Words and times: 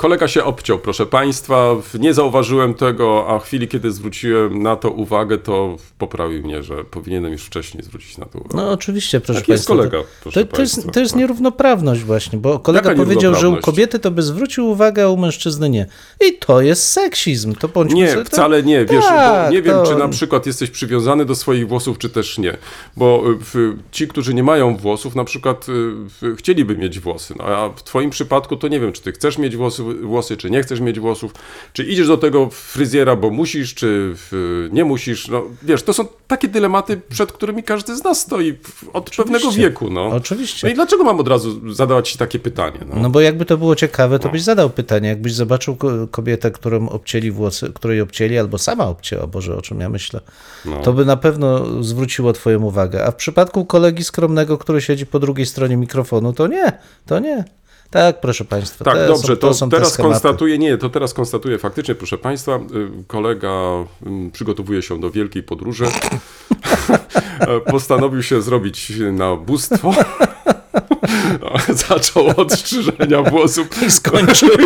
Kolega 0.00 0.28
się 0.28 0.44
obciął, 0.44 0.78
proszę 0.78 1.06
Państwa. 1.06 1.76
Nie 1.98 2.14
zauważyłem 2.14 2.74
tego, 2.74 3.24
a 3.28 3.38
w 3.38 3.44
chwili, 3.44 3.68
kiedy 3.68 3.92
zwróciłem 3.92 4.62
na 4.62 4.76
to 4.76 4.90
uwagę, 4.90 5.38
to 5.38 5.76
poprawił 5.98 6.42
mnie, 6.42 6.62
że 6.62 6.84
powinienem 6.84 7.32
już 7.32 7.42
wcześniej 7.44 7.82
zwrócić 7.82 8.18
na 8.18 8.26
to 8.26 8.38
uwagę. 8.38 8.56
No 8.56 8.70
oczywiście, 8.70 9.20
proszę 9.20 9.38
jest 9.38 9.48
Państwa. 9.48 9.74
kolega, 9.74 9.98
to, 9.98 10.04
proszę 10.22 10.44
to, 10.46 10.56
to, 10.56 10.62
jest, 10.62 10.92
to 10.92 11.00
jest 11.00 11.16
nierównoprawność 11.16 12.02
właśnie, 12.02 12.38
bo 12.38 12.58
kolega 12.58 12.94
powiedział, 12.94 13.34
że 13.34 13.48
u 13.48 13.56
kobiety 13.56 13.98
to 13.98 14.10
by 14.10 14.22
zwrócił 14.22 14.68
uwagę, 14.70 15.04
a 15.04 15.08
u 15.08 15.16
mężczyzny 15.16 15.70
nie. 15.70 15.86
I 16.28 16.38
to 16.38 16.60
jest 16.60 16.88
seksizm. 16.88 17.54
To 17.54 17.68
bądźmy 17.68 17.98
Nie, 17.98 18.14
to- 18.14 18.24
wcale 18.24 18.62
nie. 18.62 18.84
Wiesz, 18.84 19.04
Tak, 19.04 19.52
nie 19.52 19.62
wiem, 19.62 19.74
to- 19.74 19.86
czy 19.86 19.94
na 19.96 20.08
przykład 20.08 20.46
jesteś 20.46 20.70
przywiązany 20.70 21.24
do 21.24 21.34
swoich 21.34 21.68
włosów, 21.68 21.98
czy 21.98 22.10
też 22.10 22.38
nie. 22.38 22.56
Bo 22.96 23.24
y, 23.54 23.76
ci, 23.90 24.08
którzy 24.08 24.34
nie 24.34 24.42
mają 24.42 24.76
włosów, 24.76 25.14
na 25.14 25.24
przykład 25.24 25.66
y, 26.22 26.36
chcieliby 26.36 26.76
mieć 26.76 27.00
włosy. 27.00 27.34
No, 27.38 27.44
a 27.44 27.68
w 27.68 27.82
twoim 27.82 28.10
przypadku 28.10 28.56
to 28.56 28.68
nie 28.68 28.80
wiem, 28.80 28.92
czy 28.92 29.02
ty 29.02 29.12
chcesz 29.12 29.38
mieć 29.38 29.56
włosy, 29.56 29.89
włosy, 29.94 30.36
czy 30.36 30.50
nie 30.50 30.62
chcesz 30.62 30.80
mieć 30.80 31.00
włosów. 31.00 31.32
Czy 31.72 31.84
idziesz 31.84 32.06
do 32.08 32.16
tego 32.16 32.48
fryzjera, 32.50 33.16
bo 33.16 33.30
musisz, 33.30 33.74
czy 33.74 34.14
nie 34.72 34.84
musisz. 34.84 35.28
No, 35.28 35.42
wiesz, 35.62 35.82
to 35.82 35.92
są 35.92 36.04
takie 36.26 36.48
dylematy, 36.48 37.00
przed 37.08 37.32
którymi 37.32 37.62
każdy 37.62 37.96
z 37.96 38.04
nas 38.04 38.20
stoi 38.20 38.58
od 38.92 39.10
pewnego 39.10 39.50
wieku. 39.50 39.90
No. 39.90 40.06
Oczywiście. 40.06 40.66
No 40.66 40.72
i 40.72 40.74
dlaczego 40.74 41.04
mam 41.04 41.20
od 41.20 41.28
razu 41.28 41.72
zadawać 41.74 42.10
ci 42.10 42.18
takie 42.18 42.38
pytanie? 42.38 42.78
No? 42.88 43.00
No 43.00 43.10
bo 43.10 43.20
jakby 43.20 43.44
to 43.44 43.56
było 43.58 43.76
ciekawe, 43.76 44.18
to 44.18 44.28
byś 44.28 44.42
zadał 44.42 44.70
pytanie. 44.70 45.08
Jakbyś 45.08 45.34
zobaczył 45.34 45.76
ko- 45.76 46.06
kobietę, 46.10 46.50
którą 46.50 46.88
obcięli 46.88 47.30
włosy, 47.30 47.72
której 47.74 48.00
obcięli, 48.00 48.38
albo 48.38 48.58
sama 48.58 48.84
obcięła, 48.86 49.26
Boże, 49.26 49.56
o 49.56 49.62
czym 49.62 49.80
ja 49.80 49.88
myślę, 49.88 50.20
No. 50.64 50.80
to 50.82 50.92
by 50.92 51.04
na 51.04 51.16
pewno 51.16 51.66
zwróciło 51.82 52.32
twoją 52.32 52.62
uwagę. 52.62 53.04
A 53.06 53.10
w 53.10 53.16
przypadku 53.16 53.64
kolegi 53.66 54.04
skromnego, 54.04 54.58
który 54.58 54.80
siedzi 54.80 55.06
po 55.06 55.18
drugiej 55.18 55.46
stronie 55.46 55.76
mikrofonu, 55.76 56.32
to 56.32 56.46
nie, 56.46 56.72
to 57.06 57.18
nie. 57.18 57.44
Tak, 57.90 58.20
proszę 58.20 58.44
Państwa. 58.44 58.84
Tak, 58.84 59.06
dobrze, 59.06 59.34
są, 59.34 59.36
to, 59.36 59.54
są 59.54 59.70
te 59.70 59.76
teraz 59.76 59.96
konstatuję, 59.96 60.58
nie, 60.58 60.78
to 60.78 60.90
teraz 60.90 61.14
konstatuję 61.14 61.58
faktycznie, 61.58 61.94
proszę 61.94 62.18
Państwa, 62.18 62.56
y, 62.56 63.04
kolega 63.06 63.84
y, 64.28 64.30
przygotowuje 64.32 64.82
się 64.82 65.00
do 65.00 65.10
wielkiej 65.10 65.42
podróży, 65.42 65.86
postanowił 67.70 68.22
się 68.22 68.42
zrobić 68.42 68.92
na 69.12 69.36
bóstwo, 69.36 69.92
No, 71.40 71.52
zaczął 71.88 72.26
od 72.36 72.52
strzyżenia 72.52 73.22
włosów. 73.22 73.82
I 73.82 73.90
skończył. 73.90 74.48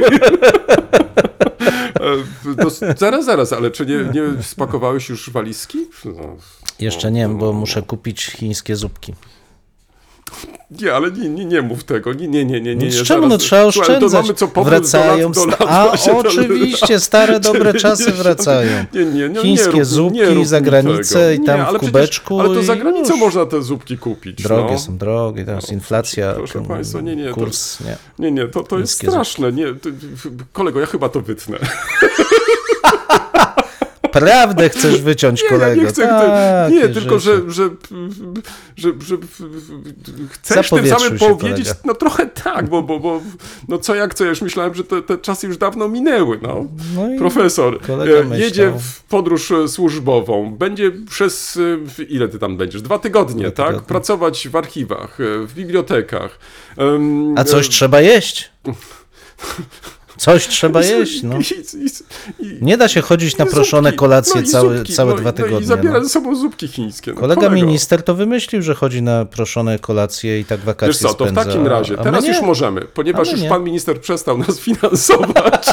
E, 2.04 2.54
To, 2.62 2.70
zaraz, 2.96 3.24
zaraz, 3.24 3.52
ale 3.52 3.70
czy 3.70 3.86
nie, 3.86 3.96
nie 3.96 4.42
spakowałeś 4.42 5.08
już 5.08 5.30
walizki? 5.30 5.78
No, 6.04 6.36
Jeszcze 6.80 7.12
nie, 7.12 7.28
bo 7.28 7.52
muszę 7.52 7.82
kupić 7.82 8.24
chińskie 8.24 8.76
zupki. 8.76 9.14
Nie, 10.80 10.94
ale 10.94 11.10
nie, 11.10 11.28
nie, 11.28 11.44
nie 11.44 11.62
mów 11.62 11.84
tego, 11.84 12.12
nie, 12.12 12.28
nie, 12.28 12.44
nie, 12.44 12.60
nie. 12.60 12.74
nie, 12.76 12.90
Z 12.92 13.02
czemu? 13.02 13.26
No 13.28 13.38
trzeba 13.38 13.72
Słuchaj, 13.72 13.86
to 13.88 13.94
oszczędzać. 14.06 14.22
mamy 14.22 14.34
co 14.34 14.48
powrót 14.48 14.74
wracają. 14.74 15.32
do 15.32 15.46
lat, 15.46 15.58
do 15.58 15.64
lat 15.64 15.74
A 15.74 15.92
oczywiście, 16.18 17.00
stare 17.00 17.40
dobre 17.50 17.74
czasy 17.74 18.04
90. 18.04 18.22
wracają. 18.22 18.84
Nie, 18.94 19.04
nie, 19.04 19.28
nie, 19.28 19.40
Chińskie 19.40 19.72
nie 19.72 19.84
zupki 19.84 20.36
nie 20.36 20.46
za 20.46 20.60
granicę 20.60 21.34
i 21.34 21.40
tam 21.40 21.58
nie, 21.58 21.64
w 21.64 21.68
ale 21.68 21.78
przecież- 21.78 21.92
kubeczku 21.92 22.40
Ale 22.40 22.54
to 22.54 22.62
za 22.62 22.76
granicą 22.76 23.16
można 23.16 23.46
te 23.46 23.62
zupki 23.62 23.98
kupić. 23.98 24.42
Drogie 24.42 24.72
no. 24.72 24.78
są, 24.78 24.98
drogie, 24.98 25.44
teraz 25.44 25.72
inflacja, 25.72 26.32
proszę 26.32 26.52
ten 26.52 26.64
państwa, 26.66 27.00
nie, 27.00 27.16
nie, 27.16 27.28
to- 27.28 27.34
kurs, 27.34 27.78
nie. 27.80 27.96
Nie, 28.18 28.32
nie, 28.32 28.48
to, 28.48 28.62
to 28.62 28.78
jest 28.78 28.92
straszne. 28.92 29.52
Nie, 29.52 29.66
to, 29.74 29.88
kolego, 30.52 30.80
ja 30.80 30.86
chyba 30.86 31.08
to 31.08 31.20
wytnę. 31.20 31.58
Prawdę 34.14 34.68
chcesz 34.68 35.02
wyciąć, 35.02 35.42
Nie, 35.42 35.48
kolego. 35.48 35.80
ja 35.80 35.82
nie 35.82 35.88
chcę. 35.88 36.06
Tak, 36.06 36.72
nie, 36.72 36.88
tylko 36.88 37.18
że, 37.18 37.50
że, 37.50 37.70
że, 38.76 38.92
że, 39.00 39.16
chcesz 40.30 40.70
tym 40.70 40.86
samym 40.86 41.18
powiedzieć, 41.18 41.64
kolega. 41.64 41.80
no 41.84 41.94
trochę 41.94 42.26
tak, 42.26 42.68
bo, 42.68 42.82
bo, 42.82 43.00
bo 43.00 43.20
no 43.68 43.78
co 43.78 43.94
jak 43.94 44.14
co, 44.14 44.24
ja 44.24 44.30
już 44.30 44.42
myślałem, 44.42 44.74
że 44.74 44.84
te, 44.84 45.02
te 45.02 45.18
czasy 45.18 45.46
już 45.46 45.56
dawno 45.56 45.88
minęły, 45.88 46.38
no. 46.42 46.66
No 46.94 47.18
Profesor 47.18 47.80
e, 48.32 48.38
jedzie 48.38 48.72
w 48.78 49.02
podróż 49.02 49.50
e, 49.50 49.68
służbową, 49.68 50.56
będzie 50.56 50.92
przez, 51.10 51.58
e, 51.98 52.02
ile 52.02 52.28
ty 52.28 52.38
tam 52.38 52.56
będziesz, 52.56 52.82
dwa 52.82 52.98
tygodnie, 52.98 53.50
tak? 53.50 53.66
tygodnie. 53.66 53.88
Pracować 53.88 54.48
w 54.48 54.56
archiwach, 54.56 55.18
w 55.18 55.54
bibliotekach. 55.54 56.38
A 57.36 57.44
coś 57.44 57.68
trzeba 57.68 58.00
jeść. 58.00 58.50
Coś 60.16 60.48
trzeba 60.48 60.82
i- 60.82 60.88
jeść, 60.88 61.22
no. 61.22 61.38
i- 61.38 61.40
i- 61.78 62.46
i- 62.46 62.58
Nie 62.64 62.76
da 62.76 62.88
się 62.88 63.00
chodzić 63.00 63.36
na 63.38 63.44
i 63.44 63.48
proszone 63.48 63.92
kolacje 63.92 64.34
No 64.34 64.40
i 64.40 64.44
całe, 64.50 64.76
zupki, 64.78 64.92
całe 64.92 65.10
no 65.10 65.16
i- 65.16 65.20
dwa 65.20 65.30
No 65.30 65.34
i 65.34 65.44
tygodnie. 65.44 65.66
zabiera 65.66 65.98
No. 65.98 66.02
ze 66.04 66.08
sobą 66.10 66.36
zupki 66.36 66.68
chińskie. 66.68 67.12
No, 67.12 67.20
Kolega 67.20 67.40
kolego. 67.42 67.66
minister 67.66 68.02
to 68.02 68.14
wymyślił, 68.14 68.62
że 68.62 68.74
chodzi 68.74 69.02
na 69.02 69.24
proszone 69.24 69.78
kolacje 69.78 70.40
i 70.40 70.44
tak 70.44 70.60
wakacje 70.60 70.88
Wiesz 70.92 70.98
co, 70.98 71.14
to 71.14 71.24
w 71.24 71.28
spędza, 71.28 71.44
takim 71.44 71.66
razie, 71.66 71.96
teraz 71.96 72.26
już 72.26 72.40
możemy, 72.40 72.80
ponieważ 72.80 73.32
już 73.32 73.42
pan 73.42 73.64
minister 73.64 74.00
przestał 74.00 74.38
nas 74.38 74.60
finansować, 74.66 75.66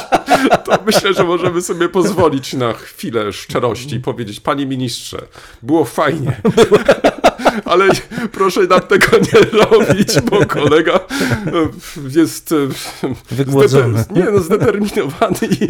to 0.65 0.77
myślę, 0.85 1.13
że 1.13 1.23
możemy 1.23 1.61
sobie 1.61 1.89
pozwolić 1.89 2.53
na 2.53 2.73
chwilę 2.73 3.33
szczerości 3.33 3.95
i 3.95 3.99
powiedzieć, 3.99 4.39
panie 4.39 4.65
ministrze, 4.65 5.17
było 5.61 5.85
fajnie, 5.85 6.41
ale 7.65 7.87
proszę 8.31 8.61
nam 8.61 8.81
tego 8.81 9.07
nie 9.17 9.59
robić, 9.59 10.21
bo 10.21 10.45
kolega 10.45 10.93
e, 10.93 10.99
jest 12.19 12.51
e, 12.51 13.35
Wygłodzony. 13.35 14.03
nie, 14.11 14.23
no, 14.23 14.39
zdeterminowany 14.39 15.37
i, 15.41 15.67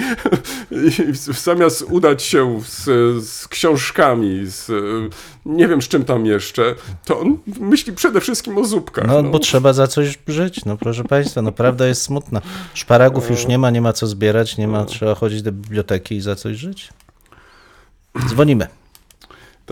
i 1.09 1.13
zamiast 1.33 1.81
udać 1.89 2.23
się 2.23 2.61
z, 2.67 2.83
z 3.27 3.47
książkami, 3.47 4.41
z 4.45 4.71
nie 5.45 5.67
wiem 5.67 5.81
z 5.81 5.87
czym 5.87 6.05
tam 6.05 6.25
jeszcze, 6.25 6.75
to 7.05 7.19
on 7.19 7.37
myśli 7.59 7.93
przede 7.93 8.21
wszystkim 8.21 8.57
o 8.57 8.65
zupkach. 8.65 9.07
No, 9.07 9.23
bo 9.23 9.39
trzeba 9.39 9.73
za 9.73 9.87
coś 9.87 10.19
żyć, 10.27 10.65
no 10.65 10.77
proszę 10.77 11.03
Państwa, 11.03 11.41
no 11.41 11.51
prawda 11.51 11.87
jest 11.87 12.01
smutna. 12.01 12.41
Szparagów 12.73 13.29
już 13.29 13.47
nie 13.47 13.57
ma, 13.57 13.69
nie 13.69 13.81
ma 13.81 13.93
co 13.93 14.07
zbierać, 14.07 14.57
nie 14.57 14.67
ma, 14.67 14.85
trzeba 14.85 15.15
chodzić 15.15 15.41
do 15.41 15.51
biblioteki 15.51 16.15
i 16.15 16.21
za 16.21 16.35
coś 16.35 16.57
żyć. 16.57 16.89
Dzwonimy. 18.27 18.80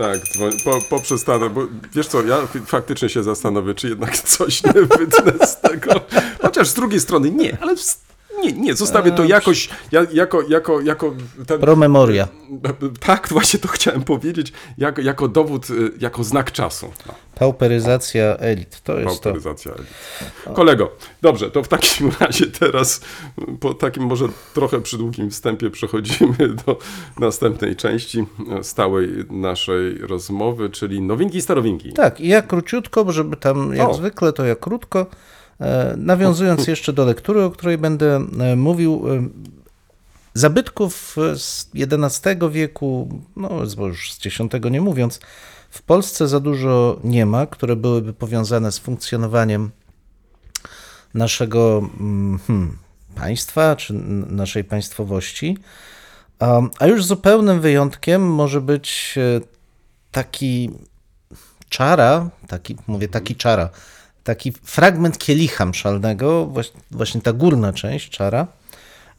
Tak, 0.00 0.20
po, 0.64 0.80
poprzestanę, 0.80 1.50
bo 1.50 1.60
wiesz 1.94 2.06
co, 2.06 2.22
ja 2.22 2.36
faktycznie 2.66 3.08
się 3.08 3.22
zastanowię, 3.22 3.74
czy 3.74 3.88
jednak 3.88 4.18
coś 4.18 4.64
nie 4.64 4.72
wytnę 4.72 5.46
z 5.46 5.60
tego. 5.60 6.00
Chociaż 6.42 6.68
z 6.68 6.74
drugiej 6.74 7.00
strony 7.00 7.30
nie, 7.30 7.58
ale 7.60 7.76
nie, 8.42 8.52
nie, 8.52 8.74
zostawię 8.74 9.10
to 9.12 9.24
jakoś, 9.24 9.68
ja, 9.92 10.06
jako, 10.12 10.42
jako, 10.48 10.80
jako 10.80 11.14
ten, 11.46 11.60
Promemoria. 11.60 12.28
tak, 13.00 13.28
właśnie 13.32 13.60
to 13.60 13.68
chciałem 13.68 14.02
powiedzieć, 14.02 14.52
jako, 14.78 15.00
jako 15.00 15.28
dowód, 15.28 15.70
y, 15.70 15.74
jako 16.00 16.24
znak 16.24 16.52
czasu. 16.52 16.92
No, 17.06 17.14
Pauperyzacja 17.34 18.36
elit, 18.36 18.80
to 18.80 18.98
jest 18.98 19.16
to. 19.16 19.22
Pauperyzacja 19.22 19.72
elit. 19.72 19.88
Kolego, 20.54 20.90
dobrze, 21.22 21.50
to 21.50 21.62
w 21.62 21.68
takim 21.68 22.10
razie 22.20 22.46
teraz, 22.46 23.00
po 23.60 23.74
takim 23.74 24.02
może 24.02 24.28
trochę 24.54 24.80
przydługim 24.80 25.30
wstępie 25.30 25.70
przechodzimy 25.70 26.48
do 26.66 26.78
następnej 27.18 27.76
części 27.76 28.26
y, 28.60 28.64
stałej 28.64 29.08
naszej 29.30 29.98
rozmowy, 29.98 30.70
czyli 30.70 31.00
nowinki 31.00 31.38
i 31.38 31.42
starowinki. 31.42 31.92
Tak, 31.92 32.20
i 32.20 32.28
ja 32.28 32.42
króciutko, 32.42 33.12
żeby 33.12 33.36
tam 33.36 33.74
jak 33.74 33.88
O. 33.88 33.94
zwykle, 33.94 34.32
to 34.32 34.44
ja 34.44 34.56
krótko. 34.56 35.06
E, 35.60 35.94
Nawiązując 35.96 36.66
jeszcze 36.66 36.92
do 36.92 37.04
lektury, 37.04 37.44
o 37.44 37.50
której 37.50 37.78
będę 37.78 38.26
e, 38.40 38.56
mówił, 38.56 39.04
e, 39.08 39.28
zabytków 40.34 41.16
z 41.36 41.70
XI 41.74 42.28
wieku, 42.50 43.20
no 43.36 43.50
już 43.78 44.12
z 44.12 44.26
X 44.26 44.38
nie 44.70 44.80
mówiąc, 44.80 45.20
w 45.70 45.82
Polsce 45.82 46.28
za 46.28 46.40
dużo 46.40 47.00
nie 47.04 47.26
ma, 47.26 47.46
które 47.46 47.76
byłyby 47.76 48.12
powiązane 48.12 48.72
z 48.72 48.78
funkcjonowaniem 48.78 49.70
naszego 51.14 51.90
mm, 52.00 52.38
hmm, 52.46 52.78
państwa 53.14 53.76
czy 53.76 53.94
naszej 54.30 54.64
państwowości. 54.64 55.58
A, 56.78 56.86
już 56.86 57.04
zupełnym 57.04 57.60
wyjątkiem 57.60 58.22
może 58.22 58.60
być 58.60 59.18
taki 60.12 60.70
czara, 61.68 62.30
taki, 62.48 62.76
mówię 62.86 63.08
taki 63.08 63.36
czara, 63.36 63.70
taki 64.24 64.52
fragment 64.52 65.18
kielicha 65.18 65.66
mszalnego, 65.66 66.52
właśnie 66.90 67.20
ta 67.20 67.32
górna 67.32 67.72
część 67.72 68.10
czara, 68.10 68.46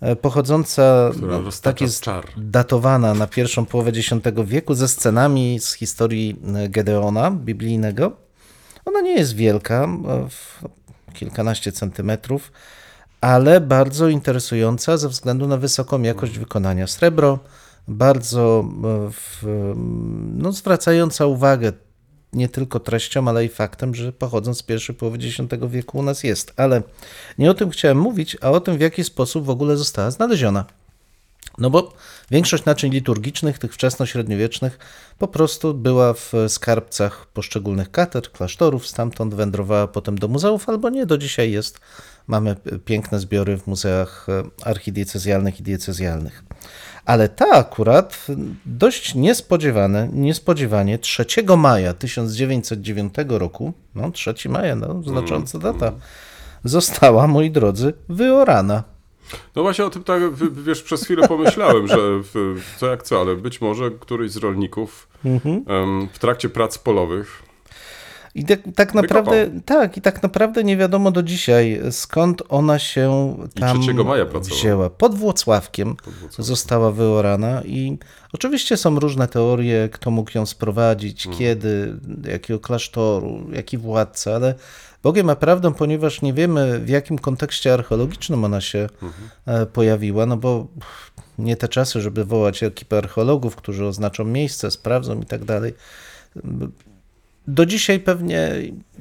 e, 0.02 0.16
pochodząca, 0.16 1.12
no, 1.22 1.42
tak 1.62 1.82
jest 1.82 2.02
czar. 2.02 2.26
datowana 2.38 3.14
na 3.14 3.28
pierwszą 3.28 3.66
połowę 3.66 3.90
X 3.90 4.10
wieku 4.46 4.74
ze 4.76 4.88
scenami 4.88 5.60
z 5.60 5.74
historii 5.74 6.40
e, 6.56 6.70
Gedeona 6.70 7.32
biblijnego. 7.32 8.12
Ona 8.86 9.02
nie 9.02 9.14
jest 9.14 9.36
wielka, 9.36 9.84
e, 9.84 10.28
kilkanaście 11.14 11.72
centymetrów, 11.72 12.52
ale 13.22 13.62
bardzo 13.62 14.08
interesująca 14.08 14.98
ze 14.98 15.10
względu 15.10 15.48
na 15.48 15.58
wysoką 15.58 16.02
jakość 16.02 16.40
wykonania. 16.40 16.88
Srebro, 16.88 17.40
bardzo 17.88 18.66
w, 19.12 19.44
no, 20.38 20.52
zwracająca 20.52 21.26
uwagę 21.26 21.74
nie 22.34 22.50
tylko 22.50 22.80
treścią, 22.80 23.28
ale 23.28 23.46
i 23.46 23.50
faktem, 23.50 23.96
że 23.96 24.14
pochodząc 24.14 24.58
z 24.58 24.64
pierwszej 24.64 24.96
połowy 24.96 25.18
X 25.18 25.38
wieku 25.70 25.98
u 25.98 26.04
nas 26.04 26.24
jest. 26.24 26.54
Ale 26.58 26.82
nie 27.38 27.52
o 27.52 27.54
tym 27.54 27.70
chciałem 27.70 27.98
mówić, 27.98 28.38
a 28.42 28.52
o 28.52 28.60
tym, 28.60 28.78
w 28.78 28.82
jaki 28.82 29.04
sposób 29.04 29.46
w 29.46 29.50
ogóle 29.50 29.78
została 29.78 30.12
znaleziona. 30.12 30.66
No 31.58 31.70
bo 31.70 31.94
większość 32.32 32.66
naczyń 32.66 32.92
liturgicznych, 32.92 33.60
tych 33.60 33.74
wczesnośredniowiecznych, 33.74 34.80
po 35.18 35.28
prostu 35.28 35.74
była 35.74 36.14
w 36.14 36.34
skarbcach 36.48 37.26
poszczególnych 37.26 37.92
katedr, 37.92 38.32
klasztorów, 38.32 38.88
stamtąd 38.88 39.34
wędrowała 39.34 39.88
potem 39.88 40.18
do 40.18 40.28
muzeów, 40.28 40.70
albo 40.70 40.90
nie, 40.90 41.06
do 41.06 41.18
dzisiaj 41.18 41.52
jest. 41.52 41.80
Mamy 42.28 42.56
piękne 42.86 43.20
zbiory 43.20 43.58
w 43.58 43.68
muzeach 43.68 44.28
e, 44.30 44.44
archidiecezjalnych 44.64 45.60
i 45.60 45.64
diecezjalnych. 45.64 46.44
Ale 47.06 47.30
ta 47.30 47.46
akurat 47.52 48.28
dość 48.66 49.16
niespodziewane, 49.16 50.10
niespodziewanie 50.14 51.00
3 51.00 51.26
maja 51.58 51.94
1909 51.94 53.14
roku, 53.28 53.74
no 53.96 54.12
3 54.12 54.50
maja, 54.50 54.76
no 54.76 55.04
znacząca 55.04 55.60
data, 55.60 55.92
została, 56.64 57.28
moi 57.28 57.52
drodzy, 57.52 57.94
wyorana. 58.10 58.84
No 59.56 59.62
właśnie 59.62 59.86
o 59.86 59.90
tym 59.90 60.04
tak, 60.04 60.22
wiesz, 60.64 60.84
przez 60.84 61.04
chwilę 61.04 61.28
pomyślałem, 61.28 61.88
że 61.88 61.98
w, 61.98 62.62
co 62.78 62.88
jak 62.88 63.04
co, 63.04 63.22
ale 63.22 63.36
być 63.36 63.62
może 63.62 63.92
któryś 63.92 64.32
z 64.32 64.38
rolników 64.38 65.08
Mhm. 65.26 65.64
w 66.14 66.20
trakcie 66.20 66.50
prac 66.50 66.78
polowych 66.78 67.44
I 68.36 68.46
tak, 68.46 68.60
tak 68.76 68.94
naprawdę, 68.94 69.50
tak, 69.66 69.98
i 69.98 70.02
tak 70.02 70.24
naprawdę 70.24 70.64
nie 70.64 70.78
wiadomo 70.78 71.12
do 71.12 71.24
dzisiaj, 71.24 71.82
skąd 71.92 72.42
ona 72.50 72.80
się 72.80 73.36
tam 73.60 73.82
3 73.82 73.94
maja 73.94 74.26
pracowała. 74.26 74.60
wzięła. 74.62 74.90
Pod 74.90 75.16
Włocławkiem 75.16 75.88
Włocławkiem. 76.04 76.46
została 76.46 76.92
wyorana 76.92 77.62
i 77.64 77.98
oczywiście 78.34 78.78
są 78.78 79.00
różne 79.00 79.28
teorie, 79.28 79.90
kto 79.92 80.12
mógł 80.12 80.32
ją 80.36 80.46
sprowadzić, 80.46 81.26
Mhm. 81.28 81.40
kiedy, 81.40 81.96
jakiego 82.32 82.60
klasztoru, 82.60 83.40
jaki 83.54 83.78
władca, 83.78 84.36
ale 84.36 84.56
Bogiem 85.04 85.30
a 85.30 85.36
prawdą, 85.36 85.74
ponieważ 85.74 86.22
nie 86.22 86.34
wiemy 86.34 86.80
w 86.80 86.90
jakim 86.90 87.18
kontekście 87.20 87.74
archeologicznym 87.74 88.44
ona 88.44 88.62
się 88.62 88.90
e, 89.46 89.66
pojawiła, 89.66 90.26
no 90.26 90.38
bo 90.38 90.68
nie 91.40 91.56
te 91.56 91.68
czasy, 91.68 92.02
żeby 92.02 92.26
wołać 92.26 92.64
ekipę 92.64 92.98
archeologów, 92.98 93.56
którzy 93.56 93.86
oznaczą 93.86 94.24
miejsce, 94.24 94.72
sprawdzą 94.72 95.22
i 95.22 95.26
tak 95.26 95.46
dalej. 95.46 95.74
Do 97.48 97.66
dzisiaj 97.66 98.00
pewnie 98.00 98.52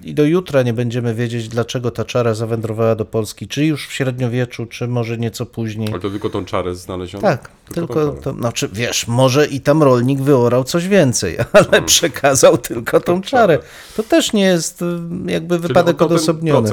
i 0.05 0.15
do 0.15 0.25
jutra 0.25 0.63
nie 0.63 0.73
będziemy 0.73 1.15
wiedzieć, 1.15 1.49
dlaczego 1.49 1.91
ta 1.91 2.05
czara 2.05 2.35
zawędrowała 2.35 2.95
do 2.95 3.05
Polski, 3.05 3.49
czy 3.49 3.65
już 3.65 3.87
w 3.87 3.93
średniowieczu, 3.93 4.67
czy 4.67 4.89
może 4.89 5.19
nieco 5.19 5.47
później. 5.47 5.89
Ale 5.91 6.01
to 6.01 6.11
tylko 6.11 6.31
tą 6.31 6.45
czarę 6.45 6.75
znaleziono? 6.75 7.23
Tak, 7.23 7.51
tylko 7.75 7.95
czarę. 7.95 8.23
to, 8.23 8.33
znaczy 8.33 8.69
wiesz, 8.73 9.07
może 9.07 9.47
i 9.47 9.61
tam 9.61 9.83
rolnik 9.83 10.21
wyorał 10.21 10.65
coś 10.65 10.89
więcej, 10.89 11.37
ale 11.53 11.83
przekazał 11.83 12.59
tylko 12.59 13.01
tą 13.01 13.23
czarę. 13.23 13.59
To 13.97 14.03
też 14.03 14.33
nie 14.33 14.45
jest 14.45 14.83
y, 14.83 14.85
jakby 15.27 15.57
Czyli 15.57 15.69
wypadek 15.69 15.97
ten 15.97 16.07
odosobniony. 16.07 16.71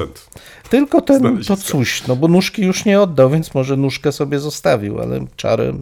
Tylko 0.70 1.00
ten, 1.00 1.44
to 1.44 1.56
coś, 1.56 2.06
no 2.06 2.16
bo 2.16 2.28
nóżki 2.28 2.62
już 2.62 2.84
nie 2.84 3.00
oddał, 3.00 3.30
więc 3.30 3.54
może 3.54 3.76
nóżkę 3.76 4.12
sobie 4.12 4.38
zostawił, 4.38 5.00
ale 5.00 5.26
czarę 5.36 5.72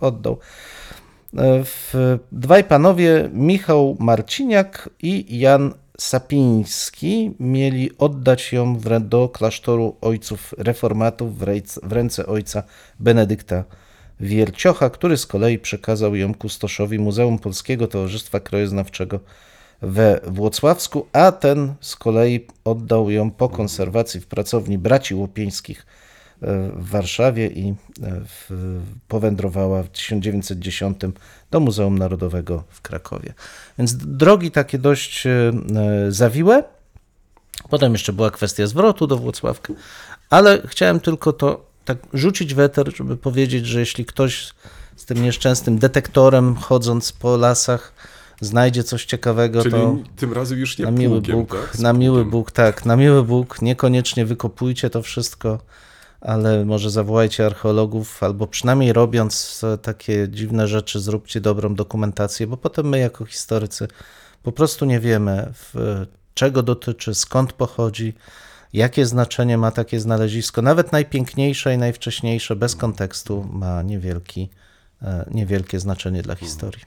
oddał. 0.00 0.38
E, 1.38 1.64
W, 1.64 1.94
dwaj 2.32 2.64
panowie, 2.64 3.30
Michał 3.32 3.96
Marciniak 4.00 4.90
i 5.02 5.38
Jan 5.38 5.74
Sapiński, 5.98 7.34
mieli 7.40 7.90
oddać 7.98 8.52
ją 8.52 8.76
w, 8.78 9.00
do 9.00 9.28
klasztoru 9.28 9.96
ojców 10.00 10.54
reformatów 10.58 11.38
w, 11.38 11.42
rejc, 11.42 11.80
w 11.82 11.92
ręce 11.92 12.26
ojca 12.26 12.62
Benedykta 13.00 13.64
Wierciocha, 14.20 14.90
który 14.90 15.16
z 15.16 15.26
kolei 15.26 15.58
przekazał 15.58 16.14
ją 16.14 16.34
kustoszowi 16.34 16.98
Muzeum 16.98 17.38
Polskiego 17.38 17.86
Towarzystwa 17.86 18.40
Krajoznawczego 18.40 19.20
we 19.82 20.20
Włocławsku, 20.26 21.06
a 21.12 21.32
ten 21.32 21.74
z 21.80 21.96
kolei 21.96 22.46
oddał 22.64 23.10
ją 23.10 23.30
po 23.30 23.48
konserwacji 23.48 24.20
w 24.20 24.26
pracowni 24.26 24.78
braci 24.78 25.14
Łopieńskich 25.14 25.86
w 26.76 26.88
Warszawie 26.90 27.46
i 27.46 27.68
e, 27.68 27.74
w, 28.24 28.50
powędrowała 29.08 29.82
w 29.82 29.88
1910 29.88 31.00
do 31.50 31.60
Muzeum 31.60 31.98
Narodowego 31.98 32.64
w 32.68 32.80
Krakowie. 32.80 33.34
Więc 33.78 33.96
drogi 33.96 34.50
takie 34.50 34.78
dość 34.78 35.26
e, 35.26 35.52
zawiłe. 36.08 36.64
Potem 37.70 37.92
jeszcze 37.92 38.12
była 38.12 38.30
kwestia 38.30 38.66
zwrotu 38.66 39.06
do 39.06 39.16
Włocławka, 39.16 39.72
ale 40.30 40.62
chciałem 40.66 41.00
tylko 41.00 41.32
to 41.32 41.66
tak 41.84 41.98
rzucić 42.12 42.54
weter, 42.54 42.96
żeby 42.96 43.16
powiedzieć, 43.16 43.66
że 43.66 43.80
jeśli 43.80 44.04
ktoś 44.04 44.52
z 44.96 45.04
tym 45.04 45.22
nieszczęsnym 45.22 45.78
detektorem 45.78 46.56
chodząc 46.56 47.12
po 47.12 47.36
lasach 47.36 47.92
znajdzie 48.40 48.84
coś 48.84 49.04
ciekawego, 49.04 49.62
Czyli 49.62 49.74
to 49.74 49.96
tym 50.16 50.32
razem 50.32 50.58
już 50.58 50.78
nie 50.78 50.84
na 50.84 50.90
miły 50.90 51.20
Bóg, 51.20 51.50
tak? 51.50 51.78
Na 51.78 51.92
miły. 51.92 52.24
Bóg, 52.24 52.52
tak, 52.52 52.86
na 52.86 52.96
miły 52.96 53.22
Bóg, 53.24 53.62
niekoniecznie 53.62 54.26
wykopujcie 54.26 54.90
to 54.90 55.02
wszystko, 55.02 55.58
ale 56.24 56.64
może 56.64 56.90
zawołajcie 56.90 57.46
archeologów, 57.46 58.22
albo 58.22 58.46
przynajmniej 58.46 58.92
robiąc 58.92 59.62
takie 59.82 60.28
dziwne 60.28 60.68
rzeczy, 60.68 61.00
zróbcie 61.00 61.40
dobrą 61.40 61.74
dokumentację, 61.74 62.46
bo 62.46 62.56
potem 62.56 62.88
my 62.88 62.98
jako 62.98 63.24
historycy 63.24 63.88
po 64.42 64.52
prostu 64.52 64.84
nie 64.84 65.00
wiemy, 65.00 65.52
czego 66.34 66.62
dotyczy, 66.62 67.14
skąd 67.14 67.52
pochodzi, 67.52 68.14
jakie 68.72 69.06
znaczenie 69.06 69.58
ma 69.58 69.70
takie 69.70 70.00
znalezisko. 70.00 70.62
Nawet 70.62 70.92
najpiękniejsze 70.92 71.74
i 71.74 71.78
najwcześniejsze, 71.78 72.56
bez 72.56 72.76
kontekstu, 72.76 73.46
ma 73.52 73.82
niewielki, 73.82 74.50
e, 75.02 75.24
niewielkie 75.30 75.80
znaczenie 75.80 76.22
dla 76.22 76.34
historii. 76.34 76.82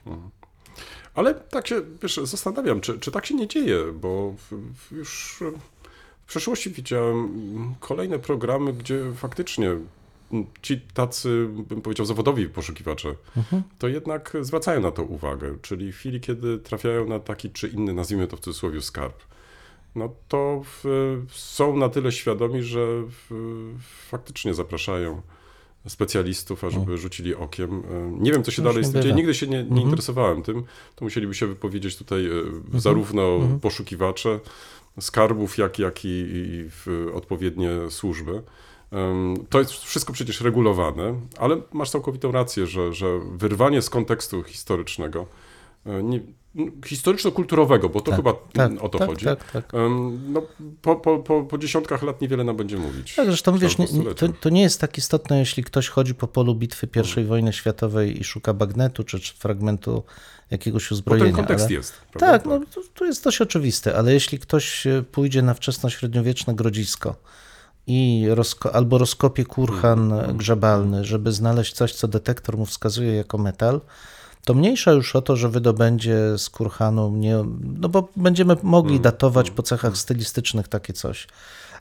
Ale 1.14 1.34
tak 1.34 1.68
się, 1.68 1.80
wiesz, 2.02 2.20
zastanawiam, 2.24 2.80
czy, 2.80 2.98
czy 2.98 3.10
tak 3.10 3.26
się 3.26 3.34
nie 3.34 3.48
dzieje, 3.48 3.78
bo 3.92 4.34
już 4.92 5.42
w 6.28 6.30
przeszłości 6.30 6.70
widziałem 6.70 7.16
mm, 7.16 7.74
kolejne 7.80 8.18
programy, 8.18 8.72
gdzie 8.72 9.12
faktycznie 9.16 9.68
mm, 10.32 10.46
ci 10.62 10.80
tacy, 10.80 11.48
bym 11.68 11.82
powiedział, 11.82 12.06
zawodowi 12.06 12.48
poszukiwacze, 12.48 13.14
to 13.78 13.88
jednak 13.88 14.32
zwracają 14.40 14.80
na 14.80 14.90
to 14.90 15.02
uwagę. 15.02 15.58
Czyli 15.62 15.92
w 15.92 15.96
chwili, 15.96 16.20
kiedy 16.20 16.58
trafiają 16.58 17.06
na 17.06 17.20
taki 17.20 17.50
czy 17.50 17.68
inny, 17.68 17.94
nazwijmy 17.94 18.26
to 18.26 18.36
w 18.36 18.40
cudzysłowie, 18.40 18.82
skarb, 18.82 19.22
no 19.94 20.14
to 20.28 20.62
w, 20.64 20.84
są 21.32 21.76
na 21.76 21.88
tyle 21.88 22.12
świadomi, 22.12 22.62
że 22.62 22.86
w, 23.06 23.30
faktycznie 24.08 24.54
zapraszają 24.54 25.22
specjalistów, 25.88 26.64
ażeby 26.64 26.98
rzucili 26.98 27.34
okiem. 27.34 27.82
E, 27.90 28.20
Nie 28.20 28.32
wiem, 28.32 28.42
co 28.42 28.50
się 28.50 28.62
dalej 28.62 28.84
z 28.84 28.92
tym 28.92 29.02
dzieje. 29.02 29.14
Nigdy 29.14 29.34
się 29.34 29.46
nie, 29.46 29.64
nie 29.64 29.82
interesowałem 29.82 30.42
tym. 30.42 30.64
To 30.96 31.04
musieliby 31.04 31.34
się 31.34 31.46
wypowiedzieć 31.46 31.96
tutaj 31.96 32.26
e, 32.26 32.30
zarówno 32.80 33.40
poszukiwacze 33.62 34.40
skarbów, 35.00 35.58
jak, 35.58 35.78
jak 35.78 36.04
i, 36.04 36.08
i 36.08 36.68
odpowiednie 37.14 37.70
służby. 37.90 38.42
To 39.50 39.58
jest 39.58 39.72
wszystko 39.72 40.12
przecież 40.12 40.40
regulowane, 40.40 41.20
ale 41.38 41.60
masz 41.72 41.90
całkowitą 41.90 42.32
rację, 42.32 42.66
że, 42.66 42.92
że 42.92 43.06
wyrwanie 43.32 43.82
z 43.82 43.90
kontekstu 43.90 44.42
historycznego, 44.42 45.26
nie, 45.86 46.20
historyczno-kulturowego, 46.86 47.88
bo 47.88 48.00
to 48.00 48.12
chyba 48.12 48.34
tak, 48.52 48.72
o 48.84 48.88
to 48.88 48.98
tak, 48.98 49.08
chodzi. 49.08 49.24
tak, 49.24 49.52
tak. 49.52 49.72
No, 50.28 50.42
po, 50.82 50.96
po, 50.96 51.18
po, 51.18 51.42
po 51.42 51.58
dziesiątkach 51.58 52.02
lat 52.02 52.20
niewiele 52.20 52.44
nam 52.44 52.56
będzie 52.56 52.76
mówić. 52.76 53.14
Tak, 53.14 53.26
zresztą 53.26 53.58
wiesz, 53.58 53.78
nie, 53.78 53.86
to, 54.16 54.28
to 54.28 54.48
nie 54.48 54.62
jest 54.62 54.80
tak 54.80 54.98
istotne, 54.98 55.38
jeśli 55.38 55.64
ktoś 55.64 55.88
chodzi 55.88 56.14
po 56.14 56.28
polu 56.28 56.54
bitwy 56.54 56.88
I 56.96 56.98
Mm. 57.18 57.26
wojny 57.28 57.52
światowej 57.52 58.20
i 58.20 58.24
szuka 58.24 58.54
bagnetu 58.54 59.04
czy, 59.04 59.20
czy 59.20 59.34
fragmentu 59.34 60.02
jakiegoś 60.50 60.82
Bo 60.84 60.88
ten 60.88 60.94
uzbrojenia. 60.96 61.32
kontekst 61.36 61.64
ale... 61.66 61.74
jest. 61.74 61.92
prawda? 62.12 62.38
Tak, 62.38 62.46
no 62.46 62.60
to, 62.74 62.80
to 62.94 63.04
jest 63.04 63.24
dość 63.24 63.40
oczywiste, 63.40 63.96
ale 63.96 64.12
jeśli 64.12 64.38
ktoś 64.38 64.86
e, 64.86 65.02
pójdzie 65.12 65.42
na 65.42 65.54
wczesnośredniowieczne 65.54 66.54
grodzisko 66.54 67.14
i 67.86 68.26
rozko- 68.30 68.70
albo 68.72 68.98
rozkopie 68.98 69.44
kurhan 69.44 70.12
Mhm. 70.12 70.30
e, 70.30 70.34
grzebalny, 70.34 71.04
żeby 71.04 71.32
znaleźć 71.32 71.72
coś, 71.74 71.94
co 71.94 72.08
detektor 72.08 72.56
mu 72.58 72.66
wskazuje 72.66 73.12
jako 73.14 73.38
metal, 73.38 73.80
to 74.44 74.54
mniejsza 74.54 74.92
już 74.92 75.16
o 75.16 75.22
to, 75.22 75.36
że 75.36 75.48
wydobędzie 75.48 76.38
z 76.38 76.50
kurhanu, 76.50 77.10
nie, 77.10 77.44
no 77.80 77.88
bo 77.88 78.08
będziemy 78.16 78.56
mogli 78.62 78.94
Mhm. 78.96 79.02
datować 79.02 79.50
po 79.50 79.62
cechach 79.62 79.96
stylistycznych 79.96 80.68
takie 80.68 80.92
coś. 80.92 81.26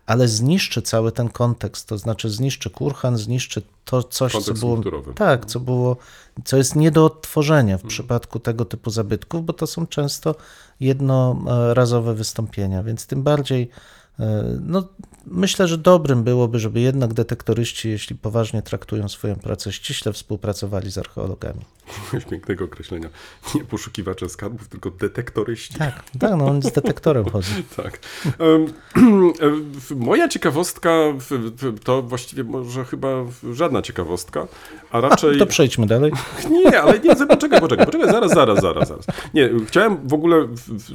ale 0.05 0.27
zniszczy 0.27 0.81
cały 0.81 1.11
ten 1.11 1.29
kontekst, 1.29 1.87
to 1.87 1.97
znaczy 1.97 2.29
zniszczy 2.29 2.69
kurhan, 2.69 3.17
zniszczy 3.17 3.61
to 3.85 4.03
coś, 4.03 4.31
co 4.43 4.53
było, 4.53 4.73
kulturowy. 4.75 5.13
tak, 5.13 5.45
co 5.45 5.59
było, 5.59 5.97
co 6.45 6.57
jest 6.57 6.75
nie 6.75 6.91
do 6.91 7.05
odtworzenia 7.05 7.77
w 7.77 7.83
przypadku 7.83 8.39
tego 8.39 8.65
typu 8.65 8.89
zabytków, 8.89 9.45
bo 9.45 9.53
to 9.53 9.67
są 9.67 9.87
często 9.87 10.35
jednorazowe 10.79 12.13
wystąpienia, 12.13 12.83
więc 12.83 13.07
tym 13.07 13.23
bardziej 13.23 13.69
e, 14.19 14.43
no, 14.61 14.83
myślę, 15.25 15.67
że 15.67 15.77
dobrym 15.77 16.23
byłoby, 16.23 16.59
żeby 16.59 16.79
jednak 16.79 17.13
detektoryści, 17.13 17.89
jeśli 17.89 18.15
poważnie 18.15 18.61
traktują 18.61 19.09
swoją 19.09 19.35
pracę, 19.35 19.71
ściśle 19.73 20.13
współpracowali 20.13 20.91
z 20.91 20.97
archeologami. 20.97 21.61
Pięknego 22.29 22.65
określenia. 22.65 23.09
Nie 23.55 23.63
poszukiwacze 23.63 24.29
skarbów, 24.29 24.67
tylko 24.67 24.91
detektoryści. 24.91 25.73
Tak, 25.73 26.03
tak, 26.19 26.31
no 26.37 26.45
on 26.45 26.61
z 26.61 26.71
detektorem 26.71 27.25
chodzi. 27.29 27.51
Tak. 27.77 27.99
Moja 29.95 30.27
ciekawostka 30.27 30.89
to 31.83 32.01
właściwie 32.01 32.43
może 32.43 32.85
chyba 32.85 33.07
żadna 33.53 33.81
ciekawostka, 33.81 34.47
a 34.91 35.01
raczej... 35.01 35.37
To 35.39 35.45
przejdźmy 35.45 35.87
dalej. 35.87 36.11
Nie, 36.65 36.81
ale 36.81 36.99
nie, 36.99 37.15
poczekaj, 37.15 37.59
poczekaj, 37.61 37.85
poczekaj, 37.85 38.11
zaraz, 38.11 38.31
zaraz, 38.31 38.61
zaraz, 38.61 38.87
zaraz. 38.87 39.05
Nie, 39.33 39.49
chciałem 39.67 40.07
w 40.07 40.13
ogóle 40.13 40.47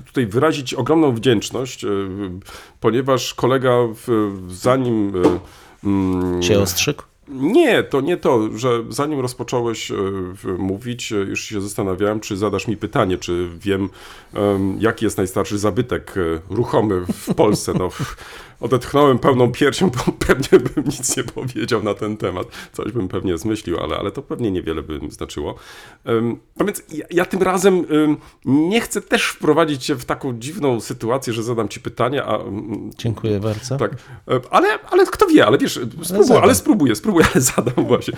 tutaj 0.07 0.27
wyrazić 0.27 0.75
ogromną 0.75 1.15
wdzięczność, 1.15 1.87
ponieważ 2.81 3.35
kolega 3.35 3.77
zanim... 4.49 5.13
Cię 6.41 6.61
ostrzygł? 6.61 7.03
Nie, 7.33 7.83
to 7.83 8.01
nie 8.01 8.17
to, 8.17 8.59
że 8.59 8.85
zanim 8.89 9.21
rozpocząłeś 9.21 9.91
e, 9.91 9.95
mówić, 10.59 11.13
e, 11.13 11.17
już 11.17 11.45
się 11.45 11.61
zastanawiałem, 11.61 12.21
czy 12.21 12.37
zadasz 12.37 12.69
mi 12.69 12.77
pytanie, 12.77 13.19
czy 13.19 13.49
wiem, 13.59 13.89
em, 14.35 14.77
jaki 14.81 15.05
jest 15.05 15.17
najstarszy 15.17 15.59
zabytek 15.59 16.15
e, 16.17 16.55
ruchomy 16.55 17.01
w 17.13 17.35
Polsce. 17.35 17.73
No, 17.79 17.89
odetchnąłem 18.63 19.19
pełną 19.19 19.53
piersią, 19.53 19.91
bo 19.91 20.13
pewnie 20.27 20.59
bym 20.61 20.85
nic 20.85 21.17
nie 21.17 21.25
powiedział 21.25 21.83
na 21.83 21.95
ten 21.95 22.17
temat. 22.17 22.47
Coś 22.73 22.93
bym 22.93 23.09
pewnie 23.09 23.39
zmyślił, 23.39 23.79
ale, 23.81 23.97
ale 23.97 24.11
to 24.11 24.23
pewnie 24.23 24.51
niewiele 24.51 24.83
by 24.83 25.01
znaczyło. 25.11 25.55
No 26.59 26.65
więc 26.65 26.83
ja, 26.93 27.05
ja 27.11 27.25
tym 27.25 27.43
razem 27.43 27.75
em, 27.75 28.17
nie 28.45 28.81
chcę 28.81 29.01
też 29.03 29.27
wprowadzić 29.29 29.85
cię 29.85 29.95
w 29.95 30.05
taką 30.05 30.39
dziwną 30.39 30.81
sytuację, 30.81 31.33
że 31.33 31.43
zadam 31.43 31.69
ci 31.69 31.81
pytanie, 31.81 32.25
a 32.25 32.37
mm, 32.37 32.91
Dziękuję 32.99 33.41
bardzo. 33.41 33.77
tak, 33.77 33.93
E, 34.29 34.41
ale, 34.51 34.69
ale 34.91 35.07
kto 35.07 35.27
wie, 35.27 35.47
ale 35.47 35.59
wiesz, 35.59 35.73
spróbuję, 36.03 36.25
zadam. 36.25 36.43
ale 36.43 36.55
spróbuję, 36.55 36.95
spróbuję, 36.97 37.27
ale 37.35 37.41
zadam 37.43 37.85
właśnie. 37.87 38.15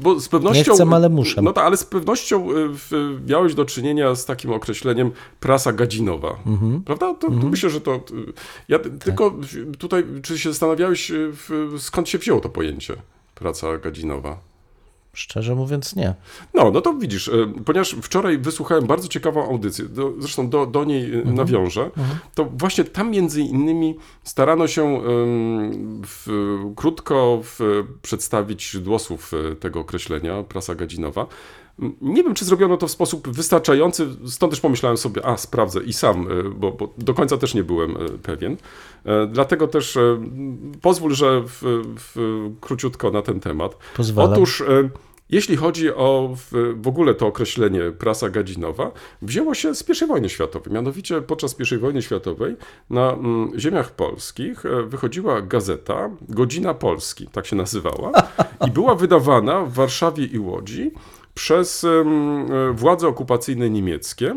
Bo 0.00 0.20
z 0.20 0.28
pewnością... 0.28 0.72
Nie 0.72 0.74
chcę, 0.76 0.86
ale 0.96 1.08
muszę. 1.08 1.42
No 1.42 1.52
tak, 1.52 1.64
ale 1.64 1.76
z 1.76 1.84
pewnością 1.84 2.48
e, 2.50 2.54
miałeś 3.28 3.54
do 3.54 3.64
czynienia 3.64 4.14
z 4.14 4.24
takim 4.24 4.52
określeniem 4.52 5.10
prasa 5.40 5.72
gadzinowa, 5.72 6.36
Mhm. 6.46 6.82
prawda? 6.82 7.14
To, 7.14 7.26
to 7.28 7.46
myślę, 7.50 7.70
że 7.70 7.80
to... 7.80 7.98
to- 7.98 8.14
Ja 8.68 8.78
t- 8.78 8.90
tylko 8.90 9.31
tutaj, 9.78 10.04
czy 10.22 10.38
się 10.38 10.50
zastanawiałeś, 10.50 11.12
w, 11.14 11.74
skąd 11.78 12.08
się 12.08 12.18
wzięło 12.18 12.40
to 12.40 12.48
pojęcie 12.48 12.96
praca 13.34 13.78
gadzinowa? 13.78 14.52
Szczerze 15.14 15.54
mówiąc, 15.54 15.96
nie. 15.96 16.14
No, 16.54 16.70
no 16.70 16.80
to 16.80 16.94
widzisz, 16.94 17.28
e, 17.28 17.32
ponieważ 17.64 17.96
wczoraj 18.02 18.38
wysłuchałem 18.38 18.86
bardzo 18.86 19.08
ciekawą 19.08 19.44
audycję, 19.48 19.84
do, 19.84 20.12
zresztą 20.18 20.48
do, 20.48 20.66
do 20.66 20.84
niej 20.84 21.14
e, 21.14 21.24
nawiążę, 21.24 21.90
to 22.34 22.44
właśnie 22.44 22.84
tam 22.84 23.10
między 23.10 23.40
innymi 23.40 23.96
starano 24.24 24.66
się 24.66 25.00
w, 26.06 26.26
krótko 26.76 27.40
w, 27.42 27.84
przedstawić 28.02 28.70
źródło 28.70 28.98
słów 28.98 29.32
tego 29.60 29.80
określenia, 29.80 30.42
prasa 30.42 30.74
gadzinowa. 30.74 31.26
Nie 32.00 32.22
wiem, 32.22 32.34
czy 32.34 32.44
zrobiono 32.44 32.76
to 32.76 32.88
w 32.88 32.90
sposób 32.90 33.28
wystarczający, 33.28 34.08
stąd 34.26 34.52
też 34.52 34.60
pomyślałem 34.60 34.96
sobie, 34.96 35.26
a 35.26 35.36
sprawdzę 35.36 35.82
i 35.82 35.92
sam, 35.92 36.28
e, 36.30 36.42
bo, 36.42 36.72
bo 36.72 36.94
do 36.98 37.14
końca 37.14 37.38
też 37.38 37.54
nie 37.54 37.64
byłem 37.64 37.96
e, 37.96 38.08
pewien. 38.22 38.56
E, 39.04 39.26
Dlatego 39.26 39.68
też 39.68 39.98
pozwól, 40.82 41.14
że 41.14 41.42
w, 41.46 41.82
w, 41.96 42.50
króciutko 42.60 43.10
na 43.10 43.22
ten 43.22 43.40
temat. 43.40 43.76
Pozwalam. 43.96 44.32
Otóż, 44.32 44.62
jeśli 45.30 45.56
chodzi 45.56 45.90
o 45.90 46.36
w, 46.50 46.88
ogóle 46.88 47.14
to 47.14 47.26
określenie 47.26 47.80
prasa 47.98 48.30
gadzinowa, 48.30 48.92
wzięło 49.22 49.54
się 49.54 49.74
z 49.74 50.02
I 50.02 50.06
wojny 50.06 50.28
światowej. 50.28 50.72
Mianowicie 50.72 51.22
podczas 51.22 51.56
I 51.72 51.78
wojny 51.78 52.02
światowej 52.02 52.56
na 52.90 53.12
mm, 53.12 53.60
ziemiach 53.60 53.90
polskich 53.90 54.62
wychodziła 54.86 55.42
gazeta 55.42 56.10
Godzina 56.28 56.74
Polski, 56.74 57.26
tak 57.26 57.46
się 57.46 57.56
nazywała, 57.56 58.12
i 58.66 58.70
była 58.70 58.94
wydawana 58.94 59.64
w 59.64 59.72
Warszawie 59.72 60.24
i 60.24 60.38
Łodzi 60.38 60.90
przez 61.34 61.84
e, 61.84 62.04
władze 62.72 63.08
okupacyjne 63.08 63.70
niemieckie. 63.70 64.36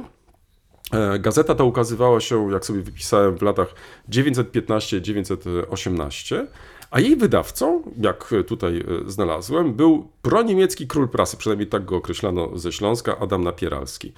E, 0.91 1.19
Gazeta 1.19 1.55
ta 1.55 1.63
ukazywała 1.63 2.19
się, 2.19 2.51
jak 2.51 2.65
sobie 2.65 2.81
wypisałem, 2.81 3.37
w 3.37 3.41
latach 3.41 3.75
915-918, 4.09 6.45
a 6.91 6.99
jej 6.99 7.15
wydawcą, 7.15 7.83
jak 7.97 8.33
tutaj 8.47 8.77
e, 8.77 8.83
znalazłem, 9.09 9.73
był 9.73 10.07
proniemiecki 10.21 10.87
król 10.87 11.09
prasy, 11.09 11.37
przynajmniej 11.37 11.67
tak 11.67 11.85
go 11.85 11.95
określano 11.95 12.57
ze 12.57 12.71
Śląska, 12.71 13.19
Adam 13.19 13.43
Napieralski. 13.43 14.13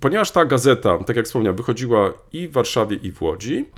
Ponieważ 0.00 0.30
ta 0.30 0.44
gazeta, 0.44 0.98
tak 0.98 1.16
jak 1.16 1.26
wspomniałem, 1.26 1.56
wychodziła 1.56 2.12
i 2.32 2.48
w 2.48 2.52
Warszawie, 2.52 2.96
i 2.96 3.12
w 3.12 3.22
Łodzi, 3.22 3.68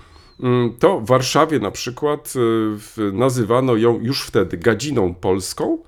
mm, 0.41 0.77
to 0.79 1.01
w 1.01 1.07
Warszawie 1.07 1.59
na 1.59 1.71
przykład 1.71 2.35
nazywano 3.13 3.77
ją 3.77 4.01
już 4.01 4.23
wtedy 4.23 4.57
Gadziną 4.57 5.15
Polską, 5.15 5.79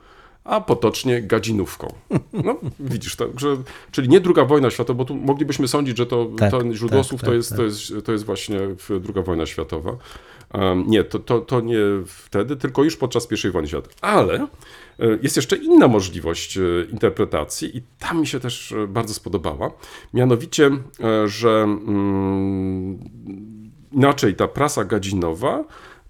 a 0.45 0.61
potocznie 0.61 1.23
gadzinówką. 1.23 1.95
No, 2.33 2.57
widzisz, 2.81 3.17
że, 3.37 3.57
czyli 3.91 4.09
nie 4.09 4.21
druga 4.21 4.45
wojna 4.45 4.71
światowa, 4.71 4.99
bo 4.99 5.05
tu 5.05 5.15
moglibyśmy 5.15 5.69
sądzić, 5.69 5.97
że 5.97 6.07
to, 6.07 6.31
Tak, 6.37 6.51
to 6.51 6.75
źródło 6.75 6.99
tak, 6.99 7.07
słów 7.07 7.21
to, 7.21 7.27
tak, 7.27 7.35
jest, 7.35 7.49
tak. 7.49 7.59
To, 7.59 7.65
jest, 7.65 7.93
to 8.05 8.13
jest 8.13 8.25
właśnie 8.25 8.59
druga 9.01 9.23
wojna 9.23 9.47
światowa. 9.47 9.97
Um, 10.55 10.85
nie, 10.87 11.05
to, 11.05 11.19
to, 11.19 11.41
to 11.41 11.61
nie 11.61 11.79
wtedy, 12.07 12.57
tylko 12.57 12.85
już 12.85 12.97
podczas 12.97 13.29
I 13.45 13.51
wojny 13.51 13.69
światowej. 13.69 13.97
Ale 14.01 14.35
e, 14.35 14.49
jest 15.23 15.37
jeszcze 15.37 15.57
inna 15.57 15.89
możliwość 15.89 16.57
e, 16.57 16.61
interpretacji 16.93 17.77
i 17.77 17.83
ta 17.99 18.15
mi 18.15 18.27
się 18.27 18.41
też 18.41 18.73
e, 18.73 18.87
bardzo 18.87 19.15
spodobała. 19.15 19.71
Mianowicie, 20.15 20.71
że 21.27 21.63
mm, 21.63 22.99
inaczej 23.93 24.35
ta 24.35 24.49
prasa 24.49 24.85
gadzinowa 24.85 25.65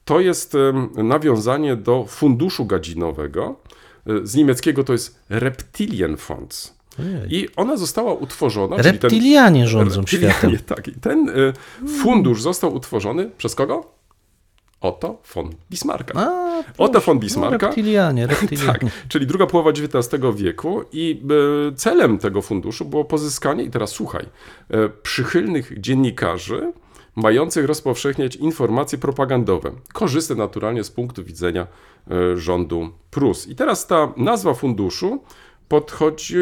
to 0.04 0.20
jest 0.20 0.56
nawiązanie 0.94 1.76
do 1.76 2.04
funduszu 2.08 2.64
gadzinowego. 2.64 3.56
Z 4.22 4.34
niemieckiego 4.34 4.84
to 4.84 4.92
jest 4.92 5.20
Reptilienfonds. 5.28 6.74
I 7.30 7.48
ona 7.56 7.76
została 7.76 8.12
utworzona. 8.14 8.76
czyli 8.76 8.98
ten- 8.98 9.10
Reptilianie 9.10 9.68
rządzą 9.68 10.00
Reptilianie, 10.00 10.34
światem. 10.34 10.58
Tak, 10.76 10.88
i 10.88 10.92
ten 10.92 11.28
y, 11.28 11.52
fundusz 12.02 12.42
został 12.42 12.74
utworzony 12.74 13.30
przez 13.38 13.54
kogo? 13.54 13.94
Otto 14.80 15.22
von 15.34 15.50
Bismarcka. 15.70 16.20
A, 16.20 16.62
Otto 16.78 17.00
von 17.00 17.16
no, 17.16 17.20
Bismarcka. 17.20 17.66
reptilianie, 17.66 18.26
reptilianie. 18.40 18.66
Tak, 18.72 18.80
czyli 19.08 19.26
druga 19.26 19.46
połowa 19.46 19.70
XIX 19.70 20.22
wieku 20.34 20.84
i 20.92 21.22
y, 21.70 21.74
celem 21.76 22.18
tego 22.18 22.42
funduszu 22.42 22.84
było 22.84 23.04
pozyskanie, 23.04 23.64
i 23.64 23.70
teraz 23.70 23.90
słuchaj, 23.90 24.24
y, 24.74 24.88
przychylnych 25.02 25.80
dziennikarzy 25.80 26.72
mających 27.16 27.66
rozpowszechniać 27.66 28.36
informacje 28.36 28.98
propagandowe, 28.98 29.72
korzystne 29.92 30.36
naturalnie 30.36 30.84
z 30.84 30.90
punktu 30.90 31.24
widzenia 31.24 31.66
y, 32.34 32.38
rządu 32.38 32.90
Prus. 33.10 33.48
I 33.48 33.54
teraz 33.54 33.86
ta 33.86 34.12
nazwa 34.16 34.54
funduszu 34.54 35.22
podchodzi, 35.68 36.36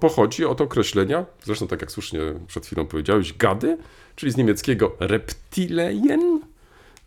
pochodzi 0.00 0.44
od 0.44 0.60
określenia, 0.60 1.26
zresztą 1.44 1.66
tak 1.66 1.80
jak 1.80 1.90
słusznie 1.90 2.20
przed 2.46 2.66
chwilą 2.66 2.86
powiedziałeś, 2.86 3.32
gady, 3.32 3.78
czyli 4.16 4.32
z 4.32 4.36
niemieckiego 4.36 4.92
reptileien, 5.00 6.40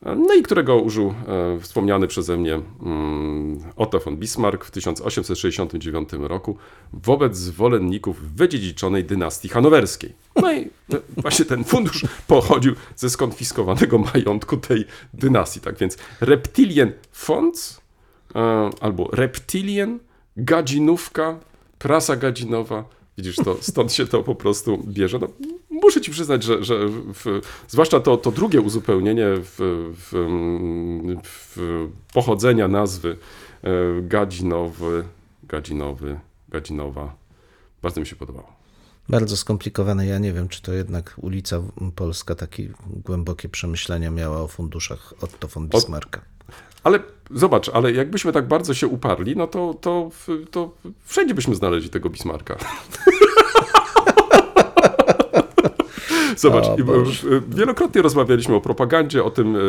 no 0.06 0.34
i 0.34 0.44
którego 0.44 0.78
użył 0.78 1.14
e, 1.28 1.60
wspomniany 1.60 2.08
przeze 2.08 2.38
mnie 2.38 2.54
mm, 2.54 3.60
Otto 3.76 4.00
von 4.00 4.18
Bismarck 4.18 4.66
w 4.66 4.72
1869 4.72 6.10
roku 6.14 6.58
wobec 6.94 7.38
zwolenników 7.38 8.36
wydziedziczonej 8.36 9.04
dynastii 9.04 9.50
hanowerskiej. 9.50 10.14
No 10.42 10.54
i 10.54 10.58
e, 10.60 10.70
właśnie 11.18 11.46
ten 11.46 11.64
fundusz 11.64 12.06
pochodził 12.28 12.74
ze 12.96 13.10
skonfiskowanego 13.10 13.98
majątku 13.98 14.58
tej 14.58 14.86
dynastii. 15.14 15.60
Tak 15.60 15.78
więc 15.78 15.98
Reptilien 16.22 16.92
Fonds 17.12 17.82
e, 18.36 18.70
albo 18.82 19.10
Reptilien, 19.12 20.00
gadzinówka, 20.38 21.40
prasa 21.80 22.16
gadzinowa. 22.16 22.86
Widzisz, 23.18 23.36
to 23.36 23.58
stąd 23.62 23.94
się 23.94 24.08
to 24.08 24.24
po 24.24 24.36
prostu 24.36 24.84
bierze. 24.88 25.20
No, 25.20 25.28
muszę 25.84 26.02
ci 26.02 26.12
przyznać, 26.12 26.44
że, 26.44 26.64
że 26.64 26.88
w, 26.90 27.42
zwłaszcza 27.68 28.00
to, 28.00 28.18
to 28.18 28.32
drugie 28.32 28.62
uzupełnienie 28.62 29.26
w, 29.28 29.56
w, 29.98 30.12
w 31.24 31.88
pochodzenia 32.14 32.68
nazwy 32.68 33.18
e, 33.64 33.70
gadzinowy, 34.02 35.04
gadzinowy, 35.44 36.20
gadzinowa, 36.50 37.16
bardzo 37.82 38.00
mi 38.00 38.08
się 38.08 38.16
podobało. 38.16 38.56
Bardzo 39.10 39.38
skomplikowane. 39.38 40.06
Ja 40.06 40.20
nie 40.20 40.34
wiem, 40.34 40.48
czy 40.48 40.62
to 40.62 40.74
jednak 40.74 41.16
ulica 41.18 41.62
Polska 41.96 42.36
takie 42.36 42.70
głębokie 42.88 43.50
przemyślenia 43.50 44.12
miała 44.12 44.42
o 44.42 44.48
funduszach 44.48 45.14
Otto 45.22 45.48
von 45.48 45.68
Bismarcka. 45.68 46.22
Ale 46.84 47.00
zobacz, 47.32 47.70
ale 47.70 47.92
jakbyśmy 47.92 48.32
tak 48.32 48.48
bardzo 48.48 48.74
się 48.74 48.88
uparli, 48.88 49.36
no 49.36 49.48
to, 49.48 49.74
to, 49.82 50.10
to 50.52 50.72
wszędzie 51.06 51.34
byśmy 51.34 51.56
znaleźli 51.56 51.90
tego 51.90 52.10
Bismarcka. 52.10 52.58
Zobacz, 56.38 56.66
O 56.66 56.76
i, 56.78 56.84
Boże. 56.84 57.30
e, 57.30 57.36
e, 57.38 57.42
wielokrotnie 57.50 58.02
rozmawialiśmy 58.02 58.56
o 58.56 58.62
propagandzie, 58.62 59.24
o 59.24 59.32
tym, 59.32 59.56
e, 59.56 59.60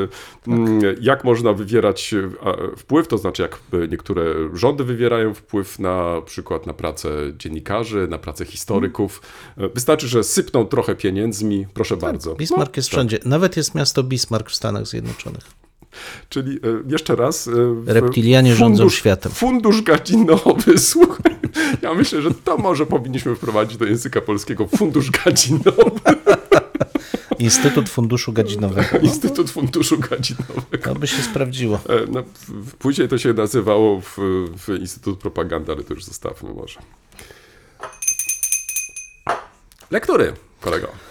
m, 0.49 0.80
jak 1.00 1.25
można 1.25 1.52
wywierać 1.52 2.14
e, 2.14 2.76
wpływ, 2.76 3.08
to 3.08 3.18
znaczy 3.18 3.42
jak 3.42 3.58
e, 3.85 3.88
niektóre 3.88 4.25
rządy 4.54 4.85
wywierają 4.85 5.35
wpływ 5.35 5.78
na 5.78 6.23
przykład 6.26 6.66
na 6.66 6.73
pracę 6.73 7.08
dziennikarzy, 7.38 8.06
na 8.11 8.18
pracę 8.18 8.44
historyków. 8.44 9.23
E, 9.58 9.68
Wystarczy, 9.68 10.08
że 10.08 10.25
sypną 10.25 10.64
trochę 10.66 10.94
pieniędzmi, 10.94 11.66
proszę 11.75 11.96
bardzo. 11.96 12.35
Bismarck 12.35 12.73
No, 12.73 12.76
jest 12.76 12.88
tak. 12.90 12.94
wszędzie. 12.99 13.18
Nawet 13.25 13.56
jest 13.56 13.75
miasto 13.75 14.02
Bismarck 14.02 14.50
w 14.50 14.54
Stanach 14.54 14.87
Zjednoczonych. 14.87 15.42
Czyli 16.28 16.56
e, 16.56 16.58
jeszcze 16.92 17.16
raz. 17.16 17.49
e, 17.49 17.52
Reptilianie 17.87 18.54
rządzą 18.54 18.88
światem. 18.88 19.32
Fundusz 19.32 19.82
gadzinowy, 19.82 20.78
słuchaj. 20.92 21.37
Ja 21.82 21.94
myślę, 21.94 22.22
że 22.22 22.30
to 22.30 22.56
może 22.56 22.86
powinniśmy 22.86 23.34
wprowadzić 23.34 23.76
do 23.78 23.84
języka 23.84 24.20
polskiego. 24.20 24.66
Fundusz 24.76 25.10
gadzinowy. 25.10 25.90
Instytut 27.38 27.88
Funduszu 27.88 28.32
Gadzinowego. 28.32 28.98
Instytut 29.08 29.50
Funduszu 29.50 29.98
Gadzinowego. 29.98 30.94
To 30.94 30.94
by 30.94 31.06
się 31.06 31.22
sprawdziło. 31.22 31.80
E, 31.88 32.06
No, 32.12 32.22
później 32.78 33.08
to 33.08 33.18
się 33.18 33.32
nazywało 33.32 34.00
w, 34.00 34.16
w 34.58 34.68
Instytut 34.80 35.18
Propagandy, 35.18 35.72
ale 35.72 35.84
to 35.84 35.94
już 35.94 36.04
zostawmy 36.04 36.54
może. 36.54 36.80
Lektury, 39.90 40.32
kolego. 40.60 41.05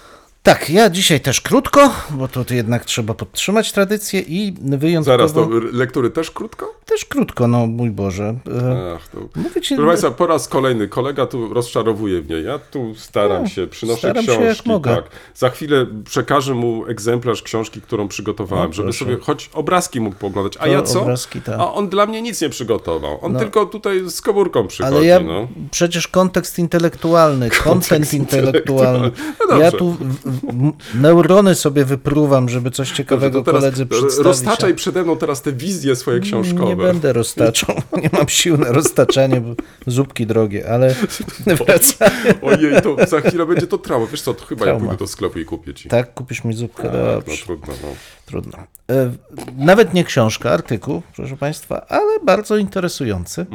Tak, 0.46 0.70
ja 0.70 0.90
dzisiaj 0.90 1.22
też 1.22 1.42
krótko, 1.42 1.94
bo 2.12 2.28
to 2.28 2.54
jednak 2.54 2.86
trzeba 2.86 3.14
podtrzymać 3.14 3.72
tradycję 3.72 4.20
i 4.22 4.54
wyjątkowo... 4.62 5.18
Zaraz, 5.18 5.34
to 5.34 5.50
lektury 5.74 6.10
też 6.10 6.32
krótko? 6.32 6.76
Też 6.86 7.06
krótko, 7.06 7.48
no 7.48 7.68
mój 7.68 7.90
Boże. 7.92 8.24
E, 8.62 8.94
Ach, 8.96 9.08
to... 9.08 9.18
Mówię 9.36 9.62
ci, 9.62 9.76
Proszę 9.76 9.88
Państwa, 9.88 10.12
po 10.12 10.28
raz 10.28 10.48
kolejny 10.48 10.88
kolega 10.88 11.26
tu 11.26 11.54
rozczarowuje 11.54 12.22
mnie. 12.22 12.36
Ja 12.36 12.60
tu 12.60 12.96
staram 12.96 13.44
No, 13.44 13.50
się, 13.50 13.68
przynoszę 13.68 13.98
staram 14.00 14.26
się 14.26 14.32
książki. 14.32 14.48
jak 14.48 14.66
mogę. 14.66 14.96
Tak. 14.96 15.06
Za 15.36 15.50
chwilę 15.50 15.86
przekażę 16.06 16.54
mu 16.54 16.86
egzemplarz 16.88 17.42
książki, 17.42 17.82
którą 17.82 18.08
przygotowałem, 18.08 18.70
O, 18.70 18.74
żeby 18.74 18.94
sobie 18.94 19.18
choć 19.18 19.50
obrazki 19.54 20.02
mógł 20.02 20.16
poglądać. 20.16 20.58
A 20.58 20.60
To 20.60 20.68
ja 20.68 20.82
co? 20.82 21.02
obrazki, 21.02 21.42
tak. 21.42 21.60
A 21.60 21.74
on 21.74 21.90
dla 21.90 22.06
mnie 22.06 22.22
nic 22.22 22.42
nie 22.42 22.50
przygotował. 22.50 23.20
On 23.26 23.34
No. 23.34 23.40
tylko 23.40 23.66
tutaj 23.66 24.10
z 24.10 24.22
komórką 24.22 24.68
przychodzi. 24.68 24.96
ale 24.98 25.06
ja 25.06 25.20
no. 25.20 25.48
przecież 25.72 26.08
kontekst 26.08 26.60
intelektualny, 26.60 27.50
kontent 27.64 28.14
intelektualny. 28.14 29.12
No 29.50 29.58
ja 29.58 29.72
tu 29.72 29.98
neurony 30.96 31.56
sobie 31.56 31.86
wypruwam, 31.86 32.50
żeby 32.50 32.72
coś 32.72 32.92
ciekawego 32.92 33.42
teraz 33.42 33.62
koledzy 33.62 33.86
przedstawić. 33.86 34.26
roztaczaj 34.26 34.72
a- 34.72 34.76
przede 34.76 35.04
mną 35.04 35.18
teraz 35.18 35.42
te 35.42 35.52
wizje 35.54 35.96
swoje 35.96 36.20
książkowe. 36.20 36.66
Nie 36.66 36.76
będę 36.76 37.14
roztaczał, 37.14 37.76
nie 38.04 38.10
mam 38.14 38.30
sił 38.30 38.58
na 38.58 38.72
roztaczanie, 38.72 39.42
bo 39.42 39.54
zupki 39.88 40.28
drogie, 40.28 40.70
ale 40.70 40.96
wracając. 41.46 41.98
Ojej, 42.42 42.82
to 42.82 43.08
za 43.08 43.22
chwilę 43.22 43.46
będzie 43.46 43.68
to 43.68 43.78
trauma. 43.78 44.08
Wiesz 44.12 44.22
co, 44.22 44.34
to 44.34 44.46
chyba 44.46 44.66
ja 44.66 44.72
Trauma. 44.72 44.86
pójdę 44.88 45.00
do 45.00 45.08
sklepu 45.08 45.40
i 45.40 45.46
kupię 45.46 45.74
ci. 45.74 45.90
Tak, 45.90 46.14
kupisz 46.14 46.44
mi 46.44 46.54
zupkę, 46.54 46.84
Tak, 46.84 46.94
no 46.94 47.06
dobrze, 47.06 47.46
trudno. 47.46 47.74
No. 47.84 47.88
trudno. 48.26 48.58
E, 48.92 49.12
Nawet 49.58 49.94
nie 49.94 50.04
książka, 50.04 50.52
artykuł, 50.52 51.02
proszę 51.16 51.38
Państwa, 51.38 51.86
ale 51.90 52.20
bardzo 52.24 52.58
interesujący, 52.58 53.46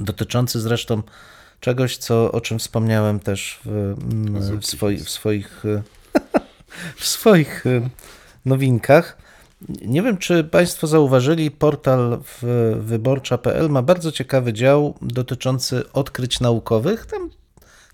dotyczący 0.00 0.60
zresztą 0.60 1.02
czegoś, 1.60 1.96
co, 1.96 2.32
o 2.32 2.40
czym 2.40 2.58
wspomniałem 2.58 3.20
też 3.20 3.60
w, 3.64 3.94
mm, 4.12 4.60
w, 4.60 4.66
swoi, 4.66 4.98
w 4.98 5.10
swoich, 5.10 5.64
w 6.96 7.06
swoich 7.06 7.66
e, 7.66 7.88
nowinkach. 8.44 9.18
Nie 9.82 10.02
wiem, 10.02 10.18
czy 10.18 10.44
Państwo 10.44 10.86
zauważyli, 10.86 11.50
portal 11.50 12.18
wyborcza.pl 12.78 13.70
ma 13.70 13.82
bardzo 13.82 14.12
ciekawy 14.12 14.52
dział 14.52 14.94
dotyczący 15.02 15.92
odkryć 15.92 16.40
naukowych. 16.40 17.06
Tam 17.06 17.30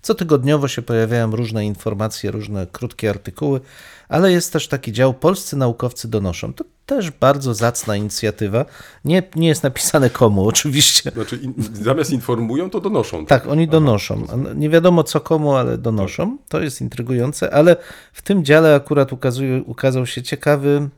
cotygodniowo 0.03 0.67
się 0.67 0.81
pojawiają 0.81 1.35
różne 1.35 1.65
informacje, 1.65 2.31
różne 2.31 2.67
krótkie 2.71 3.09
artykuły, 3.09 3.61
ale 4.09 4.31
jest 4.31 4.53
też 4.53 4.67
taki 4.67 4.91
dział 4.91 5.13
Polscy 5.13 5.57
naukowcy 5.57 6.07
donoszą. 6.07 6.53
To 6.53 6.63
też 6.85 7.11
bardzo 7.11 7.53
zacna 7.53 7.95
inicjatywa. 7.95 8.65
Nie, 9.05 9.23
nie 9.35 9.47
jest 9.47 9.63
napisane 9.63 10.09
komu, 10.09 10.47
oczywiście. 10.53 11.11
Znaczy, 11.11 11.35
in, 11.35 11.53
zamiast 11.73 12.11
informują, 12.11 12.69
to 12.69 12.79
donoszą. 12.79 13.25
Tak, 13.25 13.47
oni 13.47 13.67
donoszą. 13.67 14.27
Nie 14.55 14.69
wiadomo 14.69 15.03
co 15.03 15.21
komu, 15.21 15.55
ale 15.55 15.77
donoszą. 15.77 16.37
To 16.49 16.61
jest 16.61 16.81
intrygujące, 16.81 17.53
ale 17.53 17.75
w 18.13 18.21
tym 18.21 18.45
dziale 18.45 18.75
akurat 18.75 19.13
ukazuje, 19.13 19.63
ukazał 19.63 20.05
się 20.05 20.21
ciekawy, 20.21 20.89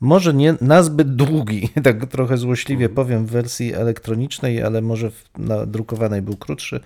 może 0.00 0.34
nie 0.34 0.54
nazbyt 0.60 1.16
długi, 1.16 1.68
tak 1.84 2.06
trochę 2.06 2.36
złośliwie 2.36 2.88
powiem 2.88 3.26
w 3.26 3.30
wersji 3.30 3.74
elektronicznej, 3.74 4.62
ale 4.62 4.82
może 4.82 5.10
w, 5.10 5.24
na 5.38 5.66
drukowanej 5.66 6.22
był 6.22 6.36
krótszy. 6.36 6.80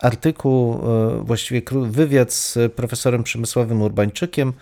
Artykuł, 0.00 0.74
e, 0.74 1.22
właściwie 1.24 1.62
wywiad 1.82 2.32
z 2.32 2.58
profesorem 2.72 3.22
Przemysławem 3.22 3.82
Urbańczykiem. 3.82 4.52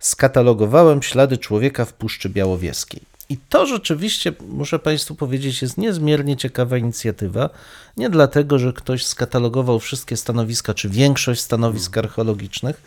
Skatalogowałem 0.00 1.02
ślady 1.02 1.38
człowieka 1.38 1.84
w 1.84 1.92
Puszczy 1.92 2.28
Białowieskiej. 2.28 3.00
I 3.28 3.36
to 3.48 3.66
rzeczywiście, 3.66 4.32
muszę 4.48 4.78
Państwu 4.78 5.14
powiedzieć, 5.14 5.62
jest 5.62 5.78
niezmiernie 5.78 6.36
ciekawa 6.36 6.76
inicjatywa. 6.76 7.50
Nie 7.96 8.10
dlatego, 8.10 8.58
że 8.58 8.72
ktoś 8.72 9.06
skatalogował 9.06 9.80
wszystkie 9.80 10.16
stanowiska, 10.16 10.74
czy 10.74 10.88
większość 10.88 11.40
stanowisk 11.40 11.98
archeologicznych, 11.98 12.82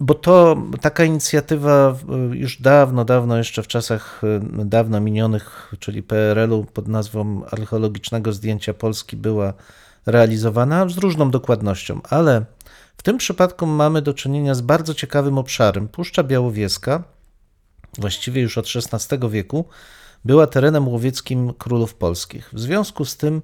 bo 0.00 0.14
to 0.14 0.62
taka 0.80 1.04
inicjatywa 1.04 1.96
y, 2.32 2.36
już 2.36 2.60
dawno, 2.60 3.04
dawno, 3.04 3.38
jeszcze 3.38 3.62
w 3.62 3.66
czasach 3.66 4.20
y, 4.24 4.64
dawno 4.64 5.00
minionych, 5.00 5.74
czyli 5.78 6.02
PRL-u 6.02 6.64
pod 6.64 6.88
nazwą 6.88 7.44
archeologicznego 7.50 8.32
zdjęcia 8.32 8.74
Polski 8.74 9.16
była 9.16 9.52
realizowana 10.08 10.88
z 10.88 10.98
różną 10.98 11.30
dokładnością, 11.30 12.00
ale 12.10 12.44
w 12.96 13.02
tym 13.02 13.18
przypadku 13.18 13.66
mamy 13.66 14.02
do 14.02 14.14
czynienia 14.14 14.54
z 14.54 14.60
bardzo 14.60 14.94
ciekawym 14.94 15.38
obszarem. 15.38 15.88
Puszcza 15.88 16.22
Białowieska, 16.22 17.02
właściwie 17.98 18.42
już 18.42 18.58
od 18.58 18.66
XVI 18.66 19.28
wieku, 19.28 19.64
była 20.24 20.46
terenem 20.46 20.88
łowieckim 20.88 21.52
królów 21.54 21.94
polskich. 21.94 22.50
W 22.52 22.60
związku 22.60 23.04
z 23.04 23.16
tym 23.16 23.42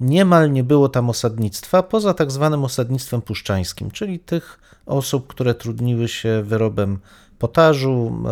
niemal 0.00 0.52
nie 0.52 0.64
było 0.64 0.88
tam 0.88 1.10
osadnictwa, 1.10 1.82
poza 1.82 2.14
tak 2.14 2.30
zwanym 2.30 2.64
osadnictwem 2.64 3.22
puszczańskim, 3.22 3.90
czyli 3.90 4.18
tych 4.18 4.58
osób, 4.86 5.26
które 5.26 5.54
trudniły 5.54 6.08
się 6.08 6.42
wyrobem 6.42 6.98
potażu, 7.38 8.24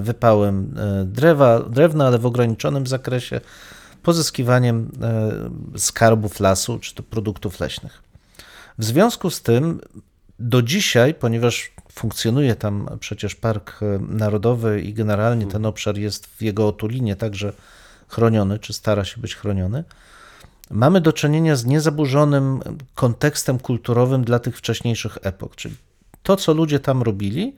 wypałem 0.00 0.74
e, 0.78 1.04
drewa, 1.04 1.60
drewna, 1.60 2.06
ale 2.06 2.18
w 2.18 2.26
ograniczonym 2.26 2.86
zakresie, 2.86 3.40
pozyskiwaniem 4.06 4.90
e, 5.74 5.78
skarbów 5.78 6.40
lasu 6.40 6.78
czy 6.78 6.94
to 6.94 7.02
produktów 7.02 7.60
leśnych. 7.60 8.02
W 8.78 8.84
związku 8.84 9.30
z 9.30 9.42
tym 9.42 9.80
do 10.38 10.62
dzisiaj, 10.62 11.14
ponieważ 11.14 11.72
funkcjonuje 11.92 12.54
tam 12.54 12.88
przecież 13.00 13.34
Park 13.34 13.80
Narodowy 14.08 14.80
i 14.80 14.94
generalnie 14.94 15.46
ten 15.46 15.66
obszar 15.66 15.98
jest 15.98 16.26
w 16.26 16.42
jego 16.42 16.68
otulinie 16.68 17.16
także 17.16 17.52
chroniony, 18.08 18.58
czy 18.58 18.72
stara 18.72 19.04
się 19.04 19.20
być 19.20 19.36
chroniony, 19.36 19.84
mamy 20.70 21.00
do 21.00 21.12
czynienia 21.12 21.56
z 21.56 21.64
niezaburzonym 21.64 22.60
kontekstem 22.94 23.58
kulturowym 23.58 24.24
dla 24.24 24.38
tych 24.38 24.58
wcześniejszych 24.58 25.18
epok. 25.22 25.56
Czyli 25.56 25.74
to, 26.22 26.36
co 26.36 26.54
ludzie 26.54 26.80
tam 26.80 27.02
robili, 27.02 27.54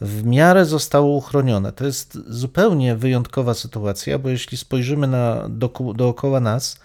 w 0.00 0.24
miarę 0.24 0.64
zostało 0.64 1.16
uchronione. 1.16 1.72
To 1.72 1.86
jest 1.86 2.18
zupełnie 2.26 2.96
wyjątkowa 2.96 3.54
sytuacja, 3.54 4.18
bo 4.18 4.28
jeśli 4.28 4.58
spojrzymy 4.58 5.06
na 5.06 5.48
dookoła 5.94 6.40
nas, 6.40 6.78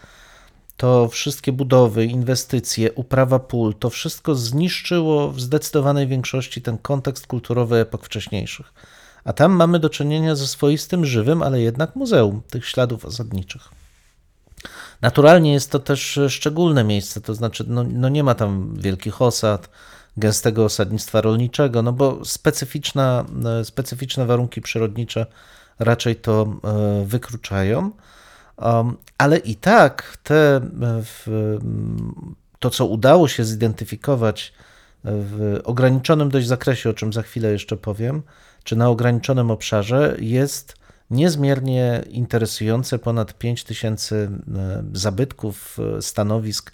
to 0.78 1.08
wszystkie 1.08 1.51
budowy, 1.51 2.06
inwestycje, 2.06 2.93
uprawa 2.93 3.39
pól, 3.39 3.73
to 3.73 3.89
wszystko 3.89 4.36
zniszczyło 4.36 5.32
w 5.32 5.41
zdecydowanej 5.41 6.08
większości 6.08 6.62
ten 6.62 6.78
kontekst 6.78 7.28
kulturowy 7.28 7.78
epok 7.78 8.06
wcześniejszych. 8.06 8.73
A 9.23 9.34
tam 9.34 9.51
mamy 9.51 9.80
do 9.80 9.89
czynienia 9.89 10.36
ze 10.36 10.47
swoistym 10.47 11.06
żywym, 11.06 11.43
ale 11.43 11.62
jednak 11.62 11.95
muzeum 11.95 12.41
tych 12.49 12.67
śladów 12.67 13.06
osadniczych. 13.06 13.69
Naturalnie 15.01 15.54
jest 15.54 15.71
to 15.71 15.80
też 15.80 16.19
szczególne 16.30 16.84
miejsce, 16.84 17.21
to 17.21 17.34
znaczy 17.34 17.65
no, 17.67 17.84
no 17.84 18.10
nie 18.10 18.23
ma 18.23 18.36
tam 18.36 18.75
wielkich 18.78 19.21
osad, 19.21 19.69
gęstego 20.17 20.65
osadnictwa 20.65 21.21
rolniczego, 21.21 21.82
no 21.82 21.93
bo 21.93 22.25
specyficzna, 22.25 23.25
e, 23.62 23.65
specyficzne 23.65 24.25
warunki 24.25 24.62
przyrodnicze 24.62 25.25
raczej 25.80 26.15
to 26.15 26.47
e, 26.63 27.06
wykluczają. 27.06 27.91
Ale 29.17 29.38
i 29.38 29.56
tak 29.56 30.17
te, 30.23 30.56
e, 30.56 30.62
w, 31.04 31.28
m, 31.28 32.36
to, 32.60 32.69
co 32.69 32.86
udało 32.86 33.28
się 33.28 33.45
zidentyfikować 33.45 34.54
w 35.04 35.62
ograniczonym 35.63 36.30
dość 36.30 36.47
zakresie, 36.47 36.89
o 36.89 36.93
czym 36.93 37.13
za 37.13 37.21
chwilę 37.21 37.51
jeszcze 37.51 37.78
powiem, 37.78 38.21
czy 38.63 38.75
na 38.75 38.89
ograniczonym 38.89 39.51
obszarze, 39.51 40.15
jest 40.19 40.75
niezmiernie 41.10 42.04
interesujące. 42.10 42.99
Ponad 42.99 43.38
5 43.38 43.63
tysięcy 43.63 44.30
e, 44.56 44.84
zabytków, 44.93 45.78
stanowisk, 46.01 46.71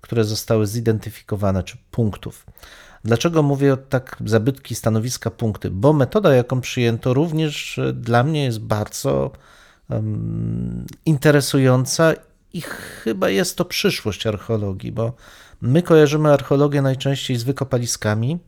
które 0.00 0.24
zostały 0.24 0.66
zidentyfikowane, 0.66 1.62
czy 1.62 1.76
punktów. 1.90 2.46
Dlaczego 3.04 3.42
mówię 3.42 3.72
o 3.72 3.76
tak 3.76 4.16
zabytki, 4.26 4.74
stanowiska, 4.74 5.30
punkty? 5.30 5.70
Bo 5.70 5.92
metoda, 5.92 6.34
jaką 6.34 6.60
przyjęto, 6.60 7.14
również 7.14 7.78
e, 7.78 7.92
dla 7.92 8.24
mnie 8.24 8.44
jest 8.44 8.60
bardzo 8.60 9.30
um, 9.90 10.86
interesująca 11.06 12.12
i 12.52 12.60
chyba 12.60 13.28
jest 13.28 13.56
to 13.56 13.64
przyszłość 13.64 14.26
archeologii, 14.26 14.92
bo 14.92 15.12
my 15.60 15.82
kojarzymy 15.82 16.32
archeologię 16.32 16.82
najczęściej 16.82 17.36
z 17.36 17.42
wykopaliskami, 17.42 18.38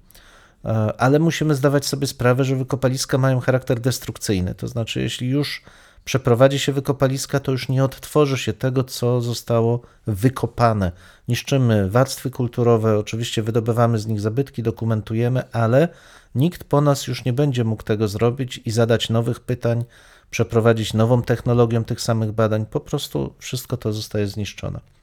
E, 0.64 0.95
Ale 1.01 1.19
musimy 1.19 1.55
zdawać 1.55 1.87
sobie 1.87 2.07
sprawę, 2.07 2.45
że 2.45 2.57
wykopaliska 2.57 3.19
mają 3.19 3.40
charakter 3.40 3.81
destrukcyjny. 3.81 4.55
To 4.55 4.69
znaczy, 4.69 5.01
jeśli 5.01 5.29
już 5.29 5.62
przeprowadzi 6.05 6.59
się 6.59 6.73
wykopaliska, 6.73 7.40
to 7.40 7.53
już 7.53 7.69
nie 7.69 7.85
odtworzy 7.85 8.38
się 8.38 8.53
tego, 8.53 8.85
co 8.85 9.21
zostało 9.21 9.81
wykopane. 10.07 10.93
Niszczymy 11.29 11.90
warstwy 11.90 12.31
kulturowe, 12.31 12.99
oczywiście 12.99 13.43
wydobywamy 13.43 13.99
z 13.99 14.07
nich 14.07 14.21
zabytki, 14.21 14.62
dokumentujemy, 14.62 15.53
ale 15.53 15.88
nikt 16.35 16.64
po 16.64 16.81
nas 16.81 17.07
już 17.07 17.25
nie 17.25 17.33
będzie 17.33 17.64
mógł 17.64 17.83
tego 17.83 18.09
zrobić 18.09 18.61
i 18.64 18.71
zadać 18.71 19.11
nowych 19.11 19.40
pytań, 19.40 19.85
przeprowadzić 20.31 20.95
nową 20.95 21.23
technologią 21.23 21.85
tych 21.85 22.01
samych 22.01 22.33
badań. 22.33 22.67
Po 22.67 22.81
prostu 22.81 23.35
wszystko 23.38 23.77
to 23.77 23.93
zostaje 23.93 24.27
zniszczone. 24.27 24.94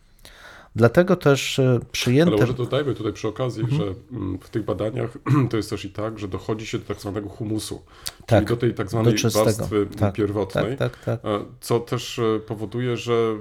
Dlatego 0.76 1.16
też 1.16 1.60
e, 1.60 1.80
przyjęte. 1.92 2.32
Ale 2.32 2.42
może 2.42 2.54
dodajmy 2.54 2.94
tutaj 2.94 3.14
przy 3.14 3.28
okazji, 3.28 3.64
że 3.70 3.84
mm, 4.12 4.40
w 4.40 4.50
tych 4.50 4.66
badaniach 4.66 5.18
to 5.50 5.58
jest 5.58 5.70
też 5.70 5.86
i 5.86 5.90
tak, 5.90 6.20
że 6.20 6.28
dochodzi 6.28 6.68
się 6.68 6.80
do 6.80 6.86
tak 6.86 7.00
zwanego 7.00 7.30
humusu, 7.30 7.82
Tak, 8.26 8.28
czyli 8.28 8.46
do 8.46 8.58
tej 8.58 8.74
tak 8.74 8.90
zwanej 8.90 9.16
warstwy 9.34 9.88
Tak, 10.00 10.14
pierwotnej, 10.14 10.78
tak, 10.78 10.98
tak, 10.98 11.22
tak. 11.22 11.32
e, 11.32 11.46
co 11.62 11.80
też 11.80 12.20
e, 12.20 12.40
powoduje, 12.40 12.98
że 12.98 13.36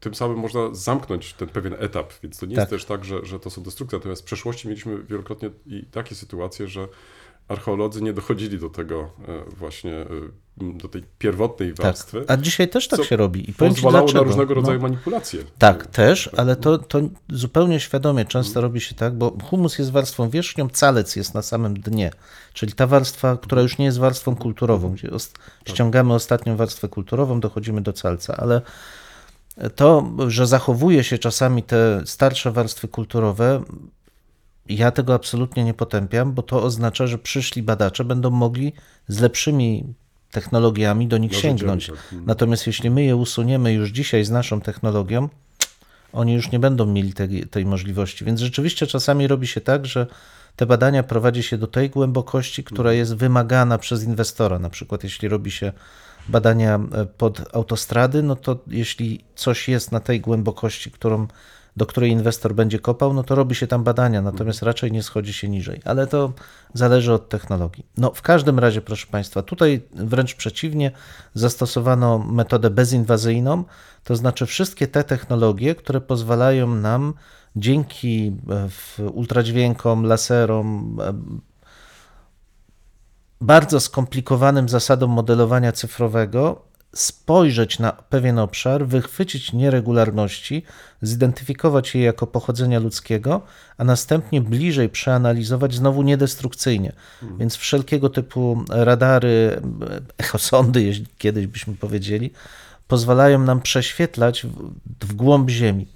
tym 0.00 0.14
samym 0.14 0.38
można 0.38 0.74
zamknąć 0.74 1.32
ten 1.32 1.48
pewien 1.48 1.74
etap, 1.78 2.12
więc 2.22 2.38
to 2.38 2.46
nie 2.46 2.56
Tak. 2.56 2.62
jest 2.62 2.70
też 2.70 2.84
tak, 2.84 3.04
że, 3.04 3.26
że 3.26 3.40
to 3.40 3.50
są 3.50 3.62
destrukcje, 3.62 3.98
natomiast 3.98 4.22
w 4.22 4.24
przeszłości 4.24 4.68
mieliśmy 4.68 5.02
wielokrotnie 5.02 5.50
i 5.66 5.84
takie 5.90 6.14
sytuacje, 6.14 6.68
że 6.68 6.88
archeolodzy 7.50 8.02
nie 8.02 8.12
dochodzili 8.12 8.58
do 8.58 8.68
tego 8.70 9.00
e, 9.28 9.50
właśnie, 9.56 9.92
e, 9.96 10.06
do 10.60 10.88
tej 10.88 11.02
pierwotnej 11.18 11.74
Tak. 11.74 11.86
warstwy, 11.86 12.24
A 12.28 12.36
dzisiaj 12.36 12.68
też 12.68 12.88
tak 12.88 13.04
się 13.04 13.16
robi. 13.16 13.42
I 13.42 13.46
ci 13.46 13.52
pozwalało 13.54 14.06
dlaczego. 14.06 14.24
na 14.24 14.30
różnego 14.30 14.54
No. 14.54 14.60
rodzaju 14.60 14.80
manipulacje. 14.80 15.40
Tak, 15.58 15.86
też, 15.86 16.30
ale 16.36 16.56
to, 16.56 16.78
to 16.78 17.00
zupełnie 17.28 17.80
świadomie 17.80 18.24
często 18.24 18.60
robi 18.60 18.80
się 18.80 18.94
tak, 18.94 19.14
bo 19.14 19.36
humus 19.44 19.78
jest 19.78 19.90
warstwą 19.92 20.30
wierzchnią, 20.30 20.68
calec 20.68 21.16
jest 21.16 21.34
na 21.34 21.42
samym 21.42 21.74
dnie, 21.80 22.10
czyli 22.52 22.72
ta 22.72 22.86
warstwa, 22.86 23.36
która 23.42 23.62
już 23.62 23.78
nie 23.78 23.84
jest 23.84 23.98
warstwą 23.98 24.36
kulturową, 24.36 24.92
gdzie 24.92 25.10
os- 25.10 25.32
ściągamy 25.68 26.14
ostatnią 26.14 26.56
warstwę 26.56 26.88
kulturową, 26.88 27.40
dochodzimy 27.40 27.80
do 27.80 27.92
calca, 27.92 28.36
ale 28.36 28.60
to, 29.76 30.10
że 30.28 30.46
zachowuje 30.46 31.04
się 31.04 31.18
czasami 31.18 31.62
te 31.62 32.02
starsze 32.06 32.52
warstwy 32.52 32.88
kulturowe, 32.88 33.62
ja 34.76 34.90
tego 34.90 35.14
absolutnie 35.14 35.64
nie 35.64 35.74
potępiam, 35.74 36.32
bo 36.32 36.42
to 36.42 36.62
oznacza, 36.62 37.06
że 37.06 37.18
przyszli 37.18 37.62
badacze 37.62 38.04
będą 38.04 38.30
mogli 38.30 38.72
z 39.08 39.20
lepszymi 39.20 39.94
technologiami 40.30 41.08
do 41.08 41.18
nich 41.18 41.32
Narzędziami, 41.32 41.58
sięgnąć. 41.58 41.90
Mhm. 41.90 42.24
Natomiast 42.26 42.66
jeśli 42.66 42.90
my 42.90 43.04
je 43.04 43.16
usuniemy 43.16 43.72
już 43.72 43.90
dzisiaj 43.90 44.24
z 44.24 44.30
naszą 44.30 44.60
technologią, 44.60 45.28
oni 46.12 46.34
już 46.34 46.50
nie 46.50 46.58
będą 46.58 46.86
mieli 46.86 47.12
tej, 47.12 47.46
tej 47.46 47.66
możliwości. 47.66 48.24
Więc 48.24 48.40
rzeczywiście 48.40 48.86
czasami 48.86 49.26
robi 49.26 49.46
się 49.46 49.60
tak, 49.60 49.86
że 49.86 50.06
te 50.56 50.66
badania 50.66 51.02
prowadzi 51.02 51.42
się 51.42 51.58
do 51.58 51.66
tej 51.66 51.90
głębokości, 51.90 52.64
która 52.64 52.92
jest 52.92 53.14
wymagana 53.14 53.78
przez 53.78 54.04
inwestora. 54.04 54.58
Na 54.58 54.70
przykład 54.70 55.04
jeśli 55.04 55.28
robi 55.28 55.50
się 55.50 55.72
badania 56.28 56.80
e, 56.92 57.06
pod 57.06 57.54
autostrady, 57.54 58.22
no 58.22 58.36
to 58.36 58.58
jeśli 58.66 59.24
coś 59.34 59.68
jest 59.68 59.92
na 59.92 60.00
tej 60.00 60.20
głębokości, 60.20 60.90
którą, 60.90 61.26
do 61.80 61.86
której 61.86 62.10
inwestor 62.10 62.54
będzie 62.54 62.78
kopał, 62.78 63.12
no 63.12 63.22
to 63.22 63.34
robi 63.34 63.54
się 63.54 63.66
tam 63.66 63.84
badania, 63.84 64.22
natomiast 64.22 64.62
raczej 64.62 64.92
nie 64.92 65.02
schodzi 65.02 65.32
się 65.32 65.48
niżej. 65.48 65.80
Ale 65.84 66.06
to 66.06 66.32
zależy 66.74 67.12
od 67.12 67.28
technologii. 67.28 67.86
No 67.96 68.12
w 68.14 68.22
każdym 68.22 68.58
razie, 68.58 68.80
proszę 68.80 69.06
Państwa, 69.06 69.42
tutaj 69.42 69.82
wręcz 69.92 70.34
przeciwnie, 70.34 70.90
zastosowano 71.34 72.18
metodę 72.18 72.70
bezinwazyjną, 72.70 73.64
to 74.04 74.16
znaczy 74.16 74.46
wszystkie 74.46 74.86
te 74.88 75.04
technologie, 75.04 75.74
które 75.74 76.00
pozwalają 76.00 76.66
nam 76.74 77.14
dzięki 77.56 78.36
e, 78.98 79.10
ultradźwiękom, 79.10 80.06
laserom, 80.06 80.96
e, 81.00 81.12
bardzo 83.40 83.80
skomplikowanym 83.80 84.68
zasadom 84.68 85.10
modelowania 85.10 85.72
cyfrowego 85.72 86.69
spojrzeć 86.94 87.78
na 87.78 87.92
pewien 87.92 88.38
obszar, 88.38 88.86
wychwycić 88.86 89.52
nieregularności, 89.52 90.62
zidentyfikować 91.02 91.94
je 91.94 92.02
jako 92.02 92.26
pochodzenia 92.26 92.78
ludzkiego, 92.78 93.40
a 93.78 93.84
następnie 93.84 94.40
bliżej 94.40 94.88
przeanalizować 94.88 95.74
znowu 95.74 96.02
niedestrukcyjnie. 96.02 96.92
Więc 97.38 97.56
wszelkiego 97.56 98.08
typu 98.08 98.64
radary, 98.68 99.60
echosondy, 100.18 100.82
jeśli 100.82 101.06
kiedyś 101.18 101.46
byśmy 101.46 101.74
powiedzieli, 101.74 102.30
pozwalają 102.88 103.38
nam 103.38 103.60
prześwietlać 103.60 104.46
w, 104.46 105.06
w 105.06 105.12
głąb 105.14 105.50
Ziemi. 105.50 105.86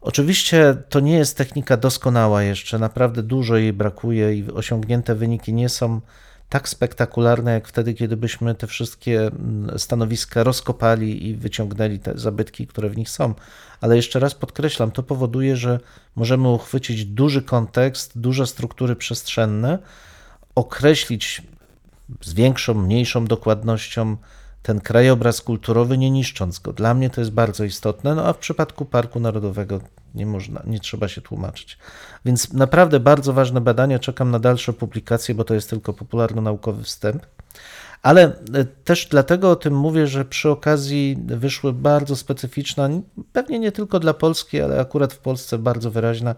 Oczywiście 0.00 0.76
to 0.88 1.00
nie 1.00 1.16
jest 1.16 1.36
technika 1.36 1.76
doskonała 1.76 2.42
jeszcze, 2.42 2.78
naprawdę 2.78 3.22
dużo 3.22 3.56
jej 3.56 3.72
brakuje 3.72 4.34
i 4.34 4.50
osiągnięte 4.50 5.14
wyniki 5.14 5.52
nie 5.52 5.68
są 5.68 6.00
tak 6.48 6.68
spektakularne, 6.68 7.52
jak 7.52 7.68
wtedy, 7.68 7.94
kiedy 7.94 8.16
byśmy 8.16 8.54
te 8.54 8.66
wszystkie 8.66 9.20
mm, 9.26 9.78
stanowiska 9.78 10.42
rozkopali 10.44 11.28
i 11.28 11.34
wyciągnęli 11.34 11.98
te 11.98 12.18
zabytki, 12.18 12.66
które 12.66 12.88
w 12.90 12.96
nich 12.96 13.10
są. 13.10 13.34
Ale 13.80 13.96
jeszcze 13.96 14.18
raz 14.20 14.34
podkreślam, 14.34 14.90
to 14.90 15.02
powoduje, 15.02 15.56
że 15.56 15.80
możemy 16.16 16.48
uchwycić 16.48 17.04
duży 17.04 17.42
kontekst, 17.42 18.18
duże 18.18 18.46
struktury 18.46 18.96
przestrzenne, 18.96 19.78
określić 20.54 21.42
z 22.22 22.34
większą, 22.34 22.74
mniejszą 22.74 23.24
dokładnością 23.24 24.16
ten 24.66 24.80
krajobraz 24.80 25.40
kulturowy, 25.40 25.98
nie 25.98 26.10
niszcząc 26.10 26.58
go. 26.58 26.72
Dla 26.72 26.94
mnie 26.94 27.10
to 27.10 27.20
jest 27.20 27.30
bardzo 27.30 27.64
istotne, 27.64 28.14
no 28.14 28.24
a 28.24 28.32
w 28.32 28.38
przypadku 28.38 28.84
Parku 28.84 29.20
Narodowego 29.20 29.80
nie 30.14 30.26
można, 30.26 30.62
nie 30.66 30.80
trzeba 30.80 31.08
się 31.08 31.20
tłumaczyć. 31.20 31.78
Więc 32.24 32.52
naprawdę 32.52 33.00
bardzo 33.00 33.32
ważne 33.32 33.60
badania, 33.60 33.98
czekam 33.98 34.30
na 34.30 34.38
dalsze 34.38 34.72
publikacje, 34.72 35.34
bo 35.34 35.44
to 35.44 35.54
jest 35.54 35.70
tylko 35.70 35.92
popularno-naukowy 35.92 36.82
wstęp. 36.82 37.26
Ale 38.02 38.22
e, 38.54 38.64
też 38.64 39.06
dlatego 39.10 39.50
o 39.50 39.56
tym 39.56 39.76
mówię, 39.76 40.06
że 40.06 40.24
przy 40.24 40.50
okazji 40.50 41.18
wyszły 41.26 41.72
bardzo 41.72 42.16
specyficzna, 42.16 42.88
pewnie 43.32 43.58
nie 43.58 43.72
tylko 43.72 44.00
dla 44.00 44.14
Polski, 44.14 44.60
ale 44.60 44.80
akurat 44.80 45.12
w 45.12 45.18
Polsce 45.18 45.58
bardzo 45.58 45.90
wyraźna 45.90 46.34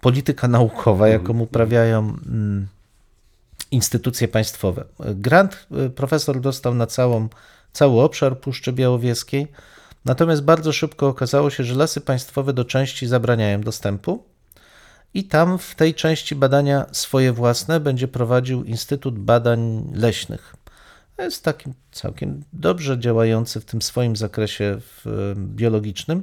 polityka 0.00 0.48
naukowa, 0.48 1.08
jaką 1.08 1.40
uprawiają 1.40 1.98
mm, 1.98 2.68
instytucje 3.70 4.28
państwowe. 4.28 4.84
Grant 5.00 5.66
y, 5.86 5.90
profesor 5.90 6.40
dostał 6.40 6.74
na 6.74 6.86
całą, 6.86 7.28
cały 7.72 8.02
obszar 8.02 8.40
Puszczy 8.40 8.72
Białowieskiej, 8.72 9.46
natomiast 10.04 10.42
bardzo 10.42 10.72
szybko 10.72 11.08
okazało 11.08 11.50
się, 11.50 11.64
że 11.64 11.74
lasy 11.74 12.00
państwowe 12.00 12.52
do 12.52 12.64
części 12.64 13.06
zabraniają 13.06 13.60
dostępu 13.60 14.24
i 15.14 15.24
tam 15.24 15.58
w 15.58 15.74
tej 15.74 15.94
części 15.94 16.34
badania 16.34 16.86
swoje 16.92 17.32
własne 17.32 17.80
będzie 17.80 18.08
prowadził 18.08 18.64
Instytut 18.64 19.18
Badań 19.18 19.90
Leśnych. 19.94 20.54
Jest 21.18 21.44
taki 21.44 21.70
całkiem 21.92 22.42
dobrze 22.52 22.98
działający 22.98 23.60
w 23.60 23.64
tym 23.64 23.82
swoim 23.82 24.16
zakresie 24.16 24.78
y, 25.06 25.10
biologicznym, 25.36 26.22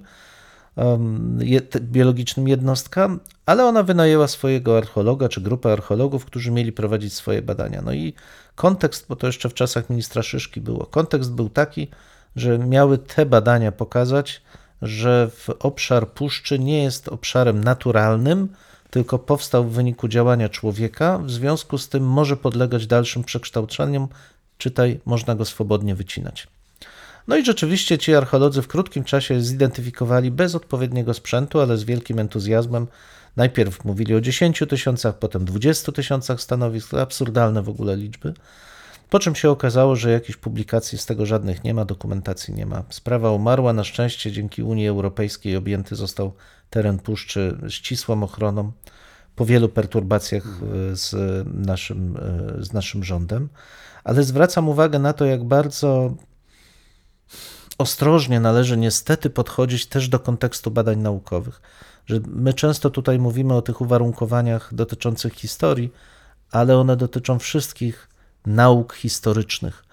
biologicznym 1.82 2.48
jednostka, 2.48 3.10
ale 3.46 3.66
ona 3.66 3.84
wynajęła 3.84 4.28
swojego 4.28 4.78
archeologa 4.78 5.30
czy 5.30 5.42
grupę 5.42 5.72
archeologów, 5.72 6.26
którzy 6.26 6.52
mieli 6.52 6.72
prowadzić 6.72 7.14
swoje 7.14 7.42
badania. 7.42 7.82
No 7.82 7.94
i 7.94 8.14
kontekst, 8.56 9.06
bo 9.10 9.16
to 9.16 9.28
jeszcze 9.28 9.50
w 9.50 9.54
czasach 9.54 9.90
ministra 9.90 10.24
Szyszki 10.24 10.62
było, 10.62 10.86
kontekst 10.86 11.32
był 11.32 11.50
taki, 11.50 11.88
że 12.36 12.60
miały 12.60 12.98
te 12.98 13.26
badania 13.26 13.72
pokazać, 13.72 14.42
że 14.82 15.30
w 15.34 15.50
obszar 15.50 16.10
puszczy 16.10 16.60
nie 16.60 16.84
jest 16.84 17.08
obszarem 17.08 17.64
naturalnym, 17.64 18.50
tylko 18.90 19.20
powstał 19.20 19.64
w 19.64 19.74
wyniku 19.74 20.08
działania 20.08 20.50
człowieka, 20.50 21.18
w 21.18 21.32
związku 21.32 21.78
z 21.78 21.90
tym 21.90 22.04
może 22.04 22.38
podlegać 22.38 22.88
dalszym 22.88 23.24
przekształceniom, 23.24 24.08
czytaj, 24.58 25.00
można 25.06 25.36
go 25.36 25.46
swobodnie 25.46 25.96
wycinać. 25.96 26.48
No 27.28 27.38
i 27.38 27.46
rzeczywiście 27.46 27.98
ci 27.98 28.16
archeolodzy 28.16 28.62
w 28.62 28.68
krótkim 28.68 29.04
czasie 29.04 29.42
zidentyfikowali 29.42 30.32
bez 30.32 30.56
odpowiedniego 30.56 31.14
sprzętu, 31.14 31.60
ale 31.60 31.78
z 31.78 31.84
wielkim 31.84 32.20
entuzjazmem. 32.20 32.88
Najpierw 33.36 33.86
mówili 33.86 34.16
o 34.16 34.22
10 34.22 34.64
tysiącach, 34.70 35.20
potem 35.20 35.46
20 35.46 35.92
tysiącach 35.92 36.42
stanowisk, 36.42 36.94
absurdalne 36.94 37.64
w 37.64 37.70
ogóle 37.70 37.98
liczby. 37.98 38.34
Po 39.10 39.20
czym 39.20 39.36
się 39.36 39.50
okazało, 39.50 39.96
że 39.96 40.12
jakichś 40.12 40.38
publikacji 40.38 40.98
z 40.98 41.06
tego 41.06 41.26
żadnych 41.26 41.64
nie 41.64 41.74
ma, 41.74 41.86
dokumentacji 41.86 42.54
nie 42.54 42.66
ma. 42.66 42.84
Sprawa 42.90 43.32
umarła, 43.32 43.74
na 43.74 43.84
szczęście 43.84 44.32
dzięki 44.32 44.64
Unii 44.64 44.88
Europejskiej 44.88 45.56
objęty 45.56 45.96
został 45.96 46.34
teren 46.70 47.00
puszczy 47.00 47.58
ścisłą 47.70 48.24
ochroną 48.24 48.72
po 49.36 49.46
wielu 49.46 49.70
perturbacjach 49.70 50.44
e, 50.44 50.96
z 50.96 51.16
naszym, 51.54 52.18
e, 52.18 52.64
z 52.64 52.74
naszym 52.74 53.04
rządem. 53.04 53.50
Ale 54.04 54.24
zwracam 54.24 54.70
uwagę 54.70 55.00
na 55.00 55.14
to, 55.14 55.26
jak 55.26 55.44
bardzo 55.44 56.16
ostrożnie 57.78 58.40
należy 58.40 58.78
niestety 58.78 59.30
podchodzić 59.30 59.86
też 59.86 60.10
do 60.10 60.20
kontekstu 60.20 60.72
badań 60.72 61.00
naukowych. 61.00 61.62
Że 62.06 62.20
my 62.28 62.54
często 62.54 62.90
tutaj 62.90 63.20
mówimy 63.20 63.54
o 63.54 63.62
tych 63.62 63.82
uwarunkowaniach 63.82 64.74
dotyczących 64.74 65.34
historii, 65.34 65.94
ale 66.52 66.78
one 66.78 66.98
dotyczą 66.98 67.40
wszystkich 67.40 68.10
nauk 68.46 68.94
historycznych. 68.94 69.85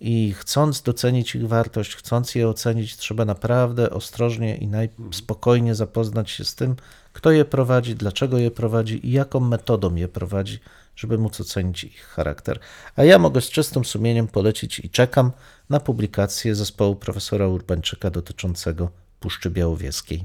I 0.00 0.34
chcąc 0.38 0.82
docenić 0.82 1.34
ich 1.34 1.48
wartość, 1.48 1.96
chcąc 1.96 2.34
je 2.34 2.48
ocenić, 2.48 2.96
trzeba 2.96 3.24
naprawdę 3.24 3.90
ostrożnie 3.90 4.56
i 4.56 4.66
najspokojnie 4.66 5.74
zapoznać 5.74 6.30
się 6.30 6.44
z 6.44 6.54
tym, 6.54 6.76
kto 7.12 7.30
je 7.30 7.44
prowadzi, 7.44 7.94
dlaczego 7.94 8.38
je 8.38 8.50
prowadzi 8.50 9.06
i 9.06 9.12
jaką 9.12 9.40
metodą 9.40 9.94
je 9.94 10.08
prowadzi, 10.08 10.58
żeby 10.96 11.18
móc 11.18 11.40
ocenić 11.40 11.84
ich 11.84 12.02
charakter. 12.02 12.58
A 12.96 13.04
ja 13.04 13.18
mogę 13.18 13.40
z 13.40 13.50
czystym 13.50 13.84
sumieniem 13.84 14.28
polecić 14.28 14.78
i 14.78 14.90
czekam 14.90 15.32
na 15.70 15.80
publikację 15.80 16.54
zespołu 16.54 16.96
profesora 16.96 17.48
Urbańczyka 17.48 18.10
dotyczącego 18.10 18.90
Puszczy 19.20 19.50
Białowieskiej. 19.50 20.24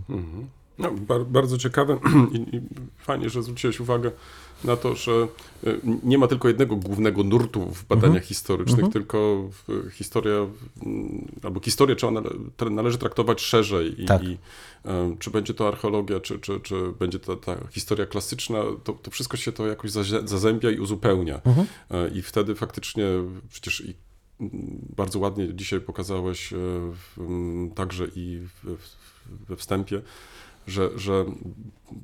No, 0.78 0.92
bar, 0.92 1.26
bardzo 1.26 1.58
ciekawe 1.58 1.98
I, 2.34 2.56
i 2.56 2.62
fajnie, 2.98 3.30
że 3.30 3.44
zwróciłeś 3.44 3.80
uwagę 3.80 4.12
na 4.64 4.76
to, 4.76 4.96
że 4.96 5.28
y, 5.68 5.80
nie 6.04 6.18
ma 6.18 6.28
tylko 6.28 6.48
jednego 6.48 6.76
głównego 6.76 7.24
nurtu 7.24 7.72
w 7.72 7.86
badaniach 7.86 8.24
historycznych, 8.24 8.80
tylko 8.94 9.50
w- 9.52 9.92
historia, 9.92 10.34
mm, 10.86 11.28
albo 11.44 11.60
historię 11.60 11.96
trzeba 11.96 12.12
nale, 12.12 12.30
należy 12.72 12.98
traktować 12.98 13.42
szerzej 13.42 14.02
i, 14.04 14.06
Tak. 14.06 14.24
i 14.24 14.38
em, 14.84 15.18
czy 15.18 15.32
będzie 15.32 15.54
to 15.54 15.68
archeologia, 15.68 16.20
czy, 16.20 16.40
czy, 16.40 16.60
czy 16.60 16.76
będzie 17.00 17.20
to 17.20 17.36
ta 17.36 17.58
historia 17.72 18.06
klasyczna, 18.06 18.64
to, 18.84 18.94
to 18.94 19.12
wszystko 19.12 19.38
się 19.38 19.52
to 19.52 19.68
jakoś 19.68 19.92
zazębia 20.26 20.72
i 20.72 20.80
uzupełnia. 20.80 21.42
E, 21.92 22.10
I 22.10 22.22
wtedy 22.22 22.56
faktycznie 22.56 23.06
przecież 23.50 23.82
i 23.82 23.94
mm, 24.40 24.52
bardzo 24.96 25.20
ładnie 25.20 25.54
dzisiaj 25.54 25.82
pokazałeś 25.82 26.54
w, 27.18 27.18
także 27.76 28.08
i 28.16 28.40
w, 28.64 28.78
w, 28.78 28.96
we 29.48 29.56
wstępie, 29.56 30.02
że, 30.68 30.90
że 30.96 31.26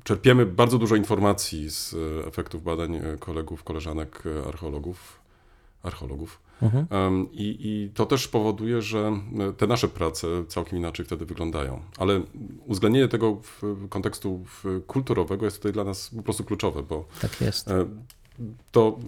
czerpiemy 0.04 0.46
bardzo 0.46 0.78
dużo 0.78 0.96
informacji 0.96 1.70
z 1.70 1.94
e, 1.94 2.26
efektów 2.26 2.62
badań 2.62 2.96
e, 2.96 3.16
kolegów, 3.18 3.64
koleżanek 3.64 4.22
e, 4.26 4.48
archeologów, 4.48 5.20
archeologów. 5.82 6.40
Em, 6.90 7.28
I, 7.32 7.56
I 7.60 7.90
to 7.94 8.06
też 8.06 8.28
powoduje, 8.28 8.82
że 8.82 9.12
te 9.56 9.66
nasze 9.66 9.88
prace 9.88 10.26
całkiem 10.48 10.78
inaczej 10.78 11.06
wtedy 11.06 11.26
wyglądają. 11.26 11.80
Ale 11.98 12.22
uwzględnienie 12.66 13.08
tego 13.08 13.34
w 13.42 13.88
kontekstu 13.88 14.44
kulturowego 14.86 15.44
jest 15.44 15.56
tutaj 15.56 15.72
dla 15.72 15.84
nas 15.84 16.10
po 16.16 16.22
prostu 16.22 16.44
kluczowe, 16.44 16.82
bo 16.82 17.04
Tak 17.20 17.40
jest. 17.40 17.70
To, 18.72 18.98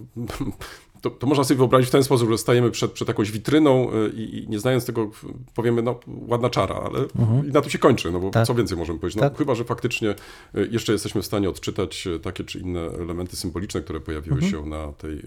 to, 1.05 1.09
to 1.09 1.27
można 1.27 1.43
sobie 1.43 1.57
wyobrazić 1.57 1.89
w 1.89 1.91
ten 1.91 2.03
sposób, 2.03 2.29
że 2.29 2.37
stajemy 2.37 2.71
przed, 2.71 2.91
przed 2.91 3.07
jakąś 3.07 3.31
witryną 3.31 3.91
e, 3.91 4.09
i, 4.09 4.43
i 4.43 4.49
nie 4.49 4.59
znając 4.59 4.85
tego 4.85 5.11
powiemy, 5.55 5.81
no 5.81 5.99
ładna 6.07 6.49
czara, 6.49 6.75
ale 6.75 6.99
i 7.47 7.51
na 7.51 7.61
to 7.61 7.69
się 7.69 7.79
kończy, 7.79 8.11
no 8.11 8.19
bo 8.19 8.29
Tak. 8.29 8.47
co 8.47 8.55
więcej 8.55 8.77
możemy 8.77 8.99
powiedzieć? 8.99 9.21
No, 9.21 9.29
Tak. 9.29 9.37
Chyba, 9.37 9.55
że 9.55 9.63
faktycznie 9.63 10.09
e, 10.09 10.15
jeszcze 10.71 10.93
jesteśmy 10.93 11.21
w 11.21 11.25
stanie 11.25 11.49
odczytać 11.49 12.07
e, 12.07 12.19
takie 12.19 12.43
czy 12.43 12.59
inne 12.59 12.79
elementy 12.79 13.35
symboliczne, 13.35 13.81
które 13.81 13.99
pojawiły 13.99 14.41
się 14.41 14.65
na 14.65 14.91
tej 14.91 15.19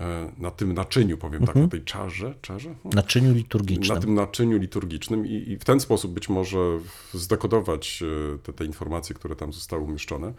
e, 0.00 0.32
na 0.38 0.50
tym 0.50 0.72
naczyniu, 0.72 1.18
powiem 1.18 1.46
tak, 1.46 1.56
na 1.56 1.68
tej 1.68 1.82
czarze, 1.82 2.34
czarze? 2.42 2.74
W 2.84 2.94
naczyniu 2.94 3.34
liturgicznym. 3.34 3.94
na 3.96 4.02
tym 4.02 4.14
naczyniu 4.14 4.58
liturgicznym 4.58 5.26
i, 5.26 5.50
i 5.50 5.56
w 5.56 5.64
ten 5.64 5.80
sposób 5.80 6.12
być 6.12 6.28
może 6.28 6.58
zdekodować 7.12 8.02
te, 8.42 8.52
te 8.52 8.64
informacje, 8.64 9.14
które 9.14 9.36
tam 9.36 9.52
zostały 9.52 9.82
umieszczone. 9.82 10.34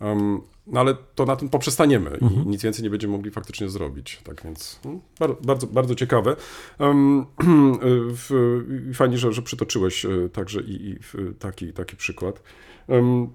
Em, 0.00 0.40
no 0.66 0.80
ale 0.80 0.94
to 1.14 1.24
na 1.24 1.36
tym 1.36 1.48
poprzestaniemy 1.48 2.18
i 2.20 2.48
nic 2.48 2.62
więcej 2.62 2.84
nie 2.84 2.90
będziemy 2.90 3.12
mogli 3.12 3.30
faktycznie 3.30 3.68
zrobić. 3.68 4.20
Tak 4.24 4.42
więc 4.44 4.80
mm, 4.84 5.00
bar, 5.20 5.36
bardzo, 5.44 5.66
bardzo 5.66 5.94
ciekawe. 5.94 6.36
Um, 6.78 7.26
w, 8.14 8.60
fajnie, 8.94 9.18
że, 9.18 9.32
że 9.32 9.42
przytoczyłeś 9.42 10.04
e, 10.04 10.28
także 10.32 10.60
i, 10.60 10.90
i 10.90 10.98
taki, 11.38 11.72
taki 11.72 11.96
przykład. 11.96 12.42
Em, 12.88 13.28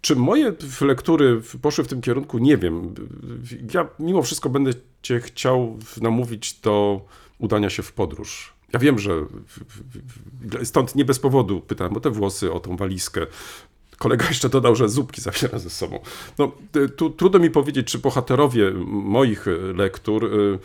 czy 0.00 0.16
moje 0.16 0.52
lektury 0.80 1.40
poszły 1.62 1.84
w 1.84 1.88
tym 1.88 2.00
kierunku? 2.00 2.38
Nie 2.38 2.56
wiem. 2.56 2.94
Ja 3.74 3.88
mimo 3.98 4.22
wszystko 4.22 4.48
będę 4.48 4.70
cię 5.02 5.20
chciał 5.20 5.78
namówić 6.02 6.60
do 6.60 7.00
udania 7.38 7.70
się 7.70 7.82
w 7.82 7.92
podróż. 7.92 8.54
Ja 8.72 8.78
wiem, 8.78 8.98
że 8.98 9.12
stąd 10.64 10.94
nie 10.94 11.04
bez 11.04 11.18
powodu 11.18 11.60
pytałem 11.60 11.96
o 11.96 12.00
te 12.00 12.10
włosy, 12.10 12.52
o 12.52 12.60
tą 12.60 12.76
walizkę. 12.76 13.26
Kolega 13.98 14.28
jeszcze 14.28 14.48
dodał, 14.48 14.76
że 14.76 14.88
zupki 14.88 15.20
zabiera 15.20 15.58
ze 15.58 15.70
sobą. 15.70 15.98
No, 16.38 16.52
y, 16.76 16.88
tu, 16.88 17.10
trudno 17.10 17.38
mi 17.38 17.50
powiedzieć, 17.50 17.86
czy 17.86 17.98
bohaterowie 17.98 18.70
moich 18.86 19.48
y, 19.48 19.72
lektur 19.76 20.24
y, 20.24 20.58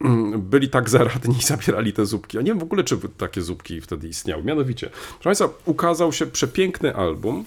mm, 0.00 0.42
byli 0.42 0.68
tak 0.68 0.90
zaradni 0.90 1.36
i 1.38 1.42
zabierali 1.42 1.92
te 1.92 2.06
zupki. 2.06 2.36
Ja 2.36 2.42
nie 2.42 2.50
wiem 2.50 2.58
w 2.58 2.62
ogóle, 2.62 2.84
czy 2.84 2.98
takie 3.16 3.42
zupki 3.42 3.80
wtedy 3.80 4.08
istniały. 4.08 4.42
Mianowicie, 4.42 4.90
proszę 4.90 5.24
Państwa, 5.24 5.48
ukazał 5.64 6.12
się 6.12 6.26
przepiękny 6.26 6.96
album. 6.96 7.44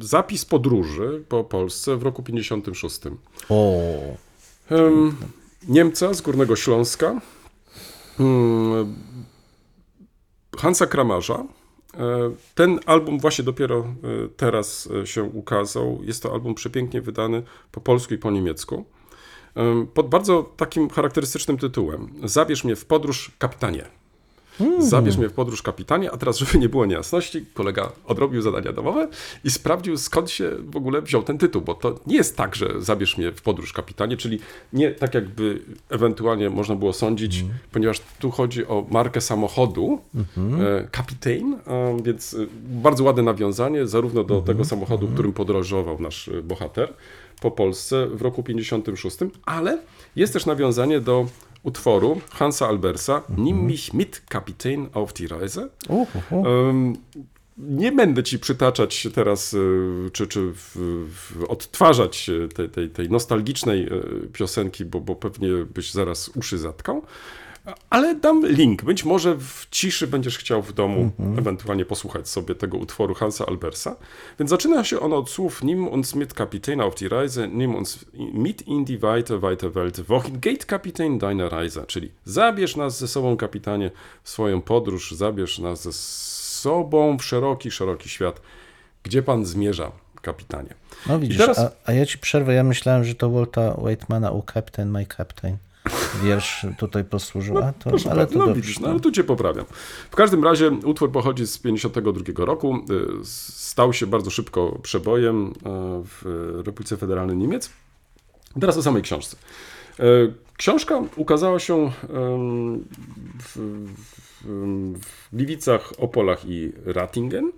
zapis 0.00 0.44
podróży 0.44 1.24
po 1.28 1.44
Polsce 1.44 1.96
w 1.96 2.02
roku 2.02 2.22
56. 2.22 3.00
O, 3.48 3.80
Em, 4.70 5.16
Niemca 5.68 6.14
z 6.14 6.20
Górnego 6.20 6.56
Śląska, 6.56 7.20
mm, 8.20 8.94
Hansa 10.60 10.86
Kramarza. 10.86 11.34
E, 11.34 12.30
Ten 12.54 12.80
album 12.86 13.18
właśnie 13.18 13.44
dopiero 13.44 13.78
e, 13.78 13.84
teraz 14.36 14.88
e, 15.02 15.06
się 15.06 15.22
ukazał. 15.22 16.00
Jest 16.02 16.22
to 16.22 16.32
album 16.32 16.54
przepięknie 16.54 17.00
wydany 17.00 17.42
po 17.72 17.80
polsku 17.80 18.14
i 18.14 18.18
po 18.18 18.30
niemiecku. 18.30 18.84
Em, 19.54 19.86
Pod 19.86 20.08
bardzo 20.08 20.42
takim 20.42 20.90
charakterystycznym 20.90 21.58
tytułem. 21.58 22.08
Zabierz 22.24 22.64
mnie 22.64 22.76
w 22.76 22.84
podróż, 22.84 23.32
kapitanie. 23.38 23.99
Zabierz 24.78 25.16
mnie 25.16 25.28
w 25.28 25.32
podróż, 25.32 25.62
kapitanie. 25.62 26.10
A 26.10 26.16
teraz, 26.16 26.38
żeby 26.38 26.58
nie 26.58 26.68
było 26.68 26.86
niejasności, 26.86 27.46
kolega 27.54 27.92
odrobił 28.06 28.42
zadania 28.42 28.72
domowe 28.72 29.08
i 29.44 29.50
sprawdził, 29.50 29.96
skąd 29.96 30.30
się 30.30 30.50
w 30.64 30.76
ogóle 30.76 31.02
wziął 31.02 31.22
ten 31.22 31.38
tytuł, 31.38 31.62
bo 31.62 31.74
to 31.74 32.00
nie 32.06 32.16
jest 32.16 32.36
tak, 32.36 32.56
że 32.56 32.68
zabierz 32.78 33.18
mnie 33.18 33.32
w 33.32 33.42
podróż, 33.42 33.72
kapitanie, 33.72 34.16
czyli 34.16 34.38
nie 34.72 34.90
tak, 34.90 35.14
jakby 35.14 35.62
ewentualnie 35.88 36.50
można 36.50 36.76
było 36.76 36.92
sądzić, 36.92 37.44
ponieważ 37.72 38.00
tu 38.18 38.30
chodzi 38.30 38.66
o 38.66 38.86
markę 38.90 39.20
samochodu, 39.20 40.00
Kapitain, 40.90 41.54
e, 41.66 41.96
więc 42.02 42.34
e, 42.34 42.46
bardzo 42.62 43.04
ładne 43.04 43.22
nawiązanie 43.22 43.86
zarówno 43.86 44.24
do 44.24 44.40
tego 44.40 44.64
samochodu, 44.64 45.08
którym 45.08 45.32
podróżował 45.32 46.00
nasz 46.00 46.28
e, 46.28 46.42
bohater 46.42 46.92
po 47.40 47.50
Polsce 47.50 48.06
w 48.06 48.22
roku 48.22 48.42
56, 48.42 49.16
ale 49.44 49.78
jest 50.16 50.32
też 50.32 50.46
nawiązanie 50.46 51.00
do 51.00 51.26
utworu 51.62 52.20
Hansa 52.30 52.68
Albersa 52.68 53.22
Nimm 53.38 53.66
mich 53.66 53.92
mit, 53.94 54.22
Kapitän, 54.28 54.88
auf 54.92 55.12
die 55.12 55.26
Reise. 55.28 55.68
uhuhu. 55.88 56.46
Em, 56.46 56.96
Nie 57.58 57.92
będę 57.92 58.22
ci 58.22 58.38
przytaczać 58.38 59.08
teraz, 59.14 59.54
e, 59.54 60.10
czy, 60.10 60.26
czy 60.26 60.52
w, 60.54 60.76
w, 61.10 61.44
odtwarzać 61.48 62.30
tej, 62.54 62.68
tej, 62.70 62.90
tej 62.90 63.10
nostalgicznej 63.10 63.82
e, 63.86 63.88
piosenki, 64.32 64.84
bo, 64.84 65.00
bo 65.00 65.14
pewnie 65.16 65.48
byś 65.74 65.92
zaraz 65.92 66.28
uszy 66.36 66.58
zatkał, 66.58 67.02
ale 67.90 68.14
dam 68.14 68.46
link. 68.46 68.84
Być 68.84 69.04
może 69.04 69.34
w 69.34 69.66
ciszy 69.70 70.06
będziesz 70.06 70.38
chciał 70.38 70.62
w 70.62 70.72
domu 70.72 71.10
ewentualnie 71.38 71.84
posłuchać 71.84 72.28
sobie 72.28 72.54
tego 72.54 72.78
utworu 72.78 73.14
Hansa 73.14 73.46
Albersa. 73.46 73.96
Więc 74.38 74.50
zaczyna 74.50 74.84
się 74.84 75.00
ono 75.00 75.16
od 75.16 75.30
słów 75.30 75.62
Nimm 75.62 75.88
uns 75.88 76.14
mit 76.14 76.34
Kapitän 76.34 76.80
auf 76.80 76.94
die 76.94 77.08
Reise, 77.08 77.48
nimm 77.48 77.74
uns 77.74 78.04
mit 78.14 78.62
in 78.62 78.84
die 78.84 78.98
weite, 78.98 79.38
weite 79.38 79.70
Welt. 79.70 80.00
Wohin 80.00 80.40
geht 80.40 80.64
Kapitän 80.66 81.18
deine 81.18 81.48
Reise? 81.48 81.86
Czyli 81.86 82.10
zabierz 82.24 82.76
nas 82.76 82.98
ze 82.98 83.08
sobą, 83.08 83.36
kapitanie, 83.36 83.90
w 84.22 84.30
swoją 84.30 84.62
podróż, 84.62 85.10
zabierz 85.12 85.58
nas 85.58 85.82
ze 85.82 85.92
sobą 85.92 87.18
w 87.18 87.24
szeroki, 87.24 87.70
szeroki 87.70 88.08
świat. 88.08 88.40
Gdzie 89.02 89.22
pan 89.22 89.46
zmierza, 89.46 89.92
kapitanie? 90.22 90.74
No 91.06 91.18
widzisz, 91.18 91.38
teraz- 91.38 91.58
a, 91.58 91.70
a 91.84 91.92
ja 91.92 92.06
ci 92.06 92.18
przerwę, 92.18 92.54
ja 92.54 92.64
myślałem, 92.64 93.04
że 93.04 93.14
to 93.14 93.30
Walta 93.30 93.74
Waitmana, 93.74 94.32
o 94.32 94.42
Captain, 94.54 94.90
my 94.90 95.06
Captain. 95.16 95.56
Wiersz 96.22 96.66
tutaj 96.78 97.04
posłużył, 97.04 97.58
a 97.58 97.72
to, 97.72 97.90
Proszę 97.90 98.10
ale 98.10 98.26
to 98.26 98.38
no 98.38 98.46
dobrze. 98.46 98.60
widzisz, 98.60 98.80
no 98.80 98.88
ale 98.88 99.00
tu 99.00 99.12
cię 99.12 99.24
poprawiam. 99.24 99.64
W 100.10 100.16
każdym 100.16 100.44
razie 100.44 100.70
utwór 100.70 101.12
pochodzi 101.12 101.46
z 101.46 101.58
52 101.58 102.44
roku. 102.44 102.76
y, 102.76 103.24
Stał 103.24 103.92
się 103.92 104.06
bardzo 104.06 104.30
szybko 104.30 104.78
przebojem 104.82 105.46
e, 105.46 105.50
w 106.04 106.22
Republice 106.66 106.96
Federalnej 106.96 107.36
Niemiec. 107.36 107.70
Teraz 108.60 108.76
o 108.76 108.82
samej 108.82 109.02
książce. 109.02 109.36
E, 110.00 110.02
Książka 110.56 111.02
ukazała 111.16 111.58
się 111.58 111.92
w, 113.38 113.56
w 114.94 115.28
Gliwicach, 115.32 115.92
Opolach 115.98 116.44
i 116.48 116.72
Ratingen. 116.84 117.52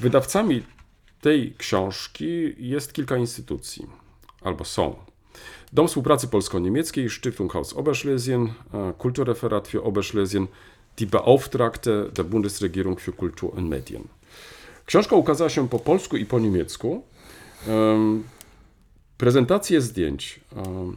Wydawcami 0.00 0.62
tej 1.20 1.54
książki 1.58 2.54
jest 2.58 2.92
kilka 2.92 3.16
instytucji, 3.16 3.86
albo 4.42 4.64
są. 4.64 4.96
Dom 5.72 5.88
Współpracy 5.88 6.28
Polsko-Niemieckiej, 6.28 7.10
Stiftung 7.10 7.52
Haus 7.52 7.72
Oberschlesien, 7.72 8.48
Kulturreferat 8.98 9.68
für 9.68 9.82
Oberschlesien, 9.82 10.46
die 10.98 11.06
Beauftragte 11.06 12.10
der 12.16 12.24
Bundesregierung 12.24 12.98
für 12.98 13.12
Kultur 13.12 13.54
und 13.54 13.68
Medien. 13.68 14.02
Książka 14.86 15.16
ukazała 15.16 15.50
się 15.50 15.68
po 15.68 15.78
polsku 15.78 16.16
i 16.16 16.26
po 16.26 16.38
niemiecku. 16.38 17.02
Em, 17.68 18.22
Prezentacje 19.18 19.80
zdjęć, 19.80 20.40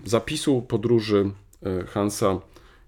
zapisu 0.05 0.61
podróży 0.61 1.31
e, 1.63 1.85
Hansa 1.85 2.39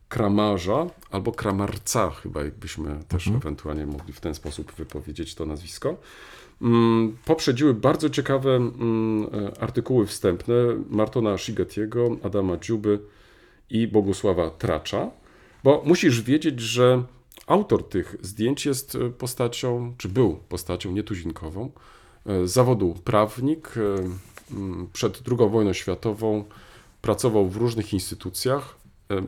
Kramarza 0.10 0.88
albo 1.12 1.32
Kramarca, 1.32 2.10
chyba 2.10 2.44
jakbyśmy 2.44 3.00
też 3.08 3.28
ewentualnie 3.28 3.86
mogli 3.86 4.14
w 4.14 4.20
ten 4.20 4.36
sposób 4.36 4.74
wypowiedzieć 4.74 5.36
to 5.36 5.46
nazwisko. 5.46 5.98
Mm, 6.62 7.18
Poprzedziły 7.26 7.74
bardzo 7.74 8.10
ciekawe 8.10 8.56
mm, 8.56 9.24
e, 9.24 9.62
artykuły 9.62 10.06
wstępne 10.08 10.56
Martona 10.90 11.38
Szigetiego, 11.38 12.18
Adama 12.24 12.58
Dziuby 12.58 13.00
i 13.70 13.88
Bogusława 13.88 14.50
Tracza, 14.50 15.12
bo 15.64 15.84
musisz 15.86 16.22
wiedzieć, 16.22 16.60
że 16.60 17.04
autor 17.48 17.90
tych 17.90 18.16
zdjęć 18.22 18.66
jest 18.66 18.96
e, 18.96 19.10
postacią, 19.10 19.94
czy 19.98 20.10
był 20.10 20.40
postacią 20.50 20.92
nietuzinkową, 20.92 21.72
e, 22.26 22.48
zawodu 22.48 22.96
prawnik, 23.04 23.74
mm, 24.52 24.88
przed 24.94 25.24
II 25.28 25.50
wojną 25.50 25.74
światową 25.74 26.44
pracował 27.02 27.50
w 27.50 27.58
różnych 27.58 27.94
instytucjach, 27.94 28.82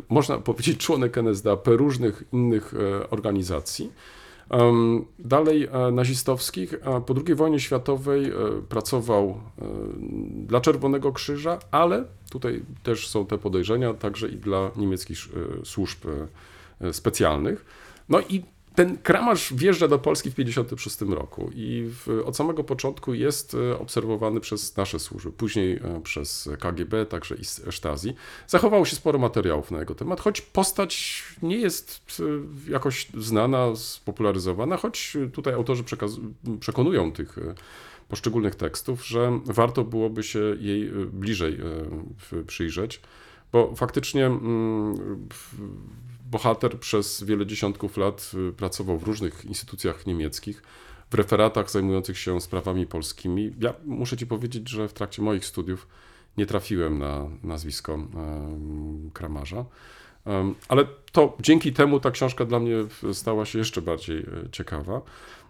można 0.10 0.38
powiedzieć 0.38 0.78
członek 0.78 1.18
NSDAP, 1.18 1.68
różnych 1.68 2.24
innych 2.34 2.74
organizacji. 3.10 3.92
Dalej 5.20 5.64
e, 5.72 5.92
nazistowskich. 5.92 6.80
Po 7.06 7.14
II 7.28 7.36
wojnie 7.36 7.60
światowej 7.60 8.26
e, 8.26 8.34
pracował 8.70 9.30
e, 9.30 9.66
dla 10.30 10.62
Czerwonego 10.62 11.12
Krzyża, 11.12 11.60
ale 11.72 12.06
tutaj 12.32 12.62
też 12.84 13.08
są 13.08 13.26
te 13.26 13.38
podejrzenia, 13.38 13.94
także 13.94 14.30
i 14.30 14.36
dla 14.36 14.72
niemieckich 14.76 15.18
służb 15.64 16.06
specjalnych. 16.92 17.66
No 18.10 18.20
i 18.30 18.44
ten 18.76 18.98
Kramarz 18.98 19.54
wjeżdża 19.54 19.88
do 19.88 20.00
Polski 20.00 20.30
w 20.30 20.36
1956 20.36 21.18
roku 21.18 21.52
i 21.56 21.90
w, 21.90 22.24
od 22.26 22.36
samego 22.36 22.64
początku 22.64 23.14
jest 23.14 23.56
e, 23.72 23.80
obserwowany 23.80 24.40
przez 24.40 24.78
nasze 24.78 25.00
służby, 25.00 25.32
później 25.32 25.76
e, 25.76 26.02
przez 26.04 26.50
KGB, 26.60 27.06
także 27.06 27.36
i 27.36 27.46
Stasi. 27.72 28.14
Zachowało 28.48 28.86
się 28.86 28.96
sporo 28.96 29.20
materiałów 29.20 29.72
na 29.72 29.80
jego 29.80 29.96
temat, 29.96 30.20
choć 30.20 30.42
postać 30.42 31.24
nie 31.42 31.58
jest 31.58 32.02
e, 32.20 32.72
jakoś 32.72 33.08
znana, 33.18 33.76
spopularyzowana, 33.76 34.78
choć 34.78 35.18
tutaj 35.34 35.54
autorzy 35.54 35.84
przekonują 36.60 37.12
tych 37.12 37.38
poszczególnych 38.10 38.56
tekstów, 38.56 39.08
że 39.08 39.40
warto 39.46 39.84
byłoby 39.84 40.24
się 40.24 40.40
jej 40.60 40.90
bliżej 40.92 41.60
przyjrzeć, 42.48 43.02
bo 43.52 43.76
faktycznie 43.76 44.26
mm, 44.26 44.96
w- 45.30 45.56
bohater 46.34 46.80
przez 46.80 47.24
wiele 47.24 47.46
dziesiątków 47.46 47.98
lat 47.98 48.32
y, 48.50 48.54
pracował 48.54 48.98
w 48.98 49.04
różnych 49.04 49.46
instytucjach 49.46 50.08
niemieckich, 50.08 50.64
w 51.12 51.14
referatach 51.14 51.72
zajmujących 51.72 52.18
się 52.18 52.42
sprawami 52.42 52.88
polskimi. 52.88 53.54
Ja 53.60 53.74
muszę 53.86 54.18
ci 54.18 54.28
powiedzieć, 54.28 54.70
że 54.70 54.88
w 54.88 54.94
trakcie 54.94 55.22
moich 55.22 55.46
studiów 55.46 55.88
nie 56.38 56.46
trafiłem 56.46 57.00
na 57.00 57.28
nazwisko 57.44 58.00
Kramarza. 59.14 59.66
Ale 60.68 60.86
to 61.12 61.38
dzięki 61.40 61.74
temu 61.74 62.00
ta 62.00 62.12
książka 62.12 62.46
dla 62.46 62.60
mnie 62.60 62.76
stała 63.14 63.46
się 63.46 63.60
jeszcze 63.60 63.82
bardziej 63.82 64.18
e, 64.18 64.50
ciekawa. 64.52 65.02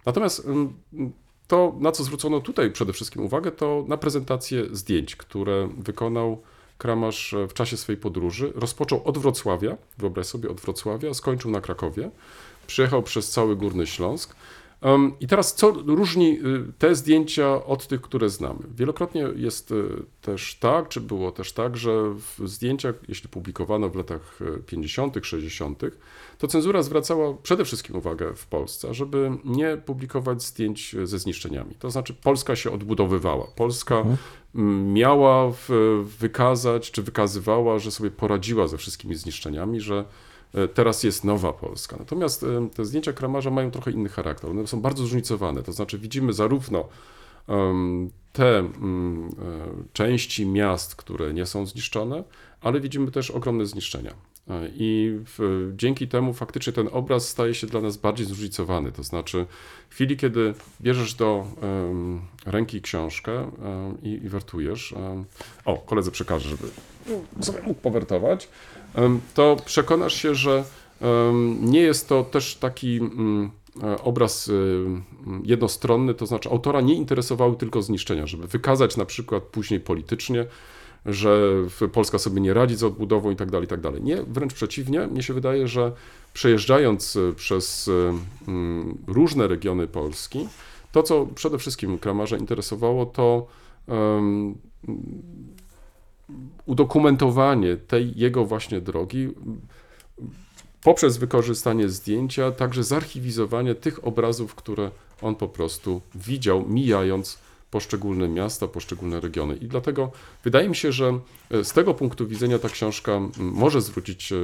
Natomiast 0.06 0.48
to, 1.46 1.76
na 1.80 1.92
co 1.92 2.04
zwrócono 2.04 2.40
tutaj 2.40 2.70
przede 2.70 2.92
wszystkim 2.92 3.22
uwagę, 3.22 3.52
to 3.52 3.84
na 3.88 3.96
prezentację 3.96 4.64
zdjęć, 4.72 5.16
które 5.16 5.68
wykonał 5.78 6.42
Kramarz 6.78 7.34
w 7.48 7.52
czasie 7.52 7.76
swojej 7.76 8.00
podróży. 8.00 8.52
Rozpoczął 8.54 9.02
od 9.04 9.18
Wrocławia, 9.18 9.76
wyobraź 9.98 10.26
sobie, 10.26 10.50
od 10.50 10.60
Wrocławia, 10.60 11.14
skończył 11.14 11.50
na 11.50 11.60
Krakowie, 11.60 12.10
przyjechał 12.66 13.02
przez 13.02 13.30
cały 13.30 13.56
Górny 13.56 13.86
Śląsk. 13.86 14.34
I 15.20 15.26
teraz 15.26 15.54
co 15.54 15.70
różni 15.70 16.38
y, 16.38 16.72
te 16.78 16.94
zdjęcia 16.94 17.64
od 17.64 17.86
tych, 17.86 18.00
które 18.00 18.30
znamy? 18.30 18.58
Wielokrotnie 18.76 19.28
jest 19.36 19.70
y, 19.70 19.88
też 20.22 20.54
tak, 20.60 20.88
czy 20.88 21.00
było 21.00 21.32
też 21.32 21.52
tak, 21.52 21.76
że 21.76 22.14
w 22.14 22.48
zdjęciach, 22.48 22.94
jeśli 23.08 23.28
publikowano 23.28 23.88
w 23.88 23.96
latach 23.96 24.40
y, 24.40 24.62
50., 24.66 25.16
60., 25.22 25.82
to 26.38 26.48
cenzura 26.48 26.82
zwracała 26.82 27.34
przede 27.42 27.64
wszystkim 27.64 27.96
uwagę 27.96 28.34
w 28.34 28.46
Polsce, 28.46 28.94
żeby 28.94 29.30
nie 29.44 29.76
publikować 29.76 30.42
zdjęć 30.42 30.96
ze 31.04 31.18
zniszczeniami. 31.18 31.74
To 31.78 31.90
znaczy 31.90 32.14
Polska 32.14 32.56
się 32.56 32.70
odbudowywała. 32.70 33.46
Polska 33.56 34.04
mm, 34.54 34.92
miała 34.92 35.52
wykazać, 36.18 36.90
czy 36.90 37.02
wykazywała, 37.02 37.78
że 37.78 37.90
sobie 37.90 38.10
poradziła 38.10 38.68
ze 38.68 38.78
wszystkimi 38.78 39.14
zniszczeniami, 39.14 39.80
że 39.80 40.04
teraz 40.74 41.02
jest 41.02 41.24
nowa 41.24 41.52
Polska. 41.52 41.96
Natomiast 41.98 42.42
e, 42.42 42.68
te 42.74 42.84
zdjęcia 42.84 43.12
Kramarza 43.12 43.50
mają 43.50 43.70
trochę 43.70 43.90
inny 43.90 44.08
charakter. 44.08 44.50
One 44.50 44.66
są 44.66 44.80
bardzo 44.80 45.02
zróżnicowane. 45.02 45.62
To 45.62 45.72
znaczy 45.72 45.98
widzimy 45.98 46.32
zarówno 46.32 46.88
te 48.32 48.58
mm, 48.58 49.28
e, 49.28 49.32
części 49.92 50.46
miast, 50.46 50.96
które 50.96 51.34
nie 51.34 51.46
są 51.46 51.66
zniszczone, 51.66 52.24
ale 52.60 52.80
widzimy 52.80 53.10
też 53.10 53.30
ogromne 53.30 53.66
zniszczenia. 53.66 54.14
E, 54.48 54.68
I 54.74 55.18
w, 55.24 55.72
dzięki 55.76 56.08
temu 56.08 56.32
faktycznie 56.32 56.72
ten 56.72 56.88
obraz 56.92 57.28
staje 57.28 57.54
się 57.54 57.66
dla 57.66 57.80
nas 57.80 57.96
bardziej 57.96 58.26
zróżnicowany. 58.26 58.92
To 58.92 59.02
znaczy, 59.02 59.46
w 59.88 59.94
chwili, 59.94 60.16
kiedy 60.16 60.54
bierzesz 60.80 61.14
do 61.14 61.46
em, 61.62 62.20
ręki 62.46 62.80
książkę 62.80 63.32
em, 63.38 63.50
i, 64.02 64.08
i 64.08 64.28
wertujesz, 64.28 64.92
em, 64.92 65.24
o, 65.64 65.76
koledze 65.76 66.10
przekażę, 66.10 66.48
żeby 66.48 66.68
sobie 67.40 67.62
mógł 67.62 67.80
powertować, 67.80 68.48
to 69.34 69.56
przekonasz 69.64 70.14
się, 70.14 70.34
że 70.34 70.64
nie 71.60 71.80
jest 71.80 72.08
to 72.08 72.24
też 72.24 72.56
taki 72.56 72.96
mm, 72.96 73.50
e, 73.82 74.02
obraz 74.02 74.48
y, 74.48 74.52
mm, 74.52 75.42
jednostronny, 75.44 76.14
to 76.14 76.26
znaczy 76.26 76.50
autora 76.50 76.80
nie 76.80 76.94
interesowały 76.94 77.56
tylko 77.56 77.82
zniszczenia, 77.82 78.26
żeby 78.26 78.46
wykazać 78.46 78.96
na 78.96 79.04
przykład 79.04 79.42
później 79.42 79.80
politycznie, 79.80 80.46
że 81.06 81.52
Polska 81.92 82.18
sobie 82.18 82.40
nie 82.40 82.54
radzi 82.54 82.76
z 82.76 82.82
odbudową 82.82 83.30
i 83.30 83.36
tak 83.36 83.50
dalej, 83.50 83.64
i 83.64 83.68
tak 83.68 83.80
dalej. 83.80 84.02
Nie, 84.02 84.22
wręcz 84.22 84.54
przeciwnie, 84.54 85.06
mnie 85.06 85.22
się 85.22 85.34
wydaje, 85.34 85.68
że 85.68 85.92
przejeżdżając 86.32 87.16
y, 87.16 87.32
przez 87.36 87.88
y, 87.88 88.12
mm, 88.48 88.98
różne 89.06 89.48
regiony 89.48 89.86
Polski, 89.86 90.48
to 90.92 91.02
co 91.02 91.26
przede 91.26 91.58
wszystkim 91.58 91.98
Kramarza 91.98 92.36
interesowało, 92.36 93.06
to 93.06 93.46
udokumentowanie 96.66 97.76
tej 97.76 98.12
jego 98.16 98.44
właśnie 98.44 98.80
drogi 98.80 99.28
poprzez 100.82 101.16
wykorzystanie 101.16 101.88
zdjęcia, 101.88 102.50
także 102.50 102.84
zarchiwizowanie 102.84 103.74
tych 103.74 104.06
obrazów, 104.06 104.54
które 104.54 104.90
on 105.22 105.34
po 105.34 105.48
prostu 105.48 106.00
widział, 106.14 106.64
mijając 106.68 107.38
poszczególne 107.70 108.28
miasta, 108.28 108.68
poszczególne 108.68 109.20
regiony. 109.20 109.56
I 109.56 109.66
dlatego 109.66 110.10
wydaje 110.44 110.68
mi 110.68 110.76
się, 110.76 110.92
że 110.92 111.18
e, 111.50 111.64
z 111.64 111.72
tego 111.72 111.94
punktu 111.94 112.26
widzenia 112.26 112.58
ta 112.58 112.68
książka 112.68 113.20
może 113.38 113.80
zwrócić 113.80 114.32
e, 114.32 114.36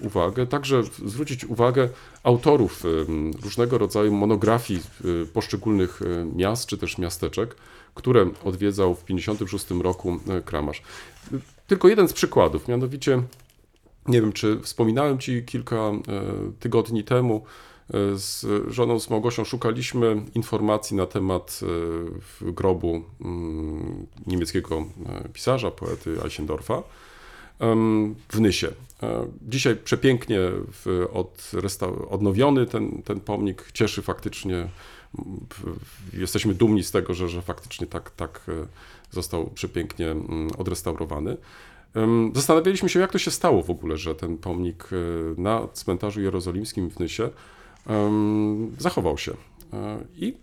uwagę, 0.00 0.46
także 0.46 0.82
zwrócić 1.06 1.44
uwagę 1.44 1.88
autorów 2.22 2.84
e, 2.84 2.88
różnego 3.42 3.78
rodzaju 3.78 4.14
monografii 4.14 4.80
poszczególnych 5.32 6.00
miast 6.34 6.66
czy 6.66 6.78
też 6.78 6.98
miasteczek, 6.98 7.56
które 7.94 8.30
odwiedzał 8.44 8.94
w 8.94 9.04
1956 9.04 9.82
roku 9.82 10.20
Kramarz. 10.44 10.82
Tylko 11.66 11.88
jeden 11.88 12.08
z 12.08 12.12
przykładów, 12.12 12.68
mianowicie 12.68 13.22
nie 14.08 14.20
wiem, 14.20 14.32
czy 14.32 14.60
wspominałem 14.60 15.18
Ci 15.18 15.42
kilka 15.42 15.76
e, 15.76 16.00
tygodni 16.60 17.04
temu, 17.04 17.44
e, 17.94 18.18
z 18.18 18.46
żoną 18.68 19.00
z 19.00 19.10
Małgosią 19.10 19.44
szukaliśmy 19.44 20.22
informacji 20.34 20.96
na 20.96 21.06
temat 21.06 21.60
e, 22.42 22.52
grobu 22.52 23.02
mm, 23.20 24.06
niemieckiego 24.26 24.86
pisarza, 25.32 25.70
poety 25.70 26.16
Eichendorfa 26.24 26.82
w 28.28 28.40
Nysie. 28.40 28.68
Dzisiaj 29.48 29.76
przepięknie 29.76 30.38
odnowiony 32.10 32.66
ten, 32.66 33.02
ten 33.02 33.20
pomnik, 33.20 33.72
cieszy 33.72 34.02
faktycznie. 34.02 34.68
Jesteśmy 36.12 36.54
dumni 36.54 36.84
z 36.84 36.90
tego, 36.90 37.14
że, 37.14 37.28
że 37.28 37.42
faktycznie 37.42 37.86
tak, 37.86 38.10
tak 38.10 38.46
został 39.14 39.50
przepięknie 39.50 40.10
mm, 40.10 40.50
odrestaurowany. 40.58 41.36
Zastanawialiśmy 42.34 42.88
się, 42.88 43.00
jak 43.00 43.12
to 43.12 43.18
się 43.18 43.30
stało 43.30 43.62
w 43.62 43.70
ogóle, 43.70 43.96
że 43.96 44.14
ten 44.14 44.38
pomnik 44.38 44.88
e, 44.92 45.40
na 45.40 45.68
cmentarzu 45.72 46.20
jerozolimskim 46.20 46.90
w 46.90 46.98
Nysie 47.00 47.30
zachował 48.78 49.18
się. 49.18 49.32
E, 49.72 50.04
I 50.16 50.36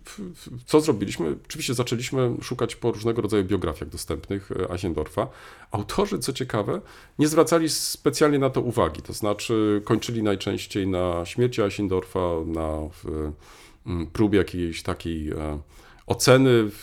co 0.66 0.80
zrobiliśmy? 0.80 1.36
Oczywiście 1.46 1.74
zaczęliśmy 1.74 2.36
szukać 2.42 2.76
po 2.76 2.92
różnego 2.92 3.22
rodzaju 3.22 3.44
biografiach 3.44 3.88
dostępnych 3.88 4.52
e, 4.52 4.70
Eichendorfa. 4.70 5.26
Autorzy, 5.70 6.18
co 6.18 6.32
ciekawe, 6.32 6.80
nie 7.18 7.28
zwracali 7.28 7.68
specjalnie 7.68 8.38
na 8.38 8.50
to 8.50 8.60
uwagi, 8.60 9.02
to 9.02 9.12
znaczy 9.12 9.82
kończyli 9.84 10.22
najczęściej 10.22 10.86
na 10.86 11.26
śmierci 11.26 11.62
Eichendorfa, 11.62 12.28
na 12.46 12.78
próbie 14.12 14.38
jakiejś 14.38 14.82
takiej 14.82 15.32
oceny 16.12 16.48
w, 16.64 16.80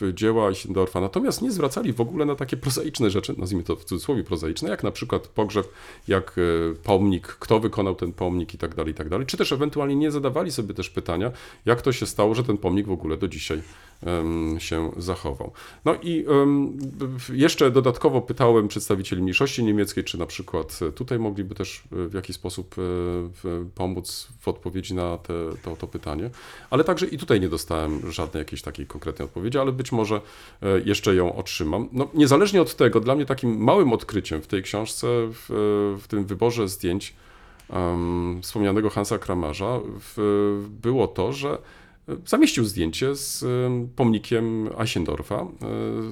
w 0.00 0.14
dzieła 0.14 0.48
Eichendorfa, 0.48 1.00
natomiast 1.00 1.42
nie 1.42 1.52
zwracali 1.52 1.92
w 1.92 2.00
ogóle 2.00 2.24
na 2.24 2.34
takie 2.34 2.56
prozaiczne 2.56 3.10
rzeczy, 3.10 3.34
nazwijmy 3.38 3.64
to 3.64 3.76
w 3.76 3.84
cudzysłowie 3.84 4.24
prozaiczne, 4.24 4.70
jak 4.70 4.82
na 4.82 4.90
przykład 4.90 5.28
pogrzeb, 5.28 5.68
jak 6.08 6.36
e, 6.38 6.74
pomnik, 6.82 7.26
kto 7.26 7.60
wykonał 7.60 7.94
ten 7.94 8.12
pomnik 8.12 8.54
i 8.54 8.58
tak 8.58 8.74
dalej, 8.74 8.92
i 8.92 8.94
tak 8.94 9.08
dalej, 9.08 9.26
czy 9.26 9.36
też 9.36 9.52
ewentualnie 9.52 9.96
nie 9.96 10.10
zadawali 10.10 10.52
sobie 10.52 10.74
też 10.74 10.90
pytania, 10.90 11.32
jak 11.66 11.82
to 11.82 11.92
się 11.92 12.06
stało, 12.06 12.34
że 12.34 12.44
ten 12.44 12.58
pomnik 12.58 12.86
w 12.86 12.92
ogóle 12.92 13.16
do 13.16 13.28
dzisiaj 13.28 13.62
się 14.58 14.90
zachował. 14.96 15.52
No 15.84 15.94
i 16.02 16.24
jeszcze 17.32 17.70
dodatkowo 17.70 18.20
pytałem 18.20 18.68
przedstawicieli 18.68 19.22
mniejszości 19.22 19.64
niemieckiej, 19.64 20.04
czy 20.04 20.18
na 20.18 20.26
przykład 20.26 20.80
tutaj 20.94 21.18
mogliby 21.18 21.54
też 21.54 21.82
e, 21.92 22.08
w 22.08 22.14
jakiś 22.14 22.36
sposób 22.36 22.74
e, 22.78 23.64
pomóc 23.74 24.28
w 24.40 24.48
odpowiedzi 24.48 24.94
na 24.94 25.18
te, 25.18 25.34
to, 25.62 25.76
to 25.76 25.86
pytanie, 25.86 26.30
ale 26.70 26.84
także 26.84 27.06
i 27.06 27.18
tutaj 27.18 27.40
nie 27.40 27.48
dostałem 27.48 28.12
żadnej 28.12 28.40
jakiejś 28.40 28.62
takiej 28.62 28.86
konkretnej 28.86 29.26
odpowiedzi, 29.26 29.58
ale 29.58 29.72
być 29.72 29.92
może 29.92 30.20
e, 30.62 30.80
jeszcze 30.84 31.14
ją 31.14 31.36
otrzymam. 31.36 31.88
No, 31.92 32.08
niezależnie 32.14 32.62
od 32.62 32.74
tego, 32.74 33.00
dla 33.00 33.14
mnie 33.14 33.26
takim 33.26 33.64
małym 33.64 33.92
odkryciem 33.92 34.42
w 34.42 34.46
tej 34.46 34.62
książce, 34.62 35.06
w, 35.08 35.46
w 36.02 36.08
tym 36.08 36.24
wyborze 36.24 36.68
zdjęć 36.68 37.14
em, 37.70 38.40
wspomnianego 38.42 38.90
Hansa 38.90 39.18
Kramarza 39.18 39.80
w, 39.84 40.68
było 40.82 41.08
to, 41.08 41.32
że 41.32 41.58
zamieścił 42.26 42.64
zdjęcie 42.64 43.16
z 43.16 43.42
em, 43.42 43.88
pomnikiem 43.96 44.68
Eichendorfa 44.78 45.36
e, 45.36 45.46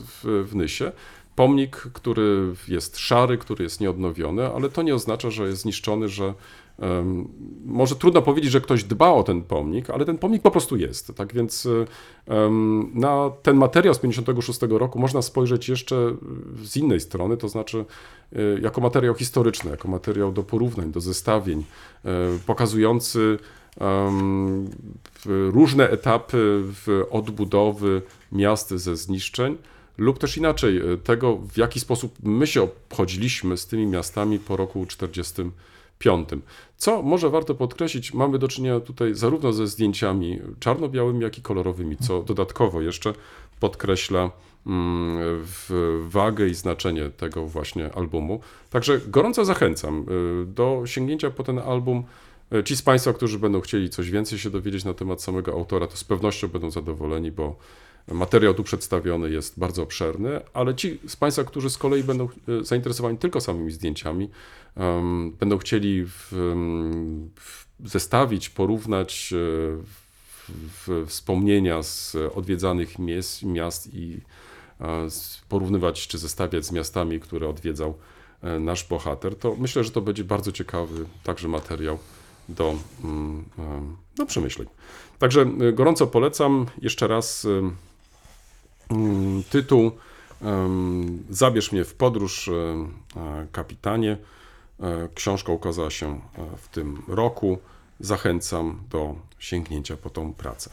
w, 0.06 0.46
w 0.48 0.56
Nysie. 0.56 0.92
Pomnik, 1.36 1.76
który 1.76 2.54
jest 2.68 2.98
szary, 2.98 3.38
który 3.38 3.64
jest 3.64 3.80
nieodnowiony, 3.80 4.46
ale 4.46 4.68
to 4.68 4.82
nie 4.82 4.94
oznacza, 4.94 5.30
że 5.30 5.48
jest 5.48 5.62
zniszczony, 5.62 6.08
że 6.08 6.34
może 7.64 7.96
trudno 7.96 8.22
powiedzieć, 8.22 8.50
że 8.50 8.60
ktoś 8.60 8.84
dba 8.84 9.10
o 9.10 9.22
ten 9.22 9.42
pomnik, 9.42 9.90
ale 9.90 10.04
ten 10.04 10.18
pomnik 10.18 10.42
po 10.42 10.50
prostu 10.50 10.76
jest. 10.76 11.14
Tak 11.16 11.34
więc 11.34 11.68
em, 12.26 12.90
na 12.94 13.30
ten 13.42 13.56
materiał 13.56 13.94
z 13.94 13.98
56 13.98 14.60
roku 14.68 14.98
można 14.98 15.22
spojrzeć 15.22 15.68
jeszcze 15.68 16.16
z 16.62 16.76
innej 16.76 17.00
strony, 17.00 17.36
to 17.36 17.48
znaczy 17.48 17.84
e, 18.32 18.38
jako 18.60 18.80
materiał 18.80 19.14
historyczny, 19.14 19.70
jako 19.70 19.88
materiał 19.88 20.32
do 20.32 20.42
porównań, 20.42 20.92
do 20.92 21.00
zestawień, 21.00 21.64
e, 22.04 22.10
pokazujący 22.46 23.38
różne 25.26 25.90
etapy 25.90 26.64
odbudowy 27.10 28.02
miast 28.32 28.70
ze 28.70 28.96
zniszczeń, 28.96 29.56
lub 30.00 30.18
też 30.18 30.36
inaczej, 30.36 30.78
e, 30.78 30.96
tego 30.96 31.36
w 31.36 31.56
jaki 31.56 31.80
sposób 31.80 32.14
my 32.22 32.46
się 32.46 32.62
obchodziliśmy 32.62 33.56
z 33.56 33.66
tymi 33.66 33.86
miastami 33.86 34.38
po 34.38 34.56
roku 34.56 34.86
45. 34.86 36.28
Co 36.76 37.02
może 37.02 37.30
warto 37.30 37.54
podkreślić, 37.54 38.14
mamy 38.14 38.38
do 38.38 38.48
czynienia 38.48 38.80
tutaj 38.80 39.14
zarówno 39.14 39.52
ze 39.52 39.66
zdjęciami 39.66 40.40
czarno-białymi, 40.60 41.22
jak 41.22 41.38
i 41.38 41.42
kolorowymi, 41.42 41.96
co 41.96 42.22
dodatkowo 42.22 42.80
jeszcze 42.80 43.12
podkreśla 43.60 44.30
mm, 44.66 45.44
wagę 46.08 46.48
i 46.48 46.54
znaczenie 46.54 47.10
tego 47.10 47.46
właśnie 47.46 47.94
albumu. 47.94 48.40
Także 48.70 49.00
gorąco 49.06 49.44
zachęcam 49.44 50.06
y, 50.42 50.46
do 50.46 50.82
sięgnięcia 50.86 51.30
po 51.30 51.42
ten 51.42 51.58
album. 51.58 52.04
Y, 52.54 52.64
Ci 52.64 52.76
z 52.76 52.82
Państwa, 52.82 53.12
którzy 53.12 53.38
będą 53.38 53.60
chcieli 53.60 53.90
coś 53.90 54.10
więcej 54.10 54.38
się 54.38 54.50
dowiedzieć 54.50 54.84
na 54.84 54.94
temat 54.94 55.22
samego 55.22 55.52
autora, 55.52 55.86
to 55.86 55.96
z 55.96 56.04
pewnością 56.04 56.48
będą 56.48 56.70
zadowoleni, 56.70 57.32
bo 57.32 57.56
materiał 58.08 58.54
tu 58.54 58.64
przedstawiony 58.64 59.30
jest 59.30 59.58
bardzo 59.58 59.82
obszerny, 59.82 60.40
ale 60.52 60.74
ci 60.74 60.98
z 61.06 61.16
Państwa, 61.16 61.44
którzy 61.44 61.70
z 61.70 61.78
kolei 61.78 62.04
będą 62.04 62.28
y, 62.48 62.64
zainteresowani 62.64 63.18
tylko 63.18 63.40
samymi 63.40 63.72
zdjęciami, 63.72 64.30
będą 65.38 65.58
chcieli 65.58 66.04
w, 66.04 66.28
w 67.36 67.88
zestawić, 67.88 68.48
porównać 68.48 69.32
y, 69.32 70.00
w, 70.50 71.06
wspomnienia 71.06 71.82
z 71.82 72.16
odwiedzanych 72.34 72.98
miast, 72.98 73.42
miast 73.42 73.94
i 73.94 74.20
e, 74.80 75.08
porównywać 75.48 76.06
czy 76.08 76.18
zestawiać 76.18 76.64
z 76.66 76.72
miastami, 76.72 77.20
które 77.20 77.48
odwiedzał 77.48 77.94
e, 78.42 78.60
nasz 78.60 78.84
bohater, 78.84 79.36
to 79.36 79.56
myślę, 79.58 79.84
że 79.84 79.90
to 79.90 80.00
będzie 80.00 80.24
bardzo 80.24 80.52
ciekawy 80.52 81.04
także 81.24 81.48
materiał 81.48 81.98
do, 82.54 82.74
mm, 83.04 83.44
do 84.16 84.26
przemyśleń. 84.26 84.68
Także 85.18 85.40
e, 85.40 85.72
gorąco 85.72 86.06
polecam 86.06 86.66
jeszcze 86.82 87.08
raz 87.08 87.46
mm, 88.90 89.42
tytuł 89.50 89.90
Zabierz 91.30 91.72
mnie 91.72 91.84
w 91.84 91.94
podróż, 91.94 92.48
e, 92.48 92.52
e, 92.52 93.46
kapitanie. 93.52 94.16
Książka 95.14 95.52
ukazała 95.52 95.90
się 95.90 96.20
w 96.56 96.68
tym 96.68 97.02
roku. 97.08 97.58
Zachęcam 98.00 98.80
do 98.90 99.14
sięgnięcia 99.38 99.96
po 99.96 100.10
tą 100.10 100.34
pracę. 100.34 100.70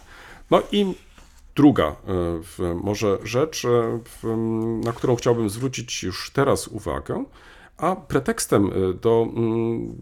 No 0.52 0.62
i 0.72 0.94
druga 1.56 1.96
może 2.84 3.18
rzecz, 3.24 3.68
na 4.84 4.94
którą 4.94 5.16
chciałbym 5.16 5.50
zwrócić 5.50 6.04
już 6.04 6.32
teraz 6.32 6.68
uwagę, 6.68 7.26
a 7.78 7.96
pretekstem 7.96 8.72
e, 8.72 8.94
do 8.94 9.28
mm, 9.36 10.02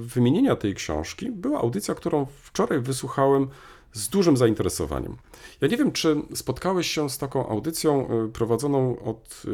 wymienienia 0.00 0.56
tej 0.56 0.74
książki 0.74 1.30
była 1.30 1.60
audycja, 1.60 1.94
którą 1.94 2.26
wczoraj 2.42 2.80
wysłuchałem 2.80 3.48
z 3.92 4.08
dużym 4.08 4.36
zainteresowaniem. 4.36 5.16
Ja 5.60 5.68
nie 5.68 5.76
wiem, 5.76 5.92
czy 5.92 6.16
spotkałeś 6.34 6.90
się 6.90 7.10
z 7.10 7.18
taką 7.18 7.48
audycją 7.48 8.08
e, 8.08 8.28
prowadzoną 8.28 8.98
od 9.04 9.42
e, 9.44 9.48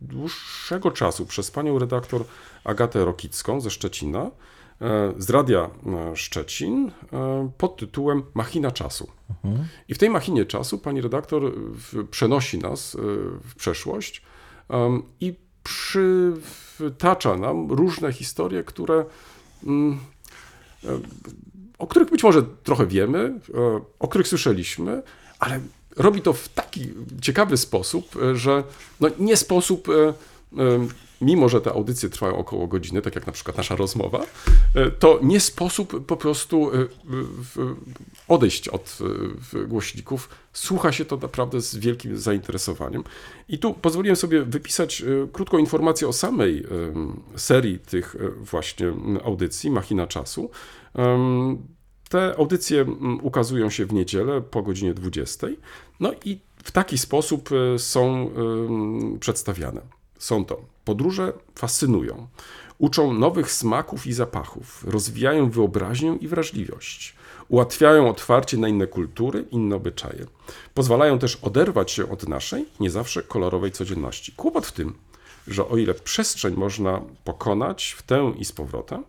dłuższego 0.00 0.90
czasu 0.90 1.26
przez 1.26 1.50
panią 1.50 1.78
redaktor 1.78 2.24
Agatę 2.64 3.04
Rokicką 3.04 3.60
ze 3.60 3.70
Szczecina, 3.70 4.30
e, 4.80 5.12
z 5.18 5.30
Radia 5.30 5.70
e, 5.86 6.16
Szczecin, 6.16 6.90
e, 7.12 7.50
pod 7.58 7.76
tytułem 7.76 8.22
Machina 8.34 8.70
Czasu. 8.70 9.06
I 9.88 9.94
w 9.94 9.98
tej 9.98 10.10
machinie 10.10 10.44
czasu 10.46 10.78
pani 10.78 11.00
redaktor 11.00 11.52
przenosi 12.10 12.58
nas 12.58 12.96
w 13.42 13.54
przeszłość 13.56 14.22
i 15.20 15.34
przytacza 16.80 17.36
nam 17.36 17.72
różne 17.72 18.12
historie, 18.12 18.64
które 18.64 19.04
mm, 19.66 19.98
e, 20.84 20.88
o 21.78 21.86
których 21.86 22.10
być 22.10 22.22
może 22.22 22.42
trochę 22.64 22.86
wiemy, 22.86 23.18
e, 23.54 23.80
o 23.98 24.08
których 24.08 24.28
słyszeliśmy, 24.28 25.02
ale 25.38 25.60
robi 25.96 26.22
to 26.22 26.32
w 26.32 26.48
taki 26.48 26.88
ciekawy 27.20 27.56
sposób, 27.56 28.16
e, 28.22 28.36
że 28.36 28.64
no 29.00 29.08
nie 29.18 29.36
sposób, 29.36 29.88
mimo 31.20 31.48
że 31.48 31.60
te 31.60 31.72
audycje 31.72 32.08
trwają 32.08 32.36
około 32.36 32.66
godziny, 32.66 33.02
tak 33.02 33.14
jak 33.14 33.26
na 33.26 33.32
przykład 33.32 33.56
nasza 33.56 33.76
rozmowa, 33.76 34.26
e, 34.74 34.90
to 34.90 35.18
nie 35.22 35.40
sposób 35.40 36.06
po 36.06 36.16
prostu 36.16 36.70
e, 36.74 36.86
odejść 38.28 38.68
od 38.68 38.98
e, 39.54 39.66
głośników. 39.66 40.28
Słucha 40.52 40.92
się 40.92 41.04
to 41.04 41.16
naprawdę 41.16 41.60
z 41.60 41.76
wielkim 41.76 42.18
zainteresowaniem. 42.18 43.04
I 43.48 43.58
tu 43.58 43.74
pozwoliłem 43.74 44.16
sobie 44.16 44.42
wypisać 44.42 45.04
krótką 45.32 45.58
informację 45.58 46.08
o 46.08 46.12
samej 46.12 46.66
serii 47.36 47.78
tych 47.78 48.16
właśnie 48.40 48.92
audycji, 49.24 49.70
Machina 49.70 50.06
Czasu. 50.06 50.50
Te 52.08 52.34
audycje 52.38 52.86
ukazują 53.22 53.70
się 53.70 53.86
w 53.86 53.92
niedzielę 53.92 54.40
po 54.40 54.62
godzinie 54.62 54.94
20. 54.94 55.46
No 56.00 56.12
i 56.24 56.38
w 56.64 56.70
taki 56.70 56.98
sposób 56.98 57.50
są 57.76 58.30
przedstawiane. 59.20 59.99
Są 60.20 60.44
to 60.44 60.60
podróże 60.84 61.32
fascynują, 61.54 62.26
uczą 62.78 63.12
nowych 63.12 63.52
smaków 63.52 64.06
i 64.06 64.12
zapachów, 64.12 64.84
rozwijają 64.84 65.50
wyobraźnię 65.50 66.16
i 66.20 66.28
wrażliwość, 66.28 67.16
ułatwiają 67.48 68.08
otwarcie 68.08 68.56
na 68.56 68.68
inne 68.68 68.86
kultury, 68.86 69.44
inne 69.50 69.76
obyczaje. 69.76 70.26
Pozwalają 70.74 71.18
też 71.18 71.36
oderwać 71.36 71.90
się 71.90 72.10
od 72.10 72.28
naszej, 72.28 72.66
nie 72.80 72.90
zawsze 72.90 73.22
kolorowej 73.22 73.72
codzienności. 73.72 74.32
Kłopot 74.32 74.66
w 74.66 74.72
tym, 74.72 74.94
że 75.46 75.68
o 75.68 75.76
ile 75.76 75.94
przestrzeń 75.94 76.54
można 76.54 77.02
pokonać 77.24 77.94
w 77.98 78.02
tę 78.02 78.32
i 78.38 78.44
z 78.44 78.52
powrotem, 78.52 79.04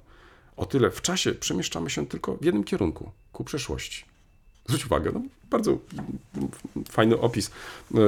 o 0.57 0.65
tyle 0.65 0.91
w 0.91 1.01
czasie 1.01 1.31
przemieszczamy 1.31 1.89
się 1.89 2.07
tylko 2.07 2.35
w 2.35 2.45
jednym 2.45 2.63
kierunku 2.63 3.11
ku 3.33 3.43
przeszłości. 3.43 4.10
Zwróć 4.71 4.85
uwagę, 4.85 5.11
no, 5.13 5.21
bardzo 5.49 5.77
fajny 6.89 7.19
opis. 7.19 7.51
E, 7.95 7.99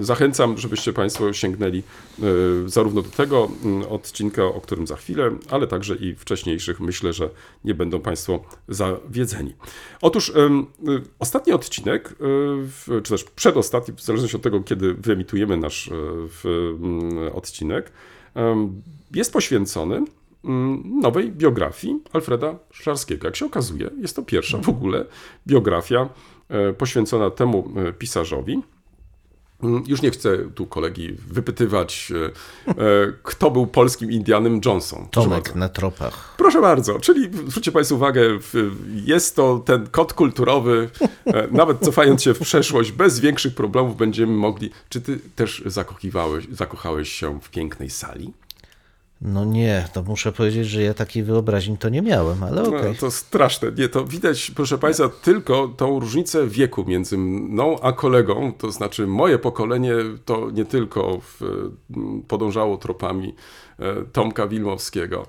Zachęcam, 0.00 0.58
żebyście 0.58 0.92
Państwo 0.92 1.32
sięgnęli 1.32 1.78
e, 1.78 2.22
zarówno 2.66 3.02
do 3.02 3.08
tego 3.08 3.48
mm, 3.64 3.88
odcinka, 3.88 4.44
o 4.44 4.60
którym 4.60 4.86
za 4.86 4.96
chwilę, 4.96 5.30
ale 5.50 5.66
także 5.66 5.94
i 5.94 6.14
wcześniejszych. 6.14 6.80
Myślę, 6.80 7.12
że 7.12 7.30
nie 7.64 7.74
będą 7.74 8.00
Państwo 8.00 8.44
zawiedzeni. 8.68 9.54
Otóż 10.00 10.28
y, 10.28 10.32
ostatni 11.18 11.52
odcinek, 11.52 12.14
czy 13.02 13.10
też 13.10 13.24
przedostatni, 13.24 13.94
w 13.94 14.02
zależności 14.02 14.36
od 14.36 14.42
tego, 14.42 14.62
kiedy 14.62 14.94
wyemitujemy 14.94 15.56
nasz 15.56 15.88
e, 15.88 16.48
mm, 16.48 17.32
odcinek, 17.34 17.92
jest 19.14 19.32
poświęcony 19.32 20.04
nowej 20.84 21.32
biografii 21.32 22.02
Alfreda 22.12 22.54
Szklarskiego. 22.72 23.28
Jak 23.28 23.36
się 23.36 23.46
okazuje, 23.46 23.90
jest 24.00 24.16
to 24.16 24.22
pierwsza 24.22 24.58
w 24.58 24.68
ogóle 24.68 25.04
biografia 25.46 26.08
e, 26.48 26.72
poświęcona 26.72 27.30
temu 27.30 27.72
e, 27.76 27.92
pisarzowi. 27.92 28.62
Mm, 29.62 29.84
Już 29.86 30.02
nie 30.02 30.10
chcę 30.10 30.38
tu 30.54 30.66
kolegi 30.66 31.12
wypytywać, 31.28 32.12
e, 32.66 32.72
kto 33.22 33.50
był 33.50 33.66
polskim 33.66 34.10
Indianem 34.12 34.60
Johnson. 34.64 35.08
Tomek 35.10 35.54
na 35.54 35.68
tropach. 35.68 36.34
Proszę 36.38 36.60
bardzo, 36.60 37.00
czyli 37.00 37.30
zwróćcie 37.46 37.72
Państwo 37.72 37.94
uwagę, 37.94 38.38
jest 38.94 39.36
to 39.36 39.58
ten 39.58 39.86
kod 39.86 40.12
kulturowy, 40.12 40.90
nawet 41.50 41.80
cofając 41.80 42.22
się 42.22 42.34
w 42.34 42.38
przeszłość, 42.38 42.92
bez 42.92 43.20
większych 43.20 43.54
problemów 43.54 43.96
będziemy 43.96 44.32
mogli. 44.32 44.70
Czy 44.88 45.00
ty 45.00 45.18
też 45.36 45.62
zakochiwałeś, 45.66 46.46
zakochałeś 46.50 47.12
się 47.12 47.40
w 47.40 47.50
pięknej 47.50 47.90
sali? 47.90 48.32
No 49.22 49.44
nie, 49.44 49.88
to 49.92 50.02
muszę 50.02 50.32
powiedzieć, 50.32 50.68
że 50.68 50.82
ja 50.82 50.94
takiej 50.94 51.22
wyobraźni 51.22 51.78
to 51.78 51.88
nie 51.88 52.02
miałem, 52.02 52.42
ale 52.42 52.62
okej. 52.62 52.92
No, 52.92 52.94
to 53.00 53.10
straszne. 53.10 53.72
Nie, 53.78 53.88
to 53.88 54.04
widać, 54.04 54.50
proszę 54.50 54.78
Państwa, 54.78 55.08
tylko 55.22 55.68
tą 55.68 56.00
różnicę 56.00 56.46
wieku 56.46 56.84
między 56.88 57.18
mną 57.18 57.80
a 57.80 57.92
kolegą. 57.92 58.52
To 58.58 58.70
znaczy, 58.72 59.06
moje 59.06 59.38
pokolenie 59.38 59.94
to 60.24 60.50
nie 60.50 60.64
tylko 60.64 61.20
w, 61.20 61.40
podążało 62.28 62.76
tropami 62.76 63.34
e, 63.78 63.94
Tomka 64.12 64.46
Wilmowskiego, 64.46 65.26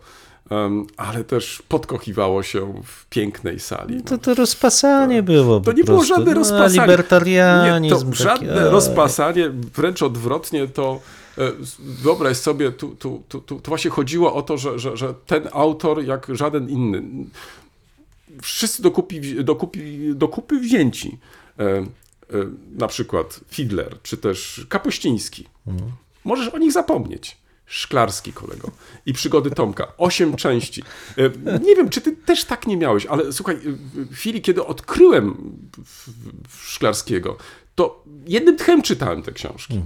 ale 0.98 1.24
też 1.24 1.64
podkochiwało 1.68 2.44
się 2.44 2.74
w 2.86 3.06
pięknej 3.06 3.60
sali. 3.60 3.96
No. 3.96 4.02
To, 4.04 4.18
to 4.18 4.34
rozpasanie 4.34 5.24
było 5.24 5.60
To 5.60 5.72
nie 5.72 5.84
było 5.84 6.04
żadne 6.04 6.26
No, 6.26 6.34
rozpasanie. 6.34 6.82
Libertarianizm. 6.82 7.84
Nie, 7.84 7.90
to 7.90 8.00
taki, 8.06 8.46
żadne 8.46 8.68
o, 8.68 8.72
rozpasanie, 8.72 9.50
wręcz 9.50 10.04
odwrotnie, 10.04 10.68
to 10.68 11.00
wyobraź 11.80 12.38
sobie, 12.38 12.72
tu, 12.72 12.96
tu, 12.96 13.24
tu, 13.30 13.42
tu, 13.42 13.62
właśnie 13.66 13.92
chodziło 13.92 14.34
o 14.34 14.42
to, 14.42 14.58
że, 14.58 14.80
że, 14.80 14.98
że 14.98 15.14
ten 15.14 15.50
autor, 15.52 16.04
jak 16.04 16.28
żaden 16.30 16.70
inny, 16.70 17.04
wszyscy 18.42 18.82
dokupi, 18.82 19.44
dokupi, 19.44 20.12
do 20.16 20.28
kupy 20.28 20.60
wzięci, 20.60 21.18
e, 21.60 21.64
e, 21.64 21.86
na 22.72 22.88
przykład 22.88 23.40
Fidler, 23.50 23.98
czy 24.04 24.18
też 24.18 24.66
Kapuściński, 24.70 25.48
możesz 26.24 26.48
o 26.48 26.58
nich 26.58 26.72
zapomnieć. 26.72 27.42
Szklarski 27.66 28.34
kolego 28.34 28.72
i 29.06 29.14
przygody 29.14 29.52
Tomka. 29.52 29.88
Osiem 29.98 30.36
części. 30.36 30.84
E, 31.18 31.60
Nie 31.60 31.76
wiem, 31.76 31.90
czy 31.90 32.02
ty 32.02 32.12
też 32.12 32.46
tak 32.46 32.68
nie 32.68 32.78
miałeś, 32.78 33.06
ale 33.06 33.34
słuchaj, 33.34 33.58
w 33.94 34.16
chwili, 34.16 34.42
kiedy 34.42 34.66
odkryłem 34.66 35.58
Szklarskiego, 36.50 37.38
to 37.76 38.04
jednym 38.28 38.58
tchem 38.58 38.82
czytałem 38.82 39.24
te 39.24 39.32
książki. 39.32 39.82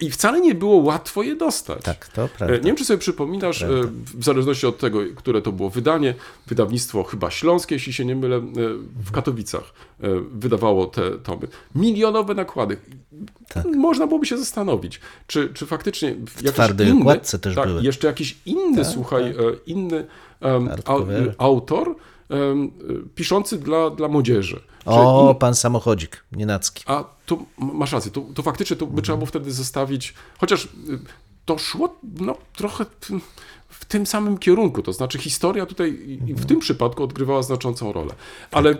I 0.00 0.10
wcale 0.10 0.40
nie 0.40 0.54
było 0.54 0.76
łatwo 0.76 1.22
je 1.22 1.36
dostać. 1.36 1.82
Tak, 1.82 2.08
to 2.08 2.24
E, 2.24 2.28
prawda. 2.28 2.56
Nie 2.56 2.62
wiem, 2.62 2.76
czy 2.76 2.84
sobie 2.84 2.98
przypominasz, 2.98 3.62
e, 3.62 3.68
w 4.14 4.24
zależności 4.24 4.66
od 4.66 4.78
tego, 4.78 5.00
które 5.16 5.42
to 5.42 5.52
było 5.52 5.70
wydanie, 5.70 6.14
wydawnictwo 6.46 7.02
chyba 7.04 7.30
śląskie, 7.30 7.74
jeśli 7.74 7.92
się 7.92 8.04
nie 8.04 8.16
mylę, 8.16 8.36
e, 8.36 8.40
w 9.04 9.10
Katowicach 9.12 9.62
e, 9.62 10.08
wydawało 10.32 10.86
te 10.86 11.10
tomy. 11.10 11.48
Milionowe 11.74 12.34
nakłady. 12.34 12.76
Można 13.76 14.06
byłoby 14.06 14.26
się 14.26 14.38
zastanowić, 14.38 15.00
czy, 15.26 15.48
czy 15.54 15.66
faktycznie 15.66 16.14
w 16.26 16.52
twardej 16.52 16.88
inny, 16.88 17.00
okładce 17.00 17.38
też 17.38 17.54
tak, 17.54 17.68
były. 17.68 17.82
jeszcze 17.82 18.06
jakiś 18.06 18.36
inny, 18.46 18.84
słuchaj, 18.84 19.24
e, 19.30 19.34
inny 19.66 20.06
Hardcovery. 20.40 21.34
autor 21.38 21.96
e, 22.30 22.34
piszący 23.14 23.58
dla, 23.58 23.90
dla 23.90 24.08
młodzieży. 24.08 24.60
O, 24.86 25.34
pan 25.34 25.54
samochodzik, 25.54 26.24
nienacki. 26.32 26.84
a 26.86 27.04
tu 27.26 27.46
masz 27.58 27.92
rację, 27.92 28.10
to, 28.10 28.22
to 28.34 28.42
faktycznie 28.42 28.76
to 28.76 28.86
by 28.86 29.02
trzeba 29.02 29.16
było 29.18 29.26
wtedy 29.26 29.52
zostawić, 29.52 30.14
chociaż 30.38 30.64
y, 30.64 30.68
to 31.44 31.58
szło 31.58 31.94
no, 32.20 32.36
trochę 32.56 32.84
w- 33.68 33.84
tym 33.84 34.06
samym 34.06 34.38
kierunku, 34.38 34.82
to 34.82 34.92
znaczy 34.92 35.18
historia 35.18 35.66
tutaj 35.66 36.18
w 36.20 36.46
tym 36.46 36.58
przypadku 36.60 37.02
odgrywała 37.04 37.42
znaczącą 37.42 37.92
rolę. 37.92 38.14
Ale 38.50 38.76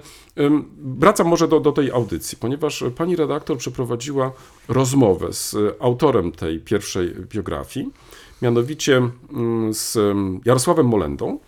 wracam 0.79 1.27
może 1.29 1.49
do, 1.49 1.61
do 1.61 1.73
tej 1.73 1.91
audycji, 1.91 2.39
ponieważ 2.39 2.85
pani 2.97 3.17
redaktor 3.17 3.59
przeprowadziła 3.59 4.33
rozmowę 4.69 5.33
z 5.33 5.55
y, 5.55 5.75
autorem 5.81 6.33
tej 6.33 6.61
pierwszej 6.61 7.15
biografii, 7.15 7.91
mianowicie 8.43 8.97
ym, 8.97 9.71
z 9.75 9.99
Jarosławem 10.45 10.87
Molendą. 10.87 11.39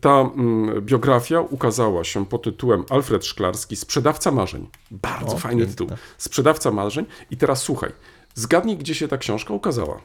Ta 0.00 0.20
mm, 0.20 0.84
biografia 0.84 1.40
ukazała 1.40 2.04
się 2.04 2.26
pod 2.26 2.42
tytułem 2.42 2.84
Alfred 2.90 3.26
Szklarski, 3.26 3.76
Sprzedawca 3.76 4.30
Marzeń. 4.30 4.68
Bardzo 4.90 5.36
O, 5.36 5.38
fajny 5.38 5.66
tytuł. 5.66 5.88
Sprzedawca 6.18 6.70
Marzeń. 6.70 7.06
I 7.30 7.36
teraz 7.36 7.62
słuchaj, 7.62 7.92
zgadnij, 8.34 8.76
gdzie 8.76 8.94
się 8.94 9.08
ta 9.08 9.18
książka 9.18 9.54
ukazała. 9.54 10.00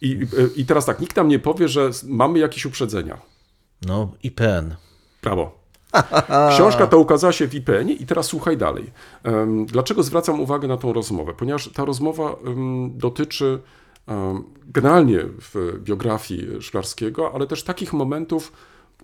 I, 0.00 0.20
I 0.56 0.66
teraz 0.66 0.86
tak, 0.86 1.00
nikt 1.00 1.16
nam 1.16 1.28
nie 1.28 1.38
powie, 1.38 1.68
że 1.68 1.90
mamy 2.04 2.38
jakieś 2.38 2.66
uprzedzenia. 2.66 3.18
No, 3.86 4.12
IPN. 4.22 4.74
Brawo. 5.22 5.66
Książka 6.50 6.86
ta 6.86 6.96
ukazała 6.96 7.32
się 7.32 7.48
w 7.48 7.54
IPN 7.54 7.90
i 7.90 8.06
teraz 8.06 8.26
słuchaj 8.26 8.56
dalej. 8.56 8.90
Dlaczego 9.66 10.02
zwracam 10.02 10.40
uwagę 10.40 10.68
na 10.68 10.76
tą 10.76 10.92
rozmowę? 10.92 11.34
Ponieważ 11.34 11.68
ta 11.68 11.84
rozmowa 11.84 12.36
dotyczy 12.90 13.62
generalnie 14.66 15.18
w 15.24 15.78
biografii 15.78 16.62
Szklarskiego, 16.62 17.34
ale 17.34 17.46
też 17.46 17.62
takich 17.62 17.92
momentów, 17.92 18.52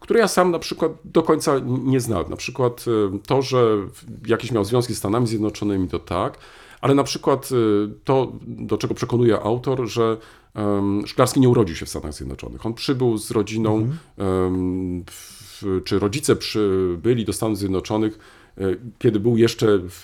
które 0.00 0.20
ja 0.20 0.28
sam 0.28 0.50
na 0.50 0.58
przykład 0.58 0.92
do 1.04 1.22
końca 1.22 1.60
nie 1.64 2.00
znałem. 2.00 2.30
Na 2.30 2.36
przykład 2.36 2.84
em, 2.86 3.20
to, 3.20 3.42
że 3.42 3.76
jakieś 4.26 4.52
miał 4.52 4.64
związki 4.64 4.94
z 4.94 4.98
Stanami 4.98 5.26
Zjednoczonymi, 5.26 5.88
to 5.88 5.98
tak, 5.98 6.38
ale 6.80 6.94
na 6.94 7.04
przykład 7.04 7.52
y, 7.52 7.54
to, 8.04 8.32
do 8.46 8.78
czego 8.78 8.94
przekonuje 8.94 9.40
autor, 9.40 9.88
że 9.88 10.16
Szklarski 11.06 11.40
nie 11.40 11.48
urodził 11.48 11.76
się 11.76 11.86
w 11.86 11.88
Stanach 11.88 12.12
Zjednoczonych. 12.12 12.66
On 12.66 12.74
przybył 12.74 13.18
z 13.18 13.30
rodziną, 13.30 13.88
w, 15.10 15.82
czy 15.84 15.98
rodzice 15.98 16.36
przybyli 16.36 17.24
do 17.24 17.32
Stanów 17.32 17.58
Zjednoczonych, 17.58 18.18
e, 18.58 18.62
kiedy 18.98 19.20
był 19.20 19.36
jeszcze 19.36 19.78
w, 19.78 20.00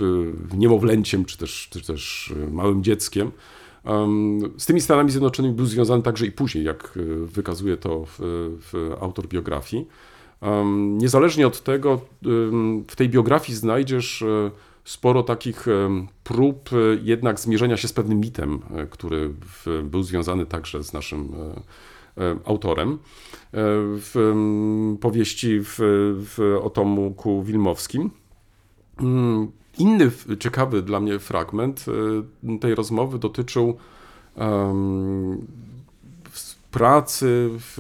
w 0.48 0.58
niemowlęciem, 0.58 1.24
czy 1.24 1.38
też, 1.38 1.68
czy 1.70 1.82
też 1.82 2.34
e, 2.46 2.50
małym 2.50 2.84
dzieckiem. 2.84 3.30
Z 4.58 4.66
tymi 4.66 4.80
Stanami 4.80 5.10
Zjednoczonymi 5.10 5.54
był 5.54 5.66
związany 5.66 6.02
także 6.02 6.26
i 6.26 6.32
później, 6.32 6.64
jak 6.64 6.96
e, 6.96 7.26
wykazuje 7.26 7.76
to 7.76 8.04
w, 8.06 8.18
w 8.60 8.96
autor 9.00 9.26
biografii. 9.26 9.88
Niezależnie 10.98 11.46
od 11.46 11.62
tego, 11.62 12.00
w 12.88 12.96
tej 12.96 13.08
biografii 13.08 13.58
znajdziesz 13.58 14.22
e, 14.22 14.50
sporo 14.84 15.22
takich 15.22 15.66
prób 16.24 16.70
e, 16.72 16.76
jednak 17.02 17.40
zmierzenia 17.40 17.76
się 17.76 17.88
z 17.88 17.92
pewnym 17.92 18.20
mitem, 18.20 18.58
który 18.90 19.30
był 19.84 20.02
związany 20.02 20.46
także 20.46 20.84
z 20.84 20.92
naszym 20.92 21.32
autorem. 22.44 22.98
W 23.52 24.34
powieści 25.00 25.60
w, 25.60 25.76
w 26.36 26.58
o 26.62 26.70
Tomku 26.70 27.42
Wilmowskim. 27.42 28.10
Inny 29.78 30.10
ciekawy 30.38 30.82
dla 30.82 31.00
mnie 31.00 31.18
fragment 31.18 31.84
e, 32.44 32.58
tej 32.58 32.74
rozmowy 32.74 33.18
dotyczył 33.18 33.76
w- 36.32 36.54
pracy 36.70 37.48
w, 37.52 37.74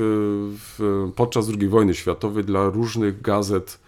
w, 0.58 1.12
podczas 1.16 1.48
II 1.60 1.68
wojny 1.68 1.94
światowej 1.94 2.44
dla 2.44 2.70
różnych 2.70 3.22
gazet 3.22 3.78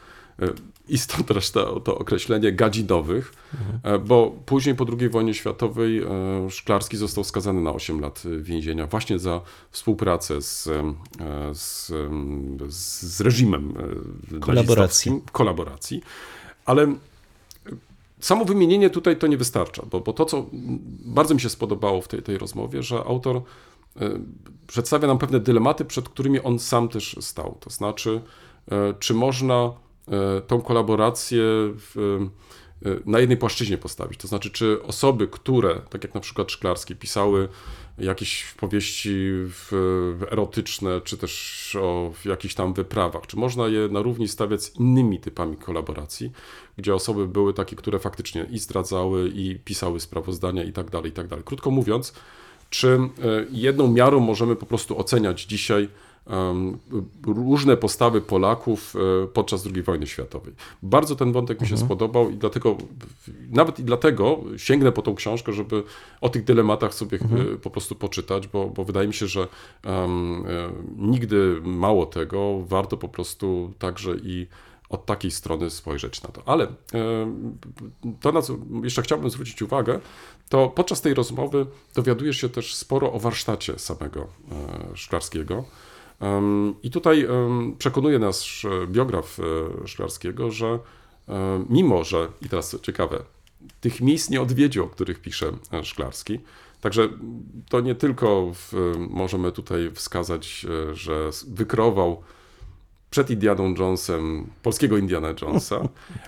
e, 0.42 0.48
i 0.88 0.98
stąd 0.98 1.26
też 1.26 1.50
to, 1.50 1.80
to 1.80 1.98
określenie 1.98 2.52
gadzinowych, 2.52 3.32
e, 3.82 3.98
bo 3.98 4.34
później 4.46 4.74
po 4.74 4.86
II 5.00 5.08
wojnie 5.08 5.34
światowej 5.34 5.98
e, 6.02 6.06
Szklarski 6.50 6.96
został 6.96 7.24
skazany 7.24 7.60
na 7.60 7.72
8 7.72 8.00
lat 8.00 8.22
więzienia 8.40 8.86
właśnie 8.86 9.18
za 9.18 9.40
współpracę 9.70 10.42
z, 10.42 10.66
e, 10.66 10.94
z, 11.54 11.92
z, 12.68 13.20
reżimem 13.20 13.74
Kolaboracji. 14.40 15.20
kolaboracji. 15.32 16.02
Ale 16.64 16.94
samo 18.20 18.44
wymienienie 18.44 18.90
tutaj 18.90 19.16
to 19.16 19.26
nie 19.26 19.36
wystarcza, 19.36 19.82
bo, 19.90 20.00
bo 20.00 20.12
to, 20.12 20.24
co 20.24 20.46
bardzo 21.04 21.34
mi 21.34 21.40
się 21.40 21.48
spodobało 21.48 22.02
w 22.02 22.08
tej, 22.08 22.22
tej 22.22 22.38
rozmowie, 22.38 22.82
że 22.82 23.04
autor 23.04 23.36
e, 23.36 24.10
przedstawia 24.66 25.08
nam 25.08 25.18
pewne 25.18 25.40
dylematy, 25.40 25.84
przed 25.84 26.08
którymi 26.08 26.40
on 26.40 26.58
sam 26.58 26.88
też 26.88 27.16
stał. 27.20 27.56
To 27.60 27.70
znaczy, 27.70 28.20
e, 28.70 28.94
czy 28.98 29.14
można 29.14 29.72
e, 30.08 30.40
tą 30.40 30.62
kolaborację 30.62 31.42
w, 31.76 32.18
na 33.06 33.18
jednej 33.18 33.38
płaszczyźnie 33.38 33.78
postawić. 33.78 34.20
To 34.20 34.28
znaczy, 34.28 34.50
czy 34.50 34.82
osoby, 34.82 35.28
które, 35.28 35.80
tak 35.90 36.04
jak 36.04 36.14
na 36.14 36.20
przykład 36.20 36.52
Szklarski, 36.52 36.96
pisały 36.96 37.48
jakieś 37.98 38.54
powieści 38.54 39.30
erotyczne, 40.30 41.00
czy 41.00 41.18
też 41.18 41.76
o 41.80 42.12
jakichś 42.24 42.54
tam 42.54 42.74
wyprawach, 42.74 43.26
czy 43.26 43.36
można 43.36 43.68
je 43.68 43.88
na 43.88 44.02
równi 44.02 44.28
stawiać 44.28 44.62
z 44.62 44.76
innymi 44.76 45.20
typami 45.20 45.56
kolaboracji, 45.56 46.32
gdzie 46.80 46.94
osoby 46.94 47.28
były 47.28 47.54
takie, 47.54 47.76
które 47.76 47.98
faktycznie 47.98 48.46
i 48.50 48.58
zdradzały, 48.58 49.28
i 49.34 49.58
pisały 49.64 50.00
sprawozdania 50.00 50.64
i 50.64 50.72
tak 50.72 50.90
dalej, 50.90 51.10
i 51.10 51.14
tak 51.14 51.28
dalej. 51.28 51.44
Krótko 51.44 51.70
mówiąc, 51.70 52.12
czy 52.70 52.88
e, 52.88 53.00
jedną 53.50 53.92
miarą 53.92 54.20
możemy 54.20 54.56
po 54.56 54.66
prostu 54.66 54.98
oceniać 54.98 55.44
dzisiaj 55.44 55.88
różne 57.26 57.76
postawy 57.76 58.20
Polaków 58.20 58.96
e, 59.24 59.26
podczas 59.26 59.66
II 59.74 59.82
wojny 59.82 60.06
światowej. 60.06 60.54
Bardzo 60.82 61.16
ten 61.16 61.32
wątek 61.32 61.60
mi 61.60 61.66
się 61.66 61.76
spodobał 61.76 62.30
i 62.30 62.36
dlatego, 62.36 62.76
nawet 63.50 63.78
i 63.78 63.82
dlatego 63.82 64.40
sięgnę 64.56 64.92
po 64.92 65.02
tą 65.02 65.14
książkę, 65.14 65.52
żeby 65.52 65.82
o 66.20 66.28
tych 66.28 66.44
dylematach 66.44 66.94
sobie 66.94 67.18
e, 67.18 67.56
po 67.56 67.70
prostu 67.70 67.94
poczytać, 67.94 68.48
bo, 68.48 68.66
bo 68.66 68.84
wydaje 68.84 69.08
mi 69.08 69.14
się, 69.14 69.26
że 69.26 69.48
e, 69.86 70.08
nigdy 70.96 71.60
mało 71.62 72.06
tego, 72.06 72.62
warto 72.66 72.96
po 72.96 73.08
prostu 73.08 73.72
także 73.78 74.16
i 74.22 74.46
od 74.90 75.06
takiej 75.06 75.30
strony 75.30 75.70
spojrzeć 75.70 76.22
na 76.22 76.28
to. 76.28 76.42
Ale 76.46 76.64
e, 76.64 76.70
to, 78.20 78.32
na 78.32 78.42
co 78.42 78.56
jeszcze 78.82 79.02
chciałbym 79.02 79.30
zwrócić 79.30 79.62
uwagę, 79.62 80.00
to 80.48 80.68
podczas 80.68 81.00
tej 81.00 81.14
rozmowy 81.14 81.66
dowiadujesz 81.94 82.40
się 82.40 82.48
też 82.48 82.74
sporo 82.74 83.12
o 83.12 83.18
warsztacie 83.18 83.78
samego 83.78 84.20
e, 84.20 84.96
Szklarskiego. 84.96 85.64
I 86.82 86.90
tutaj 86.90 87.28
przekonuje 87.78 88.18
nas 88.18 88.46
e, 88.64 88.86
biograf 88.86 89.38
Szklarskiego, 89.86 90.50
że 90.50 90.78
mimo, 91.68 92.04
że, 92.04 92.28
i 92.42 92.48
teraz 92.48 92.76
ciekawe, 92.82 93.22
tych 93.80 94.00
miejsc 94.00 94.30
nie 94.30 94.40
odwiedził, 94.42 94.84
o 94.84 94.88
których 94.88 95.20
pisze 95.20 95.52
Szklarski, 95.82 96.40
Także 96.80 97.08
to 97.68 97.80
nie 97.80 97.94
tylko 97.94 98.52
w, 98.54 98.94
możemy 99.10 99.52
tutaj 99.52 99.90
wskazać, 99.94 100.66
że 100.92 101.30
wykrował 101.48 102.22
przed 103.10 103.30
Indianą 103.30 103.74
Jonesem 103.74 104.46
polskiego 104.62 104.96
Indiana 104.96 105.34
Jonesa, 105.42 105.80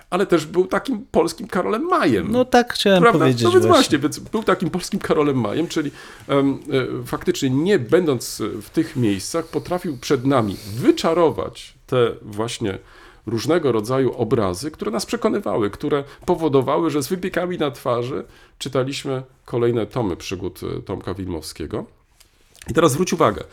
ale 0.09 0.25
też 0.25 0.45
był 0.45 0.67
takim 0.67 1.05
polskim 1.11 1.47
Karolem 1.47 1.81
Majem. 1.83 2.31
No 2.31 2.45
tak 2.45 2.73
chciałem 2.73 3.01
Prawda? 3.01 3.19
powiedzieć 3.19 3.43
No 3.43 3.51
więc 3.51 3.65
właśnie. 3.65 3.81
właśnie, 3.81 3.99
więc 3.99 4.19
był 4.19 4.43
takim 4.43 4.69
polskim 4.69 4.99
Karolem 4.99 5.39
Majem, 5.39 5.67
czyli 5.67 5.91
em, 6.27 6.59
e, 7.01 7.05
faktycznie 7.05 7.49
nie 7.49 7.79
będąc 7.79 8.41
w 8.61 8.69
tych 8.69 8.95
miejscach, 8.95 9.47
potrafił 9.47 9.97
przed 9.97 10.25
nami 10.25 10.57
wyczarować 10.75 11.73
te 11.87 12.11
właśnie 12.21 12.77
różnego 13.25 13.71
rodzaju 13.71 14.13
obrazy, 14.13 14.71
które 14.71 14.91
nas 14.91 15.05
przekonywały, 15.05 15.69
które 15.69 16.03
powodowały, 16.25 16.89
że 16.89 17.03
z 17.03 17.07
wypiekami 17.07 17.57
na 17.57 17.71
twarzy 17.71 18.25
czytaliśmy 18.57 19.23
kolejne 19.45 19.85
tomy 19.85 20.15
przygód 20.15 20.59
e, 20.63 20.81
Tomka 20.81 21.13
Wilmowskiego. 21.13 21.85
I 22.69 22.73
teraz 22.73 22.91
zwróć 22.91 23.13
uwagę. 23.13 23.43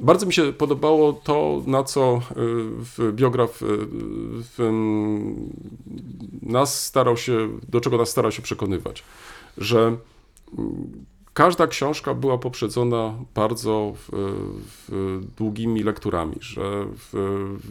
bardzo 0.00 0.26
mi 0.26 0.32
się 0.32 0.52
podobało 0.52 1.12
to, 1.12 1.62
na 1.66 1.84
co 1.84 2.20
y, 2.98 3.12
biograf 3.12 3.62
y, 3.62 3.66
nas 6.42 6.84
starał 6.84 7.16
się, 7.16 7.48
do 7.68 7.80
czego 7.80 7.96
nas 7.96 8.08
starał 8.08 8.32
się 8.32 8.42
przekonywać, 8.42 9.04
że 9.58 9.96
każda 11.34 11.66
książka 11.66 12.14
była 12.14 12.38
poprzedzona 12.38 13.14
bardzo 13.34 13.92
długimi 15.36 15.82
lekturami, 15.82 16.36
że 16.40 16.86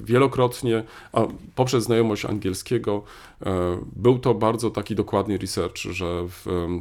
wielokrotnie, 0.04 0.84
a 1.14 1.22
poprzez 1.56 1.84
znajomość 1.84 2.26
angielskiego, 2.26 3.04
e, 3.46 3.78
był 3.96 4.20
to 4.20 4.34
bardzo 4.34 4.72
taki 4.72 4.96
dokładny 4.96 5.38
research, 5.38 5.78
że 5.78 6.28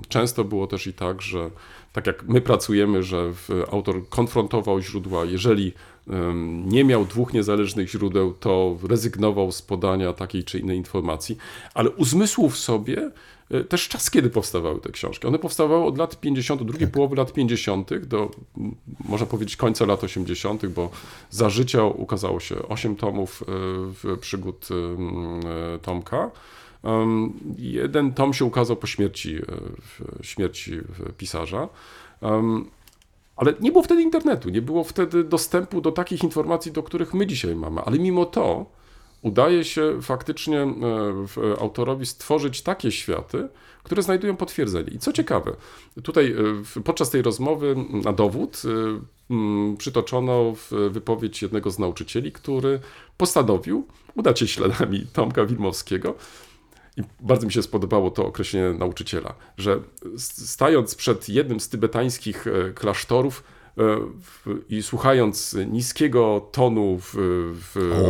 często 0.08 0.44
było 0.44 0.66
też 0.66 0.86
i 0.86 0.92
tak, 0.92 1.22
że 1.22 1.50
tak 1.93 2.07
jak 2.07 2.28
my 2.28 2.41
pracujemy, 2.41 3.03
że 3.03 3.32
autor 3.70 4.09
konfrontował 4.09 4.80
źródła, 4.80 5.24
jeżeli 5.24 5.72
nie 6.66 6.84
miał 6.84 7.05
dwóch 7.05 7.32
niezależnych 7.32 7.91
źródeł, 7.91 8.34
to 8.41 8.76
rezygnował 8.88 9.53
z 9.53 9.62
podania 9.62 10.12
takiej 10.12 10.45
czy 10.45 10.59
innej 10.59 10.76
informacji, 10.76 11.36
ale 11.74 11.91
uzmysłu 11.91 12.51
w 12.51 12.59
sobie 12.59 13.11
e, 13.51 13.64
też 13.64 13.88
czas, 13.88 14.11
kiedy 14.11 14.30
powstawały 14.30 14.80
te 14.80 14.93
książki. 14.93 15.26
One 15.26 15.38
powstawały 15.38 15.84
od 15.84 15.99
lat 15.99 16.20
50., 16.20 16.62
drugiej 16.62 16.88
połowy 16.88 17.16
lat 17.16 17.32
50. 17.32 17.99
do, 17.99 18.30
można 19.05 19.26
powiedzieć, 19.26 19.57
końca 19.57 19.86
lat 19.86 20.05
80., 20.05 20.66
bo 20.66 20.91
za 21.30 21.51
życia 21.51 21.84
ukazało 21.84 22.41
się 22.41 22.68
8 22.68 22.97
tomów 22.97 23.45
e, 24.05 24.16
przygód 24.16 24.68
e, 24.70 25.78
Tomka. 25.78 26.30
Jeden 27.59 28.12
tom 28.12 28.33
się 28.33 28.45
ukazał 28.45 28.76
po 28.76 28.87
śmierci, 28.87 29.37
e, 29.37 30.24
śmierci 30.24 30.72
pisarza. 31.18 31.68
Ale 33.37 33.55
nie 33.61 33.72
było 33.72 33.85
wtedy 33.85 34.03
internetu, 34.03 34.51
nie 34.51 34.62
było 34.62 34.85
wtedy 34.85 35.24
dostępu 35.24 35.81
do 35.81 35.93
takich 35.93 36.24
informacji, 36.24 36.72
do 36.72 36.83
których 36.83 37.14
my 37.14 37.26
dzisiaj 37.26 37.57
mamy. 37.57 37.81
Ale 37.81 37.99
mimo 37.99 38.24
to 38.24 38.66
udaje 39.22 39.64
się 39.64 40.03
faktycznie 40.03 40.61
e, 40.61 41.61
autorowi 41.61 42.07
stworzyć 42.07 42.62
takie 42.62 42.93
światy, 42.93 43.49
które 43.83 44.03
znajdują 44.03 44.37
potwierdzenie. 44.37 44.91
I 44.91 44.99
co 44.99 45.12
ciekawe, 45.12 45.57
tutaj 46.03 46.35
e, 46.76 46.81
podczas 46.81 47.11
tej 47.11 47.22
rozmowy 47.22 47.76
na 48.05 48.12
dowód 48.12 48.62
mm, 49.31 49.76
przytoczono 49.76 50.55
wypowiedź 50.91 51.43
jednego 51.43 51.70
z 51.70 51.78
nauczycieli, 51.78 52.33
który 52.33 52.81
postanowił 53.16 53.87
udać 54.14 54.39
się 54.39 54.49
śladami 54.49 55.07
Tomka 55.12 55.45
Wilmowskiego 55.45 56.14
i 57.01 57.05
bardzo 57.20 57.46
mi 57.46 57.53
się 57.53 57.62
spodobało 57.62 58.11
to 58.11 58.26
określenie 58.26 58.78
nauczyciela, 58.78 59.34
że 59.59 59.80
stając 60.16 60.94
przed 60.94 61.28
jednym 61.28 61.61
z 61.61 61.68
tybetańskich 61.68 62.46
e, 62.46 62.72
klasztorów 62.72 63.44
e, 63.78 63.82
i 64.68 64.82
słuchając 64.82 65.57
niskiego 65.70 66.48
tonu 66.53 66.98
w, 67.01 67.14
w, 67.74 68.03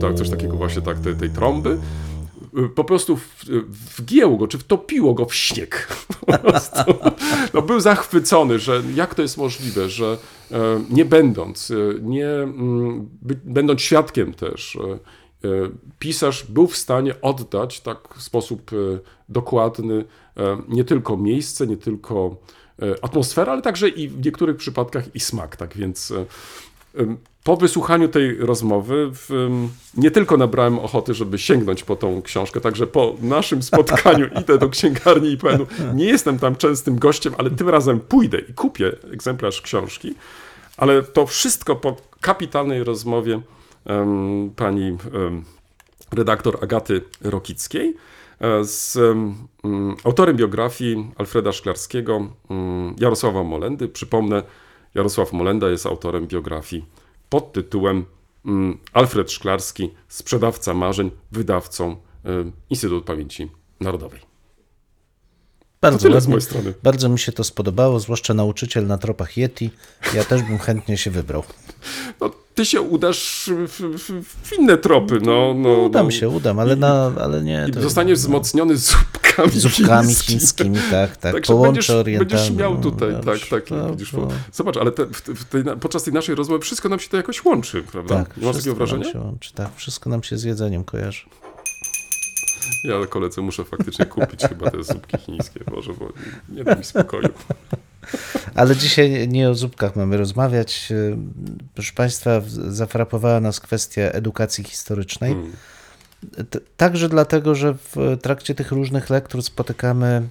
tak, 0.00 0.14
coś 0.14 0.30
takiego 0.30 0.56
właśnie 0.56 0.82
tak, 0.82 0.98
tej, 0.98 1.16
tej 1.16 1.30
trąby, 1.30 1.78
e, 2.56 2.68
po 2.68 2.84
prostu 2.84 3.18
wgięło 3.98 4.36
go, 4.36 4.48
czy 4.48 4.58
wtopiło 4.58 5.14
go 5.14 5.24
w 5.26 5.34
śnieg. 5.34 5.88
No, 7.54 7.62
był 7.62 7.80
zachwycony, 7.80 8.58
że 8.58 8.82
jak 8.94 9.14
to 9.14 9.22
jest 9.22 9.36
możliwe, 9.36 9.88
że 9.88 10.18
nie 10.90 11.04
będąc, 11.04 11.72
nie 12.02 12.28
mm, 12.28 13.08
będąc 13.44 13.80
świadkiem 13.80 14.34
też, 14.34 14.78
pisarz 15.98 16.44
był 16.44 16.66
w 16.66 16.76
stanie 16.76 17.20
oddać 17.20 17.80
tak 17.80 17.98
w 18.16 18.22
sposób 18.22 18.70
e, 18.72 18.76
dokładny 19.28 20.04
e, 20.36 20.62
nie 20.68 20.84
tylko 20.84 21.16
miejsce, 21.16 21.66
nie 21.66 21.76
tylko 21.76 22.36
e, 22.82 23.04
atmosferę, 23.04 23.52
ale 23.52 23.62
także 23.62 23.88
i 23.88 24.08
w 24.08 24.24
niektórych 24.24 24.56
przypadkach 24.56 25.14
i 25.14 25.20
smak. 25.20 25.56
Tak 25.56 25.76
więc 25.76 26.10
e, 26.10 26.26
po 27.44 27.56
wysłuchaniu 27.56 28.08
tej 28.08 28.36
rozmowy 28.36 29.10
nie 29.96 30.10
tylko 30.10 30.36
nabrałem 30.36 30.78
ochoty, 30.78 31.14
żeby 31.14 31.38
sięgnąć 31.38 31.84
po 31.84 31.96
tą 31.96 32.22
książkę, 32.22 32.60
także 32.60 32.86
po 32.86 33.14
naszym 33.20 33.62
spotkaniu 33.62 34.26
idę 34.40 34.58
do 34.58 34.68
księgarni 34.68 35.30
i 35.30 35.36
powiem, 35.36 35.66
nie 35.94 36.04
jestem 36.04 36.38
tam 36.38 36.56
częstym 36.56 36.98
gościem, 36.98 37.34
ale 37.38 37.50
tym 37.50 37.68
razem 37.68 38.00
pójdę 38.00 38.38
i 38.38 38.54
kupię 38.54 38.92
egzemplarz 39.12 39.62
książki. 39.62 40.14
Ale 40.76 41.02
to 41.02 41.26
wszystko 41.26 41.76
po 41.76 41.96
kapitalnej 42.20 42.84
rozmowie 42.84 43.40
pani 44.56 44.96
redaktor 46.12 46.58
Agaty 46.64 47.02
Rokickiej 47.20 47.94
e, 48.40 48.64
z 48.64 48.96
mm, 49.64 49.96
autorem 50.04 50.36
biografii 50.36 51.10
Alfreda 51.16 51.52
Szklarskiego, 51.52 52.28
mm, 52.50 52.94
Jarosława 52.98 53.42
Molendy. 53.42 53.88
Przypomnę, 53.88 54.42
Jarosław 54.94 55.32
Molenda 55.32 55.70
jest 55.70 55.86
autorem 55.86 56.26
biografii 56.26 56.84
pod 57.28 57.52
tytułem 57.52 58.04
mm, 58.46 58.78
Alfred 58.92 59.32
Szklarski, 59.32 59.90
sprzedawca 60.08 60.74
marzeń, 60.74 61.10
wydawcą 61.32 61.96
Instytut 62.70 63.04
Pamięci 63.04 63.50
Narodowej. 63.80 64.25
Bardzo, 65.80 65.98
tyle 65.98 66.20
z 66.20 66.26
mojej 66.26 66.42
strony. 66.42 66.74
Bardzo 66.82 67.08
mi 67.08 67.18
się 67.18 67.32
to 67.32 67.44
spodobało, 67.44 68.00
zwłaszcza 68.00 68.34
nauczyciel 68.34 68.86
na 68.86 68.98
tropach 68.98 69.36
Yeti. 69.36 69.70
Ja 70.14 70.24
też 70.24 70.42
bym 70.42 70.58
chętnie 70.58 70.96
się 70.98 71.10
wybrał. 71.10 71.42
No, 72.20 72.30
ty 72.54 72.66
się 72.66 72.80
udasz 72.80 73.50
w, 73.68 73.98
w, 73.98 74.22
w 74.48 74.52
inne 74.58 74.78
tropy. 74.78 75.18
No, 75.22 75.54
no, 75.56 75.68
Udam 75.68 76.06
no. 76.06 76.10
się, 76.10 76.28
udam, 76.28 76.58
ale, 76.58 76.76
na, 76.76 77.12
ale 77.20 77.42
nie. 77.42 77.66
I 77.68 77.72
to- 77.72 77.82
zostaniesz 77.82 78.18
wzmocniony 78.18 78.76
zupkami, 78.86 79.50
Zupkami 79.50 80.06
chińskimi. 80.08 80.38
chińskimi, 80.38 80.78
tak, 80.90 81.16
tak. 81.16 81.32
Także 81.32 81.54
będziesz, 81.62 81.92
będziesz 82.18 82.50
miał 82.50 82.80
tutaj, 82.80 83.12
no, 83.12 83.20
tak, 83.20 83.38
tak. 83.50 83.70
no, 83.70 83.90
widzisz, 83.90 84.12
no. 84.12 84.28
Zobacz, 84.52 84.76
ale 84.76 84.92
te, 84.92 85.06
w, 85.06 85.44
tej, 85.44 85.64
podczas 85.80 86.02
tej 86.02 86.14
naszej 86.14 86.34
rozmowy 86.34 86.60
wszystko 86.60 86.88
nam 86.88 87.00
się 87.00 87.08
to 87.08 87.16
jakoś 87.16 87.44
łączy, 87.44 87.82
prawda? 87.82 88.14
Tak, 88.14 88.28
masz 88.28 88.34
takiego 88.36 88.52
wszystko 88.52 88.70
nam 88.70 88.78
wrażenia? 88.78 89.12
się 89.12 89.18
łączy, 89.20 89.52
tak, 89.54 89.68
wszystko 89.76 90.10
nam 90.10 90.22
się 90.22 90.38
z 90.38 90.44
jedzeniem 90.44 90.84
kojarzy. 90.84 91.22
Ja 92.84 93.06
koledze 93.06 93.42
muszę 93.42 93.64
faktycznie 93.64 94.06
kupić 94.06 94.40
chyba 94.42 94.70
te 94.70 94.84
zupki 94.84 95.18
chińskie, 95.18 95.60
Boże, 95.70 95.92
bo 95.98 96.12
nie 96.48 96.64
da 96.64 96.74
mi 96.74 96.84
spokoju. 96.84 97.28
Ale 98.54 98.76
dzisiaj 98.76 99.28
nie 99.28 99.50
o 99.50 99.54
zupkach 99.54 99.96
mamy 99.96 100.16
rozmawiać. 100.16 100.92
Proszę 101.74 101.92
Państwa, 101.92 102.40
zafrapowała 102.68 103.40
nas 103.40 103.60
kwestia 103.60 104.02
edukacji 104.02 104.64
historycznej. 104.64 105.32
Hmm. 105.32 105.52
Także 106.76 107.08
dlatego, 107.08 107.54
że 107.54 107.74
w 107.74 108.18
trakcie 108.22 108.54
tych 108.54 108.72
różnych 108.72 109.10
lektur 109.10 109.42
spotykamy 109.42 110.28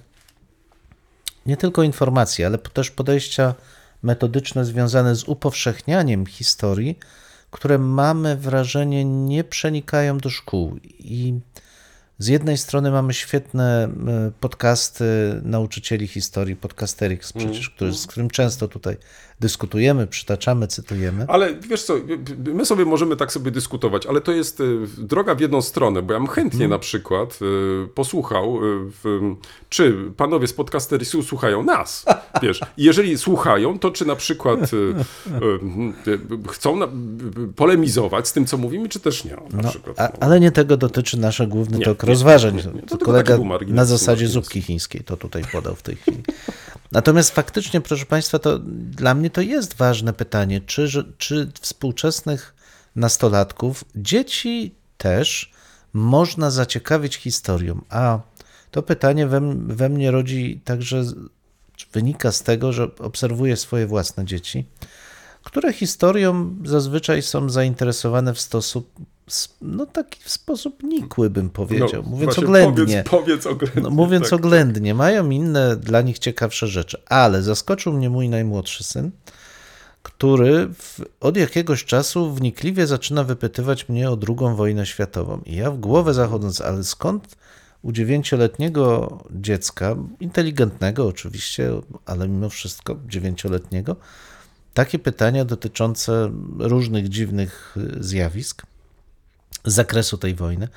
nie 1.46 1.56
tylko 1.56 1.82
informacje, 1.82 2.46
ale 2.46 2.58
też 2.58 2.90
podejścia 2.90 3.54
metodyczne 4.02 4.64
związane 4.64 5.16
z 5.16 5.28
upowszechnianiem 5.28 6.26
historii, 6.26 6.98
które 7.50 7.78
mamy 7.78 8.36
wrażenie 8.36 9.04
nie 9.04 9.44
przenikają 9.44 10.18
do 10.18 10.30
szkół. 10.30 10.76
I 10.98 11.40
z 12.18 12.26
jednej 12.26 12.58
strony 12.58 12.90
mamy 12.90 13.14
świetne 13.14 13.84
e, 13.84 14.30
podcasty 14.40 15.04
nauczycieli 15.42 16.06
historii, 16.08 16.56
podcasterix 16.56 17.32
przecież, 17.32 17.70
który, 17.70 17.92
z 17.92 18.06
którym 18.06 18.30
często 18.30 18.68
tutaj 18.68 18.96
dyskutujemy, 19.40 20.06
przytaczamy, 20.06 20.66
cytujemy. 20.66 21.24
Ale 21.28 21.54
wiesz 21.54 21.82
co, 21.82 21.94
my 22.54 22.66
sobie 22.66 22.84
możemy 22.84 23.16
tak 23.16 23.32
sobie 23.32 23.50
dyskutować, 23.50 24.06
ale 24.06 24.20
to 24.20 24.32
jest 24.32 24.60
y, 24.60 24.78
droga 24.98 25.34
w 25.34 25.40
jedną 25.40 25.62
stronę, 25.62 26.02
bo 26.02 26.12
ja 26.12 26.18
bym 26.20 26.28
chętnie 26.28 26.56
Mhm. 26.64 26.70
na 26.70 26.78
przykład 26.78 27.38
y, 27.42 27.88
posłuchał, 27.94 28.58
w, 28.62 29.20
czy 29.68 29.96
panowie 30.16 30.46
z 30.46 30.52
podcasterisu 30.52 31.22
słuchają 31.22 31.62
nas, 31.62 32.04
wiesz. 32.42 32.60
Jeżeli 32.76 33.18
słuchają, 33.18 33.78
to 33.78 33.90
czy 33.90 34.04
na 34.06 34.16
przykład 34.16 34.60
chcą 36.48 36.78
polemizować 37.56 38.28
z 38.28 38.32
tym, 38.32 38.46
co 38.46 38.56
mówimy, 38.56 38.88
czy 38.88 39.00
też 39.00 39.24
nie, 39.24 39.36
No, 39.62 39.68
przykład. 39.68 40.00
a, 40.00 40.08
ale 40.20 40.40
nie 40.40 40.50
tego 40.52 40.76
dotyczy 40.76 41.18
nasz 41.18 41.42
główny 41.46 41.78
Nie, 41.78 41.84
tok 41.84 42.02
nie, 42.02 42.08
rozważań. 42.08 42.56
nie, 42.56 42.72
nie. 42.72 42.82
Tylko 42.82 43.04
kolega 43.04 43.38
na 43.66 43.84
zasadzie 43.84 44.28
zupki 44.28 44.62
chińskiej 44.62 45.00
to 45.04 45.16
tutaj 45.16 45.42
podał 45.52 45.74
w 45.74 45.82
tej 45.82 45.96
chwili. 45.96 46.22
Natomiast 46.92 47.30
faktycznie, 47.30 47.80
proszę 47.80 48.06
Państwa, 48.06 48.38
to 48.38 48.58
dla 48.74 49.14
mnie 49.14 49.30
to 49.30 49.40
jest 49.40 49.74
ważne 49.74 50.12
pytanie, 50.12 50.60
czy, 50.60 51.14
czy 51.18 51.52
współczesnych 51.60 52.54
nastolatków, 52.96 53.84
dzieci 53.96 54.74
też 54.98 55.52
można 55.92 56.50
zaciekawić 56.50 57.16
historią? 57.16 57.82
A 57.88 58.20
to 58.70 58.82
pytanie 58.82 59.26
we, 59.26 59.40
we 59.66 59.88
mnie 59.88 60.10
rodzi 60.10 60.60
także 60.64 61.04
wynika 61.92 62.32
z 62.32 62.42
tego, 62.42 62.72
że 62.72 62.96
obserwuję 62.98 63.56
swoje 63.56 63.86
własne 63.86 64.24
dzieci, 64.24 64.66
które 65.42 65.72
historią 65.72 66.56
zazwyczaj 66.64 67.22
są 67.22 67.50
zainteresowane 67.50 68.34
w 68.34 68.40
sposób, 68.40 68.90
no 69.62 69.86
taki 69.86 70.20
w 70.22 70.30
sposób 70.30 70.82
nikły 70.82 71.30
bym 71.30 71.50
powiedział, 71.50 72.02
No, 72.02 72.10
mówiąc 72.10 72.38
oględnie. 72.38 73.04
Powiedz, 73.06 73.08
powiedz 73.10 73.46
oględnie. 73.46 73.82
No, 73.82 73.90
mówiąc 73.90 74.24
tak. 74.24 74.32
oględnie, 74.32 74.94
mają 74.94 75.30
inne 75.30 75.76
dla 75.76 76.02
nich 76.02 76.18
ciekawsze 76.18 76.66
rzeczy, 76.66 77.02
ale 77.06 77.42
zaskoczył 77.42 77.92
mnie 77.92 78.10
mój 78.10 78.28
najmłodszy 78.28 78.84
syn, 78.84 79.10
który 80.02 80.68
w, 80.68 81.00
od 81.20 81.36
jakiegoś 81.36 81.84
czasu 81.84 82.34
wnikliwie 82.34 82.86
zaczyna 82.86 83.24
wypytywać 83.24 83.88
mnie 83.88 84.10
o 84.10 84.18
II 84.28 84.56
wojnę 84.56 84.86
światową. 84.86 85.40
I 85.46 85.56
ja 85.56 85.70
w 85.70 85.78
głowę 85.78 86.14
zachodząc, 86.14 86.60
ale 86.60 86.84
skąd 86.84 87.36
u 87.82 87.92
dziewięcioletniego 87.92 89.18
dziecka, 89.30 89.96
inteligentnego 90.20 91.06
oczywiście, 91.06 91.70
ale 92.06 92.28
mimo 92.28 92.48
wszystko 92.48 92.96
dziewięcioletniego, 93.08 93.96
takie 94.74 94.98
pytania 94.98 95.44
dotyczące 95.44 96.30
różnych 96.58 97.08
dziwnych 97.08 97.76
y, 97.76 98.04
zjawisk 98.04 98.62
z 99.66 99.74
zakresu 99.74 100.18
tej 100.18 100.34
wojny. 100.34 100.68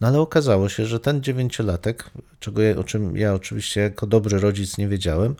No 0.00 0.08
ale 0.08 0.20
okazało 0.20 0.68
się, 0.68 0.86
że 0.86 1.00
ten 1.00 1.22
dziewięciolatek, 1.22 2.10
czego 2.40 2.62
ja, 2.62 2.76
o 2.76 2.84
czym 2.84 3.16
ja 3.16 3.34
oczywiście 3.34 3.80
jako 3.80 4.06
dobry 4.06 4.40
rodzic 4.40 4.78
nie 4.78 4.88
wiedziałem, 4.88 5.36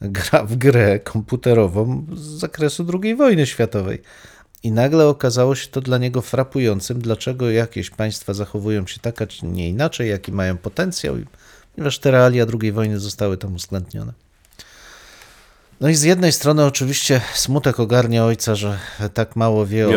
gra 0.00 0.44
w 0.44 0.56
grę 0.56 1.00
komputerową 1.00 2.06
z 2.14 2.20
zakresu 2.20 2.86
II 3.02 3.16
wojny 3.16 3.46
światowej. 3.46 4.02
I 4.62 4.72
nagle 4.72 5.06
okazało 5.06 5.54
się 5.54 5.68
to 5.68 5.80
dla 5.80 5.98
niego 5.98 6.22
frapującym, 6.22 7.00
dlaczego 7.00 7.50
jakieś 7.50 7.90
państwa 7.90 8.34
zachowują 8.34 8.86
się 8.86 9.00
tak, 9.00 9.22
a 9.22 9.26
nie 9.42 9.68
inaczej, 9.68 10.10
jaki 10.10 10.32
mają 10.32 10.58
potencjał, 10.58 11.16
ponieważ 11.74 11.98
te 11.98 12.10
realia 12.10 12.46
II 12.60 12.72
wojny 12.72 13.00
zostały 13.00 13.36
tam 13.36 13.54
uwzględnione. 13.54 14.12
No 15.82 15.88
i 15.88 15.94
z 15.94 16.02
jednej 16.02 16.32
strony 16.32 16.64
oczywiście 16.64 17.20
smutek 17.34 17.80
ogarnia 17.80 18.24
ojca, 18.24 18.54
że 18.54 18.78
tak 19.14 19.36
mało 19.36 19.66
wie 19.66 19.88
o, 19.88 19.90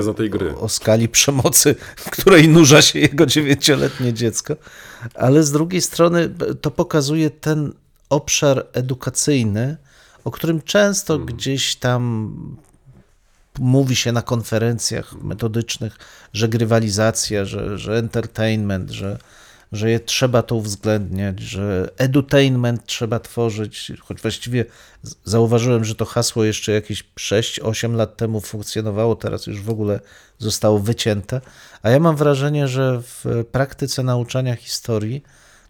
o 0.60 0.70
skali 0.70 1.10
przemocy, 1.10 1.76
w 1.96 2.10
której 2.10 2.50
nurza 2.50 2.82
się 2.82 3.00
jego 3.00 3.26
dziewięcioletnie 3.26 4.14
dziecko, 4.14 4.56
ale 5.16 5.44
z 5.44 5.52
drugiej 5.52 5.82
strony 5.82 6.30
to 6.62 6.72
pokazuje 6.72 7.30
ten 7.30 7.74
obszar 8.10 8.66
edukacyjny, 8.74 9.78
o 10.24 10.32
którym 10.32 10.62
często 10.62 11.20
gdzieś 11.20 11.76
tam 11.76 12.34
mówi 13.60 13.96
się 13.96 14.12
na 14.12 14.22
konferencjach 14.22 15.14
metodycznych, 15.22 15.98
że 16.34 16.50
grywalizacja, 16.50 17.46
że, 17.46 17.78
że 17.78 17.98
entertainment, 17.98 18.92
że, 18.92 19.18
że 19.72 19.92
je, 19.92 20.00
trzeba 20.00 20.42
to 20.44 20.56
uwzględniać, 20.56 21.40
że 21.40 21.90
edutainment 21.98 22.86
trzeba 22.86 23.20
tworzyć, 23.20 23.92
choć 24.02 24.22
właściwie 24.22 24.66
zauważyłem, 25.24 25.86
że 25.86 25.96
to 25.96 26.06
hasło 26.06 26.44
jeszcze 26.44 26.72
jakieś 26.72 27.04
6-8 27.20 27.96
lat 27.96 28.18
temu 28.18 28.42
funkcjonowało, 28.42 29.16
teraz 29.16 29.48
już 29.48 29.62
w 29.62 29.70
ogóle 29.70 30.00
zostało 30.38 30.80
wycięte, 30.80 31.42
a 31.82 31.90
ja 31.90 32.00
mam 32.00 32.16
wrażenie, 32.16 32.68
że 32.68 33.02
w 33.02 33.44
praktyce 33.52 34.04
nauczania 34.04 34.56
historii 34.56 35.24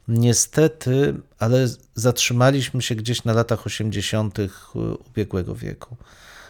niestety, 0.08 1.14
ale 1.40 1.68
zatrzymaliśmy 1.96 2.82
się 2.82 2.96
gdzieś 2.96 3.24
na 3.24 3.34
latach 3.34 3.66
80. 3.66 4.38
ubiegłego 5.10 5.56
wieku. 5.56 5.98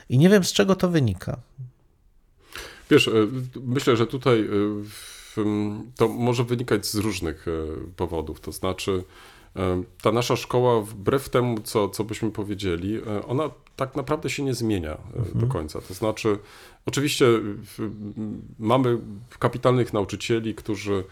I 0.10 0.18
nie 0.18 0.30
wiem, 0.30 0.44
z 0.44 0.54
czego 0.54 0.76
to 0.76 0.90
wynika. 0.90 1.38
Wiesz, 2.90 3.08
e, 3.08 3.12
myślę, 3.64 3.98
że 3.98 4.08
tutaj 4.08 4.40
e, 4.40 4.50
to 5.96 6.08
może 6.08 6.44
wynikać 6.44 6.86
z 6.86 6.96
różnych 6.96 7.48
e, 7.48 7.52
powodów. 7.96 8.40
To 8.40 8.52
znaczy, 8.52 9.04
e, 9.56 9.84
ta 10.02 10.12
nasza 10.12 10.36
szkoła, 10.36 10.82
wbrew 10.82 11.30
temu, 11.30 11.62
co, 11.64 11.90
co 11.90 12.04
byśmy 12.04 12.32
powiedzieli, 12.32 12.98
e, 12.98 13.26
ona 13.26 13.50
tak 13.76 13.96
naprawdę 13.96 14.30
się 14.30 14.44
nie 14.44 14.54
zmienia 14.54 14.98
e, 15.36 15.40
do 15.40 15.48
końca. 15.48 15.82
To 15.82 15.94
znaczy, 15.94 16.38
oczywiście 16.86 17.26
mamy 18.60 19.00
kapitalnych 19.40 19.94
nauczycieli, 19.94 20.56
którzy 20.56 21.04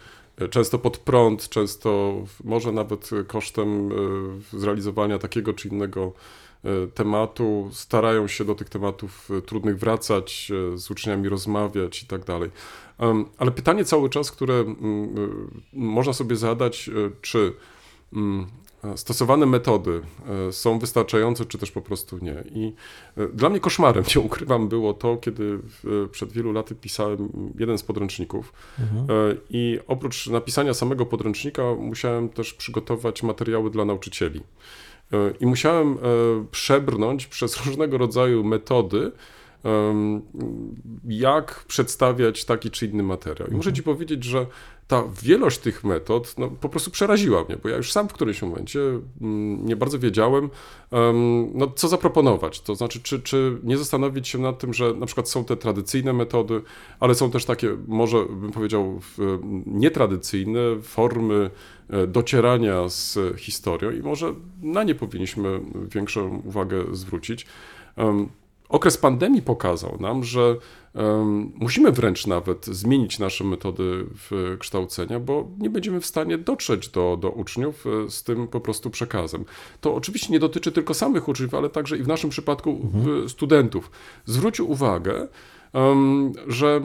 często 0.49 0.79
pod 0.79 0.97
prąd, 0.97 1.49
często 1.49 2.15
może 2.43 2.71
nawet 2.71 3.09
kosztem 3.27 3.89
zrealizowania 4.53 5.19
takiego 5.19 5.53
czy 5.53 5.67
innego 5.67 6.13
tematu, 6.93 7.69
starają 7.73 8.27
się 8.27 8.45
do 8.45 8.55
tych 8.55 8.69
tematów 8.69 9.29
trudnych 9.45 9.79
wracać, 9.79 10.51
z 10.75 10.91
uczniami 10.91 11.29
rozmawiać 11.29 12.03
i 12.03 12.07
tak 12.07 12.23
dalej. 12.25 12.49
Ale 13.37 13.51
pytanie 13.51 13.85
cały 13.85 14.09
czas, 14.09 14.31
które 14.31 14.53
mm, 14.53 14.77
e, 15.03 15.79
można 15.79 16.13
sobie 16.13 16.35
zadać, 16.35 16.89
e, 16.89 16.91
czy 17.21 17.53
mm, 18.13 18.47
e, 18.83 18.97
stosowane 18.97 19.45
metody 19.45 20.01
e, 20.47 20.51
są 20.51 20.79
wystarczające, 20.79 21.45
czy 21.45 21.57
też 21.57 21.71
po 21.71 21.81
prostu 21.81 22.17
nie. 22.21 22.43
I 22.55 22.73
e, 23.17 23.27
dla 23.27 23.49
mnie 23.49 23.59
koszmarem, 23.59 24.03
nie 24.15 24.21
ukrywam, 24.21 24.67
było 24.67 24.93
to, 24.93 25.17
kiedy 25.17 25.57
w- 25.57 26.09
przed 26.11 26.31
wielu 26.31 26.51
laty 26.51 26.75
pisałem 26.75 27.29
jeden 27.59 27.77
z 27.77 27.83
podręczników 27.83 28.53
e, 29.09 29.35
i 29.49 29.79
oprócz 29.87 30.27
napisania 30.27 30.73
samego 30.73 31.05
podręcznika 31.05 31.63
musiałem 31.79 32.29
też 32.29 32.53
przygotować 32.53 33.23
materiały 33.23 33.69
dla 33.69 33.85
nauczycieli. 33.85 34.39
E, 35.13 35.33
I 35.39 35.45
musiałem 35.45 35.93
e, 35.93 35.97
przebrnąć 36.51 37.27
przez 37.27 37.57
różnego 37.65 37.97
rodzaju 37.97 38.43
metody, 38.43 39.11
jak 41.07 41.65
przedstawiać 41.67 42.45
taki 42.45 42.71
czy 42.71 42.85
inny 42.85 43.03
materiał. 43.03 43.49
I 43.49 43.55
muszę 43.55 43.73
Ci 43.73 43.83
powiedzieć, 43.83 44.23
że 44.23 44.45
ta 44.87 45.03
wielość 45.23 45.59
tych 45.59 45.83
metod 45.83 46.35
no, 46.37 46.47
po 46.47 46.69
prostu 46.69 46.91
przeraziła 46.91 47.43
mnie, 47.43 47.57
bo 47.63 47.69
ja 47.69 47.77
już 47.77 47.91
sam 47.91 48.09
w 48.09 48.13
którymś 48.13 48.41
momencie 48.41 48.79
mm, 49.21 49.65
nie 49.65 49.75
bardzo 49.75 49.99
wiedziałem, 49.99 50.49
em, 50.91 51.49
no, 51.53 51.67
co 51.75 51.87
zaproponować. 51.87 52.61
To 52.61 52.75
znaczy, 52.75 52.99
czy, 53.01 53.21
czy 53.21 53.57
nie 53.63 53.77
zastanowić 53.77 54.27
się 54.27 54.37
nad 54.37 54.59
tym, 54.59 54.73
że 54.73 54.93
na 54.93 55.05
przykład 55.05 55.29
są 55.29 55.45
te 55.45 55.57
tradycyjne 55.57 56.13
metody, 56.13 56.61
ale 56.99 57.15
są 57.15 57.31
też 57.31 57.45
takie, 57.45 57.77
może 57.87 58.25
bym 58.25 58.51
powiedział, 58.51 59.01
nietradycyjne 59.65 60.59
formy 60.81 61.49
e, 61.89 62.07
docierania 62.07 62.89
z 62.89 63.19
historią 63.37 63.91
i 63.91 63.99
może 63.99 64.33
na 64.61 64.83
nie 64.83 64.95
powinniśmy 64.95 65.59
większą 65.89 66.41
uwagę 66.45 66.83
zwrócić. 66.91 67.45
Okres 68.73 68.97
pandemii 68.97 69.41
pokazał 69.41 69.97
nam, 69.99 70.23
że 70.23 70.55
musimy 71.55 71.91
wręcz 71.91 72.27
nawet 72.27 72.65
zmienić 72.65 73.19
nasze 73.19 73.43
metody 73.43 74.05
kształcenia, 74.59 75.19
bo 75.19 75.47
nie 75.59 75.69
będziemy 75.69 76.01
w 76.01 76.05
stanie 76.05 76.37
dotrzeć 76.37 76.89
do, 76.89 77.17
do 77.21 77.29
uczniów 77.29 77.85
e, 77.87 78.09
z 78.11 78.23
tym 78.23 78.47
po 78.47 78.59
prostu 78.59 78.89
przekazem. 78.89 79.45
To 79.81 79.95
oczywiście 79.95 80.33
nie 80.33 80.39
dotyczy 80.39 80.71
tylko 80.71 80.93
samych 80.93 81.27
uczniów, 81.27 81.53
ale 81.53 81.69
także 81.69 81.97
i 81.97 82.03
w 82.03 82.07
naszym 82.07 82.29
przypadku 82.29 82.79
w- 82.93 83.29
studentów. 83.31 83.91
Zwróć 84.25 84.59
uwagę, 84.59 85.27
że 86.47 86.81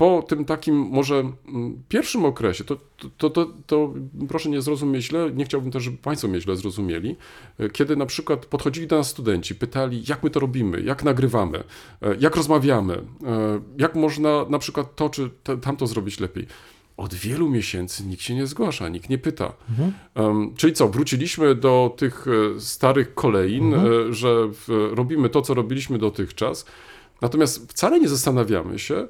po 0.00 0.22
tym 0.22 0.44
takim 0.44 0.76
może 0.76 1.14
mm, 1.14 1.82
pierwszym 1.88 2.24
okresie, 2.24 2.64
to, 2.64 2.76
to, 3.18 3.30
to, 3.30 3.46
to 3.66 3.94
proszę 4.28 4.50
nie 4.50 4.62
zrozumieć 4.62 5.04
źle, 5.04 5.30
nie 5.34 5.44
chciałbym 5.44 5.70
też, 5.70 5.82
żeby 5.82 5.96
Państwo 5.96 6.28
mnie 6.28 6.40
źle 6.40 6.56
zrozumieli, 6.56 7.16
e, 7.58 7.70
kiedy 7.70 7.96
na 7.96 8.06
przykład 8.06 8.46
podchodzili 8.46 8.86
do 8.86 8.96
nas 8.96 9.08
studenci, 9.08 9.54
pytali, 9.54 10.02
jak 10.08 10.22
my 10.22 10.30
to 10.30 10.40
robimy, 10.40 10.80
jak 10.80 11.04
nagrywamy, 11.04 11.58
e, 11.58 12.16
jak 12.20 12.36
rozmawiamy, 12.36 12.94
e, 12.94 13.00
jak 13.78 13.94
można 13.94 14.44
na 14.48 14.58
przykład 14.58 14.96
to 14.96 15.10
czy 15.10 15.30
tamto 15.62 15.86
zrobić 15.86 16.20
lepiej. 16.20 16.46
Od 16.96 17.14
wielu 17.14 17.50
miesięcy 17.50 18.06
nikt 18.06 18.22
się 18.22 18.34
nie 18.34 18.46
zgłasza, 18.46 18.88
nikt 18.88 19.10
nie 19.10 19.18
pyta. 19.18 19.52
Em, 20.14 20.54
czyli 20.56 20.72
co, 20.72 20.88
wróciliśmy 20.88 21.54
do 21.54 21.94
tych 21.96 22.26
starych 22.58 23.14
kolejn, 23.14 23.74
e, 23.74 24.12
że 24.12 24.48
w, 24.48 24.90
robimy 24.92 25.28
to, 25.28 25.42
co 25.42 25.54
robiliśmy 25.54 25.98
dotychczas, 25.98 26.64
natomiast 27.22 27.70
wcale 27.70 28.00
nie 28.00 28.08
zastanawiamy 28.08 28.78
się, 28.78 29.08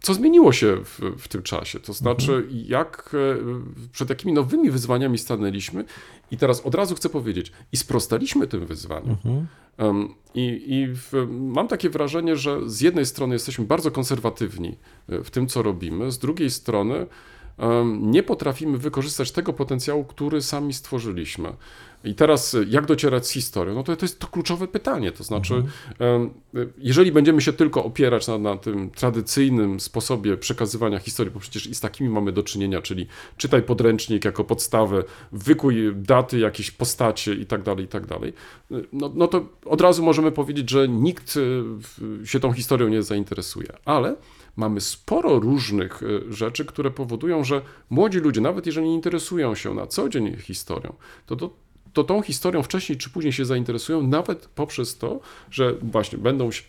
co 0.00 0.14
zmieniło 0.14 0.52
się 0.52 0.76
w, 0.84 1.00
w 1.18 1.28
tym 1.28 1.42
czasie. 1.42 1.80
To 1.80 1.92
znaczy, 1.92 2.48
jak, 2.50 3.14
e, 3.14 3.88
przed 3.92 4.10
jakimi 4.10 4.32
nowymi 4.32 4.70
wyzwaniami 4.70 5.18
stanęliśmy. 5.18 5.84
I 6.30 6.36
teraz 6.36 6.60
od 6.60 6.74
razu 6.74 6.94
chcę 6.94 7.08
powiedzieć, 7.08 7.52
i 7.72 7.76
sprostaliśmy 7.76 8.46
tym 8.46 8.66
wyzwaniom. 8.66 9.16
Em, 9.78 10.14
I, 10.34 10.64
i 10.66 10.86
w, 10.88 11.26
mam 11.30 11.68
takie 11.68 11.90
wrażenie, 11.90 12.36
że 12.36 12.70
z 12.70 12.80
jednej 12.80 13.06
strony 13.06 13.34
jesteśmy 13.34 13.64
bardzo 13.64 13.90
konserwatywni 13.90 14.76
e, 15.08 15.24
w 15.24 15.30
tym, 15.30 15.46
co 15.46 15.62
robimy, 15.62 16.10
z 16.10 16.18
drugiej 16.18 16.50
strony 16.50 17.06
nie 18.00 18.22
potrafimy 18.22 18.78
wykorzystać 18.78 19.32
tego 19.32 19.52
potencjału, 19.52 20.04
który 20.04 20.42
sami 20.42 20.72
stworzyliśmy. 20.72 21.52
I 22.06 22.14
teraz, 22.14 22.56
jak 22.68 22.86
docierać 22.86 23.26
z 23.26 23.30
historią? 23.30 23.74
No 23.74 23.82
to, 23.82 23.96
to 23.96 24.04
jest 24.04 24.18
to 24.18 24.26
kluczowe 24.26 24.68
pytanie. 24.68 25.12
To 25.12 25.24
znaczy, 25.24 25.62
e, 26.00 26.28
jeżeli 26.78 27.12
będziemy 27.12 27.40
się 27.40 27.52
tylko 27.52 27.84
opierać 27.84 28.26
na, 28.28 28.38
na 28.38 28.56
tym 28.56 28.90
tradycyjnym 28.90 29.80
sposobie 29.80 30.36
przekazywania 30.36 30.98
historii, 30.98 31.32
bo 31.34 31.40
przecież 31.40 31.66
i 31.66 31.74
z 31.74 31.80
takimi 31.80 32.10
mamy 32.10 32.32
do 32.32 32.42
czynienia, 32.42 32.82
czyli 32.82 33.06
czytaj 33.36 33.62
podręcznik 33.62 34.24
jako 34.24 34.44
podstawę, 34.44 35.04
wykuj 35.32 35.92
daty, 35.94 36.38
jakieś 36.38 36.70
postacie 36.70 37.34
i 37.34 37.46
tak 37.46 37.62
dalej, 37.62 37.84
i 37.84 37.88
tak 37.88 38.06
dalej, 38.06 38.32
no, 38.92 39.12
no 39.14 39.28
to 39.28 39.48
od 39.64 39.80
razu 39.80 40.02
możemy 40.02 40.32
powiedzieć, 40.32 40.70
że 40.70 40.88
nikt 40.88 41.34
e, 42.22 42.26
się 42.26 42.40
tą 42.40 42.52
historią 42.52 42.88
nie 42.88 43.02
zainteresuje. 43.02 43.68
Ale 43.84 44.16
mamy 44.56 44.80
sporo 44.80 45.38
różnych 45.38 46.02
e, 46.02 46.32
rzeczy, 46.32 46.64
które 46.64 46.90
powodują, 46.90 47.44
że 47.44 47.62
młodzi 47.90 48.18
ludzie, 48.18 48.40
nawet 48.40 48.66
jeżeli 48.66 48.88
nie 48.88 48.94
interesują 48.94 49.54
się 49.54 49.74
na 49.74 49.86
co 49.86 50.08
dzień 50.08 50.36
historią, 50.36 50.94
to, 51.26 51.36
to 51.36 51.50
to 51.96 52.04
tą 52.04 52.22
historią 52.22 52.62
wcześniej 52.62 52.98
czy 52.98 53.10
później 53.10 53.32
się 53.32 53.44
zainteresują, 53.44 54.02
nawet 54.02 54.46
poprzez 54.46 54.98
to, 54.98 55.20
że 55.50 55.74
właśnie 55.82 56.18
będą 56.18 56.50
się 56.50 56.62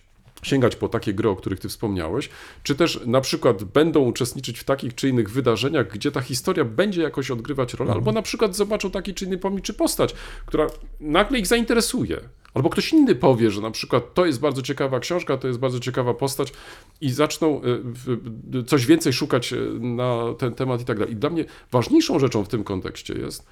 sięgać 0.43 0.75
po 0.75 0.87
takie 0.89 1.13
gry, 1.13 1.29
o 1.29 1.35
których 1.35 1.59
ty 1.59 1.69
wspomniałeś, 1.69 2.29
czy 2.63 2.75
też 2.75 2.99
na 3.05 3.21
przykład 3.21 3.63
będą 3.63 3.99
uczestniczyć 3.99 4.59
w 4.59 4.63
takich 4.63 4.95
czy 4.95 5.09
innych 5.09 5.31
wydarzeniach, 5.31 5.87
gdzie 5.93 6.11
ta 6.11 6.21
historia 6.21 6.65
będzie 6.65 7.01
jakoś 7.01 7.31
odgrywać 7.31 7.73
rolę, 7.73 7.91
albo 7.91 8.11
na 8.11 8.21
przykład 8.21 8.55
zobaczą 8.55 8.91
taki 8.91 9.13
czy 9.13 9.25
inny 9.25 9.37
pomnik, 9.37 9.63
czy 9.65 9.73
postać, 9.73 10.15
która 10.45 10.67
nagle 10.99 11.39
ich 11.39 11.47
zainteresuje. 11.47 12.19
Albo 12.53 12.69
ktoś 12.69 12.93
inny 12.93 13.15
powie, 13.15 13.51
że 13.51 13.61
na 13.61 13.71
przykład 13.71 14.13
to 14.13 14.25
jest 14.25 14.39
bardzo 14.39 14.61
ciekawa 14.61 14.99
książka, 14.99 15.37
to 15.37 15.47
jest 15.47 15.59
bardzo 15.59 15.79
ciekawa 15.79 16.13
postać 16.13 16.53
i 17.01 17.11
zaczną 17.11 17.63
y, 17.63 17.81
w- 17.83 18.65
coś 18.67 18.85
więcej 18.85 19.13
szukać 19.13 19.53
y, 19.53 19.79
na 19.79 20.23
ten 20.37 20.53
temat 20.55 20.81
i 20.81 20.85
tak 20.85 20.99
dalej. 20.99 21.13
I 21.13 21.17
dla 21.17 21.29
mnie 21.29 21.45
ważniejszą 21.71 22.19
rzeczą 22.19 22.43
w 22.43 22.47
tym 22.47 22.63
kontekście 22.63 23.13
jest 23.13 23.45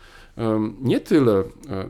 nie 0.82 1.00
tyle 1.00 1.34
e, 1.40 1.44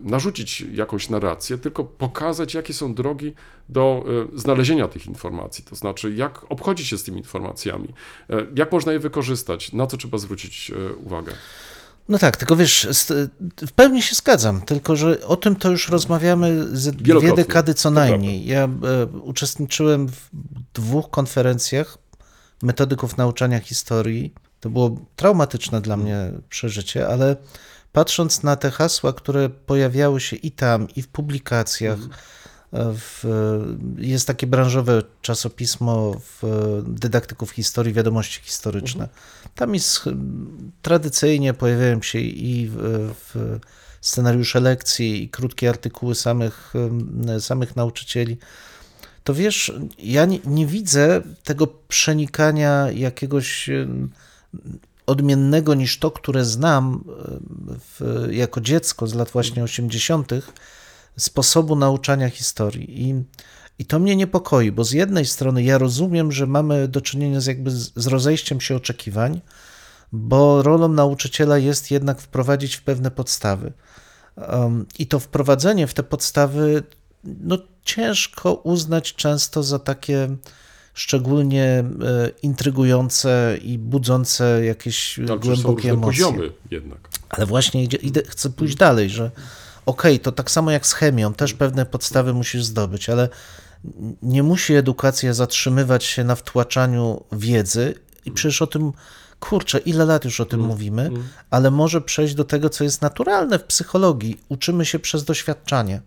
narzucić 0.03 0.61
jakąś 0.61 1.09
narrację, 1.09 1.57
tylko 1.57 1.83
pokazać, 1.83 2.53
jakie 2.53 2.73
są 2.73 2.93
drogi 2.93 3.33
do 3.69 4.05
e, 4.35 4.39
znalezienia 4.39 4.87
tych 4.87 5.07
informacji. 5.07 5.63
To 5.63 5.75
znaczy, 5.75 6.13
jak 6.13 6.51
obchodzić 6.51 6.87
się 6.87 6.97
z 6.97 7.03
tymi 7.03 7.17
informacjami, 7.17 7.87
e, 8.29 8.45
jak 8.55 8.71
można 8.71 8.93
je 8.93 8.99
wykorzystać, 8.99 9.73
na 9.73 9.87
co 9.87 9.97
trzeba 9.97 10.17
zwrócić 10.17 10.71
uwagę. 11.05 11.31
No 12.09 12.17
tak, 12.17 12.37
tylko 12.37 12.55
wiesz, 12.55 12.87
w 13.67 13.71
pełni 13.71 14.01
się 14.01 14.15
zgadzam, 14.15 14.61
tylko 14.61 14.95
że 14.95 15.25
o 15.27 15.35
tym 15.35 15.55
to 15.55 15.71
już 15.71 15.89
rozmawiamy 15.89 16.77
z 16.77 16.95
dwie 16.95 17.33
dekady 17.33 17.73
co 17.73 17.91
najmniej. 17.91 18.45
Ja 18.45 18.69
uczestniczyłem 19.21 20.07
w 20.07 20.29
dwóch 20.73 21.09
konferencjach 21.09 21.97
metodyków 22.63 23.17
nauczania 23.17 23.59
historii. 23.59 24.33
To 24.59 24.69
było 24.69 24.97
traumatyczne 25.15 25.81
dla 25.81 25.97
mnie 25.97 26.31
przeżycie, 26.49 27.07
ale 27.07 27.35
patrząc 27.95 28.43
na 28.43 28.55
te 28.55 28.71
hasła, 28.71 29.13
które 29.13 29.49
pojawiały 29.49 30.21
się 30.21 30.35
i 30.35 30.51
tam, 30.51 30.87
i 30.95 31.01
w 31.01 31.07
publikacjach, 31.07 31.99
e, 32.73 32.93
w, 32.93 33.23
jest 33.97 34.27
takie 34.27 34.47
branżowe 34.47 35.01
czasopismo 35.21 36.15
w 36.19 36.43
dydaktyków 36.87 37.51
historii, 37.51 37.93
wiadomości 37.93 38.41
historyczne. 38.43 39.09
Tam 39.55 39.73
jest 39.73 40.01
tradycyjnie 40.81 41.53
pojawiają 41.53 42.01
się 42.01 42.19
i 42.19 42.69
w, 42.71 42.75
w 43.19 43.59
scenariusze 44.01 44.59
lekcji, 44.59 45.23
i 45.23 45.29
krótkie 45.29 45.69
artykuły 45.69 46.15
samych, 46.15 46.73
samych 47.39 47.75
nauczycieli. 47.75 48.37
To 49.23 49.33
wiesz, 49.33 49.73
ja 49.99 50.25
nie, 50.25 50.39
nie 50.45 50.65
widzę 50.65 51.21
tego 51.43 51.67
przenikania 51.67 52.91
jakiegoś 52.91 53.69
odmiennego 55.05 55.73
niż 55.73 55.99
to, 55.99 56.11
które 56.11 56.45
znam 56.45 57.03
w, 57.99 58.27
jako 58.31 58.61
dziecko 58.61 59.07
z 59.07 59.13
lat 59.13 59.29
właśnie 59.29 59.63
80., 59.63 60.31
sposobu 61.17 61.75
nauczania 61.75 62.29
historii. 62.29 63.01
I, 63.01 63.23
I 63.79 63.85
to 63.85 63.99
mnie 63.99 64.15
niepokoi, 64.15 64.71
bo 64.71 64.83
z 64.83 64.91
jednej 64.91 65.25
strony 65.25 65.63
ja 65.63 65.77
rozumiem, 65.77 66.31
że 66.31 66.47
mamy 66.47 66.87
do 66.87 67.01
czynienia 67.01 67.41
z 67.41 67.45
jakby 67.45 67.71
z, 67.71 67.91
z 67.95 68.07
rozejściem 68.07 68.61
się 68.61 68.75
oczekiwań, 68.75 69.41
bo 70.11 70.61
rolą 70.61 70.87
nauczyciela 70.87 71.57
jest 71.57 71.91
jednak 71.91 72.21
wprowadzić 72.21 72.75
w 72.75 72.81
pewne 72.81 73.11
podstawy. 73.11 73.73
Um, 74.37 74.85
I 74.99 75.07
to 75.07 75.19
wprowadzenie 75.19 75.87
w 75.87 75.93
te 75.93 76.03
podstawy, 76.03 76.83
no 77.23 77.57
ciężko 77.83 78.53
uznać 78.53 79.13
często 79.13 79.63
za 79.63 79.79
takie 79.79 80.35
szczególnie 80.95 81.63
e, 81.63 81.83
intrygujące 82.41 83.57
i 83.61 83.77
budzące 83.77 84.65
jakieś 84.65 85.19
są 85.27 85.39
głębokie 85.39 85.89
różne 85.89 85.89
emocje. 85.89 86.25
poziomy 86.25 86.51
jednak. 86.71 87.09
Ale 87.29 87.45
właśnie 87.45 87.83
idzie, 87.83 87.97
idę, 87.97 88.21
chcę 88.27 88.49
pójść 88.49 88.75
dalej, 88.75 89.09
że 89.09 89.31
okej, 89.85 90.19
to 90.19 90.31
tak 90.31 90.51
samo 90.51 90.71
jak 90.71 90.87
z 90.87 90.93
chemią, 90.93 91.33
też 91.33 91.53
pewne 91.53 91.85
podstawy 91.85 92.33
musisz 92.33 92.63
zdobyć, 92.63 93.09
ale 93.09 93.29
nie 94.21 94.43
musi 94.43 94.73
edukacja 94.73 95.33
zatrzymywać 95.33 96.03
się 96.03 96.23
na 96.23 96.35
wtłaczaniu 96.35 97.23
wiedzy 97.31 97.93
i 98.25 98.31
przecież 98.31 98.61
o 98.61 98.67
tym, 98.67 98.91
kurczę, 99.39 99.77
ile 99.77 100.05
lat 100.05 100.25
już 100.25 100.39
o 100.39 100.45
tym 100.45 100.59
mówimy, 100.59 101.11
ale 101.49 101.71
może 101.71 102.01
przejść 102.01 102.35
do 102.35 102.43
tego, 102.43 102.69
co 102.69 102.83
jest 102.83 103.01
naturalne 103.01 103.59
w 103.59 103.63
psychologii. 103.63 104.37
Uczymy 104.49 104.85
się 104.85 104.99
przez 104.99 105.23
doświadczanie. 105.23 106.01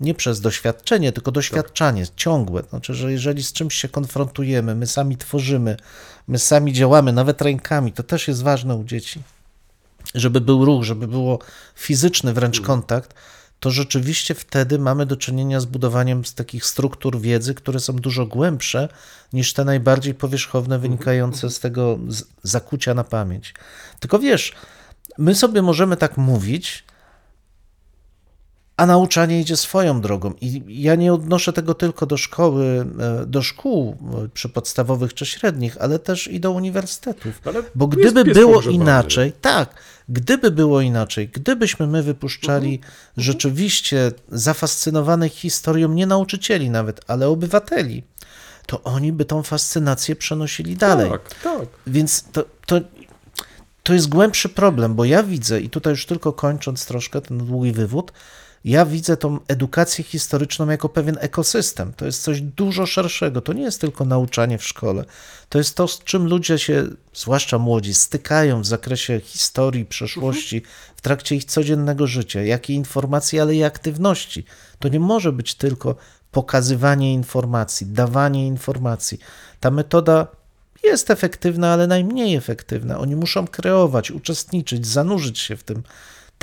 Nie 0.00 0.14
przez 0.14 0.40
doświadczenie, 0.40 1.12
tylko 1.12 1.32
doświadczanie 1.32 2.06
ciągłe. 2.16 2.62
Znaczy, 2.70 2.94
że 2.94 3.12
jeżeli 3.12 3.42
z 3.42 3.52
czymś 3.52 3.74
się 3.74 3.88
konfrontujemy, 3.88 4.74
my 4.74 4.86
sami 4.86 5.16
tworzymy, 5.16 5.76
my 6.28 6.38
sami 6.38 6.72
działamy, 6.72 7.12
nawet 7.12 7.42
rękami, 7.42 7.92
to 7.92 8.02
też 8.02 8.28
jest 8.28 8.42
ważne 8.42 8.74
u 8.74 8.84
dzieci 8.84 9.22
żeby 10.14 10.40
był 10.40 10.64
ruch, 10.64 10.84
żeby 10.84 11.08
było 11.08 11.38
fizyczny 11.74 12.32
wręcz 12.32 12.60
kontakt, 12.60 13.14
to 13.60 13.70
rzeczywiście 13.70 14.34
wtedy 14.34 14.78
mamy 14.78 15.06
do 15.06 15.16
czynienia 15.16 15.60
z 15.60 15.64
budowaniem 15.64 16.24
z 16.24 16.34
takich 16.34 16.64
struktur 16.64 17.20
wiedzy, 17.20 17.54
które 17.54 17.80
są 17.80 17.92
dużo 17.96 18.26
głębsze 18.26 18.88
niż 19.32 19.52
te 19.52 19.64
najbardziej 19.64 20.14
powierzchowne, 20.14 20.78
wynikające 20.78 21.50
z 21.50 21.60
tego 21.60 21.98
zakucia 22.42 22.94
na 22.94 23.04
pamięć. 23.04 23.54
Tylko 24.00 24.18
wiesz, 24.18 24.52
my 25.18 25.34
sobie 25.34 25.62
możemy 25.62 25.96
tak 25.96 26.16
mówić, 26.16 26.84
a 28.76 28.86
nauczanie 28.86 29.40
idzie 29.40 29.56
swoją 29.56 30.00
drogą. 30.00 30.34
I 30.40 30.62
ja 30.68 30.94
nie 30.94 31.12
odnoszę 31.12 31.52
tego 31.52 31.74
tylko 31.74 32.06
do 32.06 32.16
szkoły, 32.16 32.86
e, 33.22 33.26
do 33.26 33.42
szkół 33.42 33.96
e, 34.24 34.28
przy 34.28 34.48
podstawowych 34.48 35.14
czy 35.14 35.26
średnich, 35.26 35.76
ale 35.80 35.98
też 35.98 36.28
i 36.28 36.40
do 36.40 36.50
uniwersytetów. 36.50 37.40
Ale 37.44 37.62
Bo 37.74 37.86
gdyby 37.86 38.24
było 38.24 38.62
inaczej, 38.62 39.32
tak, 39.40 39.74
gdyby 40.08 40.50
było 40.50 40.80
inaczej, 40.80 41.28
gdybyśmy 41.28 41.86
my 41.86 42.02
wypuszczali 42.02 42.74
Mhm. 42.74 42.92
rzeczywiście 43.16 44.12
zafascynowanych 44.32 45.32
historią 45.32 45.88
nie 45.88 46.06
nauczycieli 46.06 46.70
nawet, 46.70 47.00
ale 47.06 47.28
obywateli, 47.28 48.02
to 48.66 48.82
oni 48.82 49.12
by 49.12 49.24
tą 49.24 49.42
fascynację 49.42 50.16
przenosili 50.16 50.76
dalej. 50.76 51.10
Tak, 51.10 51.34
tak. 51.42 51.68
Więc 51.86 52.24
to, 52.32 52.44
to, 52.66 52.80
to 53.82 53.94
jest 53.94 54.08
głębszy 54.08 54.48
problem, 54.48 54.94
bo 54.94 55.04
ja 55.04 55.22
widzę, 55.22 55.60
i 55.60 55.70
tutaj 55.70 55.90
już 55.90 56.06
tylko 56.06 56.32
kończąc 56.32 56.86
troszkę 56.86 57.20
ten 57.20 57.38
długi 57.38 57.72
wywód, 57.72 58.12
ja 58.64 58.86
widzę 58.86 59.16
tą 59.16 59.38
edukację 59.48 60.04
historyczną 60.04 60.68
jako 60.70 60.88
pewien 60.88 61.16
ekosystem. 61.20 61.92
To 61.96 62.06
jest 62.06 62.22
coś 62.22 62.40
dużo 62.40 62.86
szerszego. 62.86 63.40
To 63.40 63.52
nie 63.52 63.62
jest 63.62 63.80
tylko 63.80 64.04
nauczanie 64.04 64.58
w 64.58 64.64
szkole. 64.64 65.04
To 65.48 65.58
jest 65.58 65.76
to, 65.76 65.88
z 65.88 66.04
czym 66.04 66.26
ludzie 66.26 66.58
się, 66.58 66.86
zwłaszcza 67.14 67.58
młodzi, 67.58 67.94
stykają 67.94 68.62
w 68.62 68.66
zakresie 68.66 69.20
historii, 69.20 69.84
przeszłości, 69.84 70.62
w 70.96 71.00
trakcie 71.00 71.36
ich 71.36 71.44
codziennego 71.44 72.06
życia. 72.06 72.42
Jakie 72.42 72.74
informacje, 72.74 73.42
ale 73.42 73.54
i 73.54 73.64
aktywności. 73.64 74.44
To 74.78 74.88
nie 74.88 75.00
może 75.00 75.32
być 75.32 75.54
tylko 75.54 75.96
pokazywanie 76.30 77.12
informacji, 77.12 77.86
dawanie 77.86 78.46
informacji. 78.46 79.18
Ta 79.60 79.70
metoda 79.70 80.26
jest 80.84 81.10
efektywna, 81.10 81.72
ale 81.72 81.86
najmniej 81.86 82.36
efektywna. 82.36 82.98
Oni 82.98 83.16
muszą 83.16 83.46
kreować, 83.46 84.10
uczestniczyć, 84.10 84.86
zanurzyć 84.86 85.38
się 85.38 85.56
w 85.56 85.62
tym. 85.62 85.82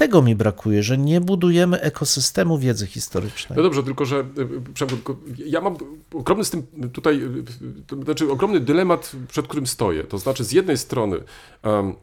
Tego 0.01 0.21
mi 0.21 0.35
brakuje, 0.35 0.83
że 0.83 0.97
nie 0.97 1.21
budujemy 1.21 1.81
ekosystemu 1.81 2.57
wiedzy 2.57 2.87
historycznej. 2.87 3.57
No 3.57 3.63
dobrze, 3.63 3.83
tylko 3.83 4.05
że 4.05 4.19
y, 4.19 4.73
Przemku, 4.73 4.95
tylko 4.95 5.15
ja 5.45 5.61
mam 5.61 5.77
ogromny 6.13 6.45
z 6.45 6.49
tym 6.49 6.63
tutaj, 6.93 7.21
y, 7.23 7.43
to 7.87 8.03
znaczy 8.03 8.31
ogromny 8.31 8.59
dylemat, 8.59 9.11
przed 9.27 9.47
którym 9.47 9.67
stoję. 9.67 10.03
To 10.03 10.17
znaczy 10.17 10.43
z 10.43 10.51
jednej 10.51 10.77
strony 10.77 11.17
em, 11.63 11.93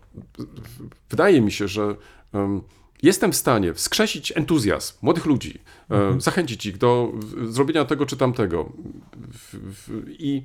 wydaje 1.11 1.41
mi 1.41 1.53
się, 1.53 1.69
że 1.69 1.97
em, 2.33 2.61
jestem 3.03 3.33
w 3.33 3.37
stanie 3.37 3.75
wskrzesić 3.75 4.33
entuzjazm 4.37 4.95
młodych 5.03 5.27
ludzi, 5.27 5.61
em, 5.91 6.21
zachęcić 6.21 6.67
ich 6.67 6.79
do 6.79 7.13
zrobienia 7.49 7.85
tego 7.85 8.07
czy 8.07 8.17
tamtego. 8.17 8.73
I 10.09 10.43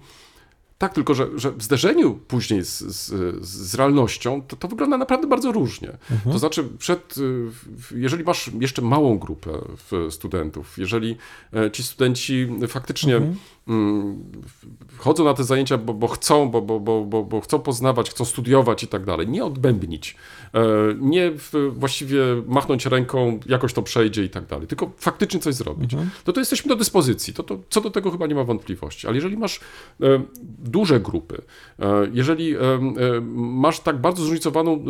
tak, 0.77 0.93
tylko 0.93 1.13
że, 1.13 1.27
że 1.35 1.51
w 1.51 1.63
zderzeniu 1.63 2.13
później 2.27 2.65
z, 2.65 2.79
z, 2.79 3.45
z 3.45 3.75
realnością 3.75 4.41
to, 4.47 4.55
to 4.55 4.67
wygląda 4.67 4.97
naprawdę 4.97 5.27
bardzo 5.27 5.51
różnie. 5.51 5.97
To 6.31 6.39
znaczy, 6.39 6.63
przed, 6.77 7.15
y, 7.17 7.51
jeżeli 7.99 8.23
masz 8.23 8.51
jeszcze 8.59 8.81
małą 8.81 9.17
grupę 9.19 9.51
studentów, 10.09 10.77
jeżeli 10.77 11.17
e, 11.53 11.71
ci 11.71 11.83
studenci 11.83 12.47
faktycznie 12.67 13.19
w- 13.19 13.35
chodzą 14.97 15.23
na 15.23 15.33
te 15.33 15.43
zajęcia, 15.43 15.77
bo, 15.77 15.93
bo 15.93 16.07
chcą, 16.07 16.49
bo, 16.49 16.61
bo, 16.61 16.79
bo, 16.79 17.23
bo, 17.23 17.41
chcą 17.41 17.59
poznawać, 17.59 18.09
chcą 18.09 18.25
studiować 18.25 18.83
i 18.83 18.87
tak 18.87 19.05
dalej, 19.05 19.27
nie 19.27 19.45
odbębnić, 19.45 20.15
e, 20.53 20.61
nie 20.99 21.31
właściwie 21.69 22.21
machnąć 22.47 22.85
ręką, 22.85 23.39
jakoś 23.45 23.73
to 23.73 23.81
przejdzie 23.81 24.23
i 24.23 24.29
tak 24.29 24.45
dalej, 24.45 24.67
tylko 24.67 24.91
faktycznie 24.97 25.39
coś 25.39 25.55
zrobić, 25.55 25.95
no 26.27 26.33
to 26.33 26.39
jesteśmy 26.39 26.69
do 26.69 26.75
dyspozycji. 26.75 27.33
To, 27.33 27.43
to, 27.43 27.59
co 27.69 27.81
do 27.81 27.89
tego 27.91 28.11
chyba 28.11 28.27
nie 28.27 28.35
ma 28.35 28.43
wątpliwości. 28.43 29.07
Ale 29.07 29.15
jeżeli 29.15 29.37
masz 29.37 29.59
e, 30.01 30.23
duże 30.59 30.99
grupy, 30.99 31.41
e, 31.79 31.85
jeżeli 32.13 32.55
masz 33.35 33.79
tak 33.79 34.01
bardzo 34.01 34.23
zróżnicowaną 34.23 34.85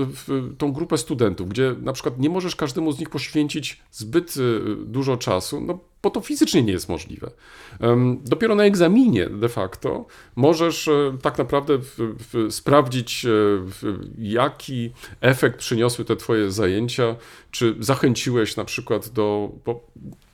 tą 0.58 0.72
grupę 0.72 0.98
studentów, 0.98 1.50
gdzie 1.50 1.76
na 1.82 1.94
przykład 1.94 2.20
nie 2.20 2.30
możesz 2.30 2.56
każdemu 2.56 2.92
z 2.92 3.00
nich 3.00 3.10
poświęcić 3.10 3.82
zbyt 3.92 4.36
dużo 4.86 5.18
czasu, 5.18 5.62
no 5.62 5.80
bo 6.04 6.10
to 6.10 6.22
fizycznie 6.22 6.64
nie 6.64 6.72
jest 6.72 6.89
możliwe. 6.89 7.32
Dopiero 8.24 8.56
na 8.56 8.64
egzaminie 8.64 9.30
de 9.30 9.49
facto 9.49 10.06
możesz 10.36 10.88
e, 10.88 11.18
tak 11.22 11.38
naprawdę 11.38 11.78
w, 11.78 11.93
w, 11.97 12.54
sprawdzić, 12.54 13.26
e, 13.26 13.30
w, 13.30 14.10
jaki 14.18 14.91
efekt 15.22 15.60
przyniosły 15.60 16.06
te 16.06 16.16
twoje 16.16 16.51
zajęcia, 16.51 17.16
czy 17.54 17.76
zachęciłeś 17.80 18.56
na 18.56 18.66
przykład 18.66 19.10
do. 19.10 19.51
Bo 19.66 19.88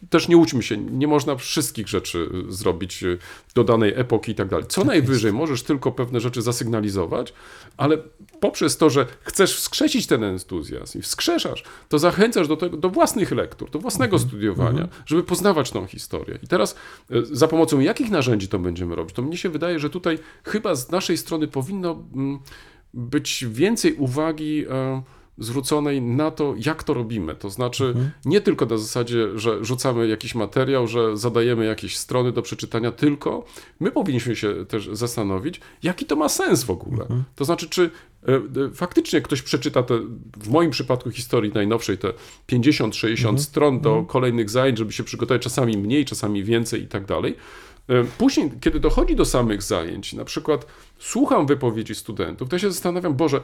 też 0.09 0.28
nie 0.28 0.38
łudźmy 0.38 0.63
się, 0.63 0.78
nie 0.78 1.07
można 1.07 1.36
wszystkich 1.36 1.88
rzeczy 1.88 2.30
e, 2.49 2.51
zrobić 2.51 3.03
e, 3.03 3.17
do 3.55 3.63
danej 3.63 3.93
epoki 3.95 4.32
i 4.32 4.36
tak 4.36 4.47
dalej. 4.47 4.65
Co 4.67 4.84
najwyżej 4.84 5.34
możesz 5.34 5.63
tylko 5.63 5.91
pewne 5.91 6.20
rzeczy 6.20 6.41
zasygnalizować, 6.41 7.34
ale 7.78 7.97
poprzez 8.39 8.78
to, 8.78 8.89
że 8.89 9.05
chcesz 9.22 9.55
wskrzesić 9.55 10.07
ten 10.07 10.24
entuzjazm 10.24 10.99
i 10.99 11.01
wskrzeszasz, 11.01 11.63
to 11.89 11.99
zachęcasz 11.99 12.47
do, 12.47 12.57
tego, 12.57 12.78
do 12.78 12.89
własnych 12.89 13.32
lektur, 13.32 13.72
do 13.72 13.80
własnego 13.80 14.20
studiowania, 14.20 14.88
żeby 15.05 15.24
poznawać 15.24 15.72
tą 15.72 15.86
historię. 15.86 16.39
I 16.43 16.47
teraz 16.47 16.76
e, 17.11 17.26
za 17.26 17.47
pomocą 17.47 17.80
jakich 17.80 18.11
narzędzi 18.11 18.47
to 18.47 18.59
będziemy 18.59 18.95
robić? 18.95 19.15
To 19.15 19.22
mnie 19.22 19.38
się 19.38 19.49
wydaje, 19.49 19.80
że 19.80 19.89
tutaj 19.89 20.20
chyba 20.43 20.76
z 20.76 20.91
naszej 20.91 21.17
strony 21.17 21.47
powinno 21.47 22.03
mm, 22.15 22.39
być 22.93 23.45
więcej 23.49 23.93
uwagi 23.93 24.65
e, 24.70 25.01
zwróconej 25.40 26.02
na 26.02 26.32
to, 26.32 26.56
jak 26.58 26.84
to 26.84 26.94
robimy. 26.94 27.36
To 27.36 27.50
znaczy 27.50 27.94
nie 28.26 28.42
tylko 28.42 28.66
na 28.66 28.78
zasadzie, 28.78 29.40
że 29.40 29.66
rzucamy 29.66 30.08
jakiś 30.08 30.36
materiał, 30.36 30.88
że 30.88 31.18
zadajemy 31.18 31.66
jakieś 31.66 31.98
strony 31.98 32.32
do 32.32 32.42
przeczytania, 32.42 32.92
tylko 32.92 33.46
my 33.80 33.92
powinniśmy 33.92 34.36
się 34.36 34.66
też 34.66 34.90
zastanowić, 34.92 35.62
jaki 35.84 36.06
to 36.06 36.16
ma 36.16 36.30
sens 36.30 36.64
w 36.64 36.70
ogóle. 36.72 37.06
To 37.36 37.46
znaczy, 37.46 37.70
czy 37.70 37.90
e, 38.28 38.36
e, 38.36 38.42
faktycznie 38.74 39.22
ktoś 39.22 39.42
przeczyta 39.42 39.84
te, 39.84 40.00
w 40.38 40.50
moim 40.50 40.72
przypadku 40.72 41.12
historii 41.12 41.52
najnowszej, 41.54 41.98
te 41.98 42.14
50-60 42.52 43.38
stron 43.38 43.80
do 43.80 44.04
kolejnych 44.04 44.50
zajęć, 44.50 44.78
żeby 44.78 44.92
się 44.92 45.04
przygotować 45.04 45.42
czasami 45.42 45.78
mniej, 45.78 46.06
czasami 46.06 46.44
więcej 46.44 46.84
i 46.84 46.88
tak 46.88 47.06
dalej. 47.06 47.36
E, 47.90 48.04
Później, 48.18 48.52
kiedy 48.62 48.80
dochodzi 48.80 49.16
do 49.16 49.26
samych 49.26 49.64
zajęć, 49.64 50.14
na 50.14 50.26
przykład 50.26 50.66
słucham 51.00 51.48
wypowiedzi 51.48 51.96
studentów, 51.96 52.50
to 52.50 52.56
ja 52.56 52.60
się 52.60 52.72
zastanawiam, 52.72 53.14
Boże, 53.14 53.42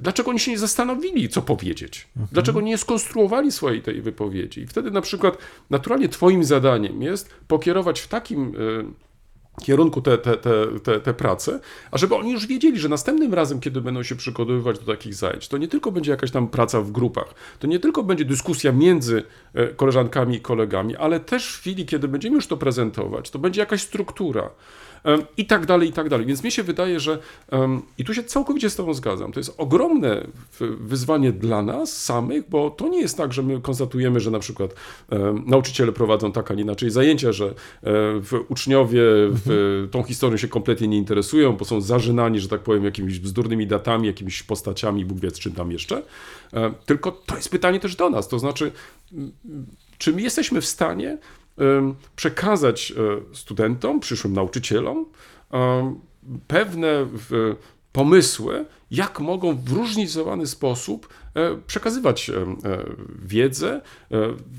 dlaczego 0.00 0.30
oni 0.30 0.40
się 0.40 0.50
nie 0.50 0.58
zastanowili, 0.58 1.28
co 1.28 1.42
powiedzieć? 1.42 2.08
Dlaczego 2.32 2.60
nie 2.60 2.78
skonstruowali 2.78 3.52
swojej 3.52 3.82
tej 3.82 4.02
wypowiedzi? 4.02 4.60
I 4.60 4.66
wtedy 4.66 4.90
na 4.90 5.00
przykład 5.00 5.38
naturalnie 5.70 6.08
twoim 6.08 6.44
zadaniem 6.44 7.02
jest 7.02 7.30
pokierować 7.48 8.00
w 8.00 8.08
takim 8.08 8.54
e, 8.58 9.08
kierunku 9.58 10.00
te, 10.00 10.18
te, 10.18 10.36
te, 10.36 10.66
te, 10.82 11.00
te 11.00 11.14
prace, 11.14 11.60
a 11.90 11.98
żeby 11.98 12.14
oni 12.14 12.32
już 12.32 12.46
wiedzieli, 12.46 12.78
że 12.78 12.88
następnym 12.88 13.34
razem, 13.34 13.60
kiedy 13.60 13.80
będą 13.80 14.02
się 14.02 14.16
przygotowywać 14.16 14.78
do 14.78 14.92
takich 14.92 15.14
zajęć, 15.14 15.48
to 15.48 15.58
nie 15.58 15.68
tylko 15.68 15.92
będzie 15.92 16.10
jakaś 16.10 16.30
tam 16.30 16.48
praca 16.48 16.80
w 16.80 16.90
grupach, 16.90 17.34
to 17.58 17.66
nie 17.66 17.78
tylko 17.78 18.02
będzie 18.02 18.24
dyskusja 18.24 18.72
między 18.72 19.22
e, 19.54 19.66
koleżankami 19.66 20.36
i 20.36 20.40
kolegami, 20.40 20.96
ale 20.96 21.20
też 21.20 21.54
w 21.54 21.60
chwili, 21.60 21.86
kiedy 21.86 22.08
będziemy 22.08 22.36
już 22.36 22.46
to 22.46 22.56
prezentować, 22.56 23.30
to 23.30 23.38
będzie 23.38 23.60
jakaś 23.60 23.82
struktura. 23.82 24.50
I 25.36 25.46
tak 25.46 25.66
dalej, 25.66 25.88
i 25.88 25.92
tak 25.92 26.08
dalej. 26.08 26.26
Więc 26.26 26.44
mi 26.44 26.50
się 26.50 26.62
wydaje, 26.62 27.00
że 27.00 27.18
i 27.98 28.04
tu 28.04 28.14
się 28.14 28.24
całkowicie 28.24 28.70
z 28.70 28.76
Tobą 28.76 28.94
zgadzam. 28.94 29.32
To 29.32 29.40
jest 29.40 29.54
ogromne 29.56 30.26
wyzwanie 30.80 31.32
dla 31.32 31.62
nas 31.62 32.02
samych, 32.02 32.48
bo 32.48 32.70
to 32.70 32.88
nie 32.88 33.00
jest 33.00 33.16
tak, 33.16 33.32
że 33.32 33.42
my 33.42 33.60
konstatujemy, 33.60 34.20
że 34.20 34.30
na 34.30 34.38
przykład 34.38 34.74
nauczyciele 35.46 35.92
prowadzą 35.92 36.32
tak, 36.32 36.50
a 36.50 36.54
nie 36.54 36.62
inaczej 36.62 36.90
zajęcia, 36.90 37.32
że 37.32 37.46
e, 37.46 37.92
uczniowie 38.48 39.02
w, 39.44 39.88
tą 39.90 40.02
historią 40.02 40.36
się 40.36 40.48
kompletnie 40.48 40.88
nie 40.88 40.98
interesują, 40.98 41.52
bo 41.52 41.64
są 41.64 41.80
zażynani, 41.80 42.40
że 42.40 42.48
tak 42.48 42.60
powiem, 42.60 42.84
jakimiś 42.84 43.18
bzdurnymi 43.18 43.66
datami, 43.66 44.06
jakimiś 44.06 44.42
postaciami, 44.42 45.04
Bóg 45.04 45.20
wie 45.20 45.30
czym 45.30 45.52
tam 45.52 45.72
jeszcze. 45.72 46.02
E, 46.52 46.74
Tylko 46.86 47.12
to 47.12 47.36
jest 47.36 47.50
pytanie 47.50 47.80
też 47.80 47.96
do 47.96 48.10
nas, 48.10 48.28
to 48.28 48.38
znaczy, 48.38 48.72
czy 49.98 50.12
my 50.12 50.22
jesteśmy 50.22 50.60
w 50.60 50.66
stanie 50.66 51.18
przekazać 52.16 52.92
e, 52.92 53.34
studentom, 53.34 54.00
przyszłym 54.00 54.32
nauczycielom 54.32 55.06
pewne 56.46 57.06
w, 57.12 57.56
pomysły, 57.92 58.66
jak 58.90 59.20
mogą 59.20 59.56
w 59.56 59.72
różnicowany 59.72 60.46
sposób 60.46 61.08
e, 61.34 61.56
przekazywać 61.66 62.30
e, 62.30 62.34
e, 62.34 62.46
wiedzę, 63.22 63.80
e, 64.10 64.16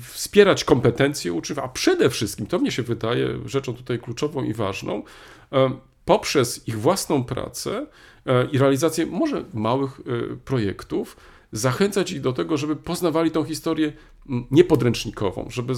wspierać 0.08 0.64
kompetencje 0.64 1.32
uczniów, 1.32 1.58
a 1.58 1.68
przede 1.68 2.10
wszystkim, 2.10 2.46
to 2.46 2.58
mnie 2.58 2.72
się 2.72 2.82
wydaje 2.82 3.38
rzeczą 3.46 3.74
tutaj 3.74 3.98
kluczową 3.98 4.44
i 4.44 4.54
ważną, 4.54 5.02
e, 5.52 5.70
poprzez 6.04 6.68
ich 6.68 6.80
własną 6.80 7.24
pracę 7.24 7.86
e, 8.26 8.44
i 8.52 8.58
realizację 8.58 9.06
może 9.06 9.44
małych 9.54 10.00
e, 10.00 10.36
projektów, 10.36 11.16
zachęcać 11.52 12.12
ich 12.12 12.20
do 12.20 12.32
tego, 12.32 12.56
żeby 12.56 12.76
poznawali 12.76 13.30
tą 13.30 13.44
historię 13.44 13.92
niepodręcznikową, 14.50 15.46
żeby 15.50 15.74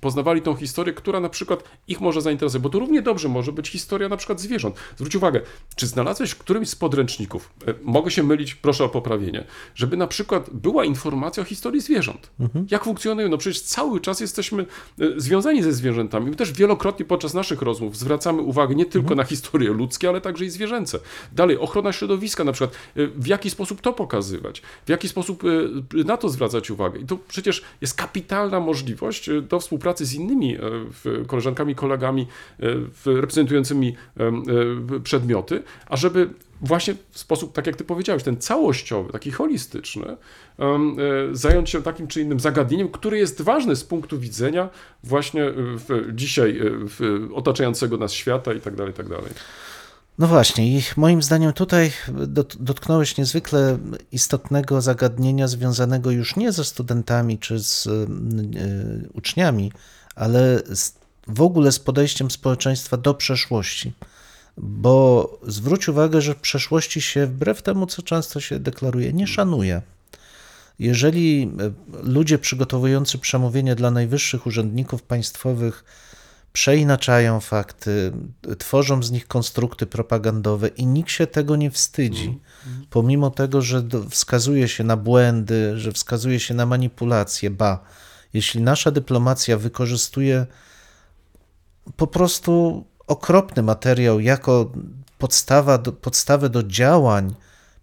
poznawali 0.00 0.42
tą 0.42 0.54
historię, 0.54 0.94
która 0.94 1.20
na 1.20 1.28
przykład 1.28 1.64
ich 1.88 2.00
może 2.00 2.20
zainteresować, 2.20 2.62
bo 2.62 2.68
to 2.68 2.78
równie 2.78 3.02
dobrze 3.02 3.28
może 3.28 3.52
być 3.52 3.68
historia 3.68 4.08
na 4.08 4.16
przykład 4.16 4.40
zwierząt. 4.40 4.76
Zwróć 4.96 5.16
uwagę, 5.16 5.40
czy 5.76 5.86
znalazłeś 5.86 6.30
w 6.30 6.38
którymś 6.38 6.68
z 6.68 6.76
podręczników, 6.76 7.52
e, 7.66 7.74
mogę 7.82 8.10
się 8.10 8.22
mylić, 8.22 8.54
proszę 8.54 8.84
o 8.84 8.88
poprawienie, 8.88 9.44
żeby 9.74 9.96
na 9.96 10.06
przykład 10.06 10.50
była 10.50 10.84
informacja 10.84 11.42
o 11.42 11.46
historii 11.46 11.80
zwierząt. 11.80 12.30
Jak 12.70 12.84
funkcjonują? 12.84 13.28
No 13.28 13.38
przecież 13.38 13.62
cały 13.62 14.00
czas 14.00 14.20
jesteśmy 14.20 14.62
e, 14.62 14.66
związani 15.16 15.62
ze 15.62 15.72
zwierzętami. 15.72 16.30
My 16.30 16.36
też 16.36 16.52
wielokrotnie 16.52 17.04
podczas 17.04 17.34
naszych 17.34 17.62
rozmów 17.62 17.96
zwracamy 17.96 18.42
uwagę 18.42 18.74
nie 18.74 18.86
tylko 18.86 19.14
na 19.14 19.24
historie 19.24 19.70
ludzkie, 19.70 20.08
ale 20.08 20.20
także 20.20 20.44
i 20.44 20.50
zwierzęce. 20.50 20.98
Dalej, 21.32 21.58
ochrona 21.58 21.92
środowiska 21.92 22.44
na 22.44 22.52
przykład, 22.52 22.76
e, 22.96 23.06
w 23.06 23.26
jaki 23.26 23.50
sposób 23.50 23.80
to 23.80 23.92
pokazywać, 23.92 24.62
w 24.86 24.88
jaki 24.88 25.08
sposób 25.08 25.42
na 26.04 26.16
to 26.16 26.28
zwracać 26.28 26.70
uwagę. 26.70 27.00
I 27.00 27.04
to 27.04 27.18
przecież 27.28 27.62
jest 27.82 27.94
kapitalna 27.94 28.60
możliwość 28.60 29.28
e, 29.28 29.42
do 29.42 29.60
współpracy 29.60 30.06
z 30.06 30.14
innymi 30.14 30.56
e, 30.56 30.60
koleżankami, 31.26 31.74
kolegami 31.74 32.26
e, 33.06 33.12
reprezentującymi 33.20 33.96
przedmioty, 35.04 35.62
ażeby 35.86 36.30
właśnie 36.60 36.94
w 37.10 37.18
sposób, 37.18 37.52
tak 37.52 37.66
jak 37.66 37.76
ty 37.76 37.84
powiedziałeś, 37.84 38.22
ten 38.22 38.36
całościowy, 38.36 39.12
taki 39.12 39.30
holistyczny, 39.30 40.16
zająć 41.32 41.70
się 41.70 41.82
takim 41.82 42.06
czy 42.06 42.20
innym 42.20 42.40
zagadnieniem, 42.40 42.88
które 42.88 43.18
jest 43.18 43.42
ważne 43.42 43.76
z 43.76 43.84
punktu 43.84 44.18
widzenia 44.18 44.68
właśnie 45.04 45.52
w, 45.56 46.12
dzisiaj 46.14 46.60
w, 46.62 47.28
otaczającego 47.34 47.96
nas 47.96 48.12
świata 48.12 48.54
i 48.54 48.60
tak 48.60 48.74
dalej, 48.74 48.92
tak 48.94 49.08
dalej. 49.08 49.32
No 50.18 50.26
właśnie, 50.26 50.78
i 50.78 50.82
moim 50.96 51.22
zdaniem 51.22 51.52
tutaj 51.52 51.92
dot- 52.26 52.56
dotknąłeś 52.60 53.16
niezwykle 53.16 53.78
istotnego 54.12 54.80
zagadnienia 54.80 55.48
związanego 55.48 56.10
już 56.10 56.36
nie 56.36 56.52
ze 56.52 56.64
studentami 56.64 57.38
czy 57.38 57.58
z 57.58 57.86
y, 57.86 57.90
y, 57.90 59.08
uczniami, 59.12 59.72
ale 60.14 60.62
z, 60.74 60.94
w 61.28 61.42
ogóle 61.42 61.72
z 61.72 61.78
podejściem 61.78 62.30
społeczeństwa 62.30 62.96
do 62.96 63.14
przeszłości. 63.14 63.92
Bo 64.58 65.38
zwróć 65.46 65.88
uwagę, 65.88 66.20
że 66.20 66.34
w 66.34 66.40
przeszłości 66.40 67.00
się, 67.00 67.26
wbrew 67.26 67.62
temu, 67.62 67.86
co 67.86 68.02
często 68.02 68.40
się 68.40 68.58
deklaruje, 68.58 69.12
nie 69.12 69.26
szanuje. 69.26 69.82
Jeżeli 70.78 71.42
y, 71.42 71.72
ludzie 72.02 72.38
przygotowujący 72.38 73.18
przemówienie 73.18 73.74
dla 73.74 73.90
najwyższych 73.90 74.46
urzędników 74.46 75.02
państwowych 75.02 75.84
przeinaczają 76.52 77.40
fakty, 77.40 78.12
tworzą 78.58 79.02
z 79.02 79.10
nich 79.10 79.28
konstrukty 79.28 79.86
propagandowe 79.86 80.68
i 80.68 80.86
nikt 80.86 81.10
się 81.10 81.26
tego 81.26 81.56
nie 81.56 81.70
wstydzi, 81.70 82.40
pomimo 82.90 83.30
tego, 83.30 83.62
że 83.62 83.82
wskazuje 84.10 84.68
się 84.68 84.84
na 84.84 84.96
błędy, 84.96 85.78
że 85.78 85.92
wskazuje 85.92 86.40
się 86.40 86.54
na 86.54 86.66
manipulacje. 86.66 87.50
Ba, 87.50 87.84
jeśli 88.34 88.62
nasza 88.62 88.90
dyplomacja 88.90 89.56
wykorzystuje 89.58 90.46
po 91.96 92.06
prostu 92.06 92.84
okropny 93.06 93.62
materiał 93.62 94.20
jako 94.20 94.72
podstawa 95.18 95.78
do, 95.78 95.92
podstawę 95.92 96.50
do 96.50 96.62
działań 96.62 97.34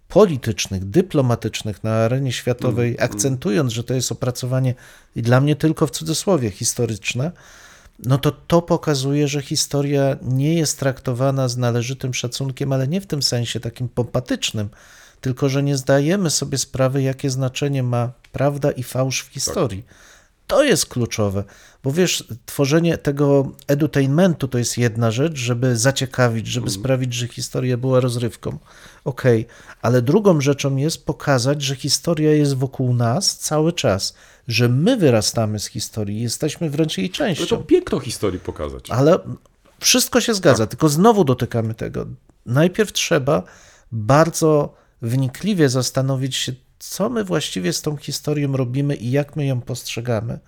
politycznych, 0.08 0.86
dyplomatycznych 0.86 1.84
na 1.84 1.92
arenie 1.92 2.32
światowej, 2.32 2.98
akcentując, 3.00 3.74
że 3.74 3.84
to 3.84 3.94
jest 3.94 4.12
opracowanie 4.12 4.76
i 5.16 5.22
dla 5.22 5.42
mnie 5.42 5.56
tylko 5.56 5.88
w 5.88 5.92
cudzysłowie 5.92 6.52
historyczne, 6.52 7.32
no 8.04 8.18
to 8.18 8.32
to 8.32 8.62
pokazuje, 8.62 9.28
że 9.28 9.42
historia 9.42 10.18
nie 10.22 10.54
jest 10.54 10.80
traktowana 10.80 11.48
z 11.48 11.58
należytym 11.58 12.14
szacunkiem, 12.14 12.74
ale 12.74 12.88
nie 12.88 13.02
w 13.02 13.08
tym 13.08 13.24
sensie 13.24 13.60
takim 13.60 13.90
pompatycznym, 13.90 14.70
tylko 15.22 15.50
że 15.50 15.64
nie 15.64 15.78
zdajemy 15.78 16.30
sobie 16.30 16.58
sprawy, 16.58 17.02
jakie 17.02 17.30
znaczenie 17.30 17.84
ma 17.84 18.12
prawda 18.32 18.72
i 18.72 18.84
fałsz 18.84 19.22
w 19.22 19.28
historii. 19.28 19.84
To 20.48 20.64
jest 20.64 20.86
kluczowe, 20.86 21.44
bo 21.84 21.92
wiesz, 21.92 22.24
tworzenie 22.46 22.98
tego 22.98 23.52
edutainmentu 23.68 24.48
to 24.48 24.58
jest 24.58 24.78
jedna 24.78 25.12
rzecz, 25.12 25.38
żeby 25.38 25.78
zaciekawić, 25.78 26.48
żeby 26.48 26.70
sprawić, 26.70 27.14
że 27.14 27.28
historia 27.28 27.78
była 27.78 28.00
rozrywką. 28.00 28.58
Okej, 29.06 29.46
ale 29.82 30.02
drugą 30.02 30.42
rzeczą 30.42 30.76
jest 30.76 31.06
pokazać, 31.06 31.62
że 31.62 31.76
historia 31.76 32.34
jest 32.34 32.56
wokół 32.56 32.94
nas 32.94 33.38
cały 33.38 33.74
czas, 33.74 34.14
że 34.48 34.70
my 34.70 34.98
wyrastamy 34.98 35.60
z 35.60 35.66
historii, 35.66 36.22
jesteśmy 36.22 36.70
wręcz 36.70 36.98
jej 36.98 37.06
Ale 37.20 37.36
to 37.36 37.36
częścią. 37.36 37.64
piękno 37.64 38.00
historii 38.00 38.40
pokazać. 38.40 38.92
Ale 38.92 39.20
wszystko 39.80 40.22
się 40.22 40.34
zgadza, 40.34 40.68
tylko 40.68 40.90
znowu 40.90 41.24
dotykamy 41.24 41.74
tego. 41.74 42.06
Najpierw 42.46 42.92
trzeba 42.92 43.44
bardzo 43.92 44.74
wnikliwie 45.02 45.70
zastanowić 45.70 46.36
się, 46.36 46.54
co 46.80 47.10
my 47.10 47.24
właściwie 47.24 47.74
z 47.74 47.82
tą 47.82 47.98
historią 47.98 48.58
robimy 48.58 48.96
i 48.96 49.12
jak 49.12 49.36
my 49.36 49.46
ją 49.46 49.62
postrzegamy. 49.62 50.40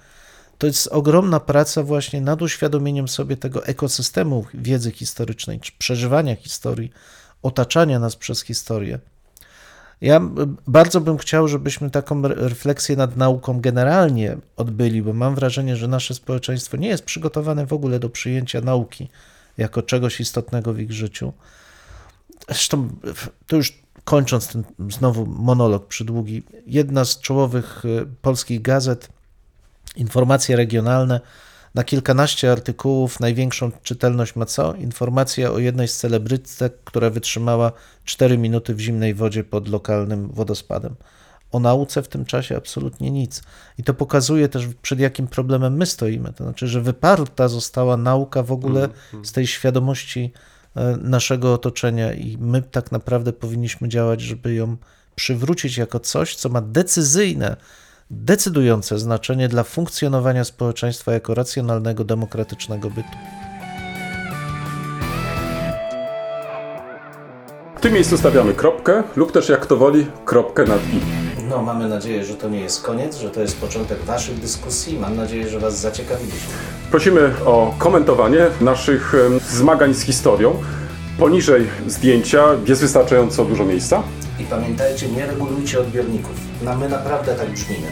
to 0.58 0.68
jest 0.68 0.88
ogromna 0.88 1.39
praca 1.39 1.84
właśnie 1.84 2.22
nad 2.22 2.41
uświadomieniem 2.41 3.08
sobie 3.08 3.38
tego 3.38 3.66
ekosystemu 3.66 4.45
wiedzy 4.54 4.91
historycznej, 4.91 5.60
czy 5.60 5.72
przeżywania 5.78 6.36
historii, 6.36 6.91
otaczania 7.44 8.00
nas 8.00 8.16
przez 8.16 8.44
historię. 8.44 9.00
Ja 10.02 10.22
bardzo 10.68 11.02
bym 11.02 11.18
chciał, 11.18 11.48
żebyśmy 11.48 11.89
taką 11.89 12.26
re- 12.26 12.36
refleksję 12.36 12.96
nad 12.96 13.18
nauką 13.18 13.62
generalnie 13.62 14.38
odbyli, 14.58 15.02
bo 15.02 15.14
mam 15.14 15.36
wrażenie, 15.36 15.76
że 15.76 15.88
nasze 15.88 16.14
społeczeństwo 16.14 16.78
nie 16.78 16.88
jest 16.88 17.06
przygotowane 17.06 17.66
w 17.66 17.74
ogóle 17.74 18.00
do 18.00 18.10
przyjęcia 18.10 18.62
nauki 18.62 19.10
jako 19.58 19.82
czegoś 19.82 20.20
istotnego 20.20 20.74
w 20.74 20.80
ich 20.80 20.92
życiu. 20.92 21.34
Zresztą, 22.48 22.89
to 23.48 23.56
już 23.56 23.82
kończąc 24.04 24.48
ten 24.48 24.64
znowu 24.89 25.26
monolog 25.26 25.88
przydługi, 25.88 26.44
jedna 26.68 27.06
z 27.06 27.20
czołowych 27.20 27.86
y, 27.86 28.08
polskich 28.22 28.62
gazet, 28.62 29.10
informacje 29.96 30.56
regionalne, 30.56 31.22
na 31.76 31.84
kilkanaście 31.84 32.51
artykułów, 32.51 33.19
największą 33.19 33.72
czytelność 33.84 34.36
ma 34.36 34.45
co? 34.45 34.74
Informacja 34.74 35.51
o 35.51 35.59
jednej 35.59 35.88
z 35.88 35.97
celebrytek, 35.97 36.74
która 36.84 37.09
wytrzymała 37.09 37.72
4 38.05 38.38
minuty 38.38 38.76
w 38.76 38.80
zimnej 38.80 39.13
wodzie 39.13 39.43
pod 39.43 39.67
lokalnym 39.67 40.30
wodospadem. 40.34 40.95
O 41.51 41.59
nauce 41.59 42.03
w 42.03 42.07
tym 42.07 42.26
czasie 42.26 42.57
absolutnie 42.57 43.11
nic. 43.11 43.41
I 43.78 43.84
to 43.84 43.93
pokazuje 43.93 44.49
też, 44.49 44.67
przed 44.82 44.99
jakim 44.99 45.28
problemem 45.28 45.78
my 45.78 45.86
stoimy. 45.86 46.34
To 46.34 46.43
znaczy, 46.43 46.67
że 46.67 46.82
wyparta 46.82 47.47
została 47.47 47.97
nauka 47.97 48.43
w 48.43 48.51
ogóle 48.51 48.89
z 49.24 49.32
tej 49.32 49.47
świadomości 49.47 50.32
e, 50.76 50.97
naszego 51.01 51.53
otoczenia, 51.53 52.13
i 52.13 52.38
my 52.38 52.61
tak 52.61 52.91
naprawdę 52.91 53.34
powinniśmy 53.34 53.89
działać, 53.89 54.22
żeby 54.22 54.53
ją 54.53 54.78
przywrócić 55.15 55.78
jako 55.78 55.99
coś, 55.99 56.36
co 56.36 56.49
ma 56.49 56.61
decyzyjne, 56.61 57.55
decydujące 58.12 58.99
znaczenie 58.99 59.47
dla 59.47 59.64
funkcjonowania 59.64 60.43
społeczeństwa 60.43 61.14
jako 61.14 61.34
racjonalnego, 61.34 62.03
demokratycznego 62.03 62.89
bytu. 62.89 63.09
W 67.78 67.82
tym 67.82 67.93
miejscu 67.93 68.18
stawiamy 68.18 68.53
kropkę 68.53 69.03
lub 69.16 69.32
też 69.32 69.49
jak 69.49 69.66
to 69.66 69.78
woli, 69.78 70.07
kropkę 70.26 70.64
nad 70.64 70.82
i. 70.93 71.22
No, 71.49 71.62
mamy 71.62 71.89
nadzieję, 71.89 72.26
że 72.26 72.34
to 72.34 72.49
nie 72.49 72.59
jest 72.59 72.84
koniec, 72.84 73.18
że 73.18 73.30
to 73.30 73.41
jest 73.41 73.62
początek 73.62 73.99
Waszych 74.03 74.39
dyskusji. 74.39 74.99
Mam 74.99 75.16
nadzieję, 75.16 75.49
że 75.49 75.59
Was 75.59 75.80
zaciekawiliśmy. 75.80 76.53
Prosimy 76.91 77.32
o 77.45 77.76
komentowanie 77.78 78.47
naszych 78.62 79.14
zmagań 79.49 79.93
z 79.93 80.01
historią. 80.01 80.55
Poniżej 81.20 81.68
zdjęcia 81.88 82.45
jest 82.68 82.82
wystarczająco 82.82 83.45
dużo 83.45 83.66
miejsca. 83.66 84.03
I 84.42 84.44
pamiętajcie, 84.44 85.08
nie 85.10 85.26
regulujcie 85.26 85.80
odbiorników. 85.80 86.36
No, 86.62 86.76
my 86.76 86.89
naprawdę 86.89 87.36
tak 87.36 87.50
brzmimy. 87.50 87.88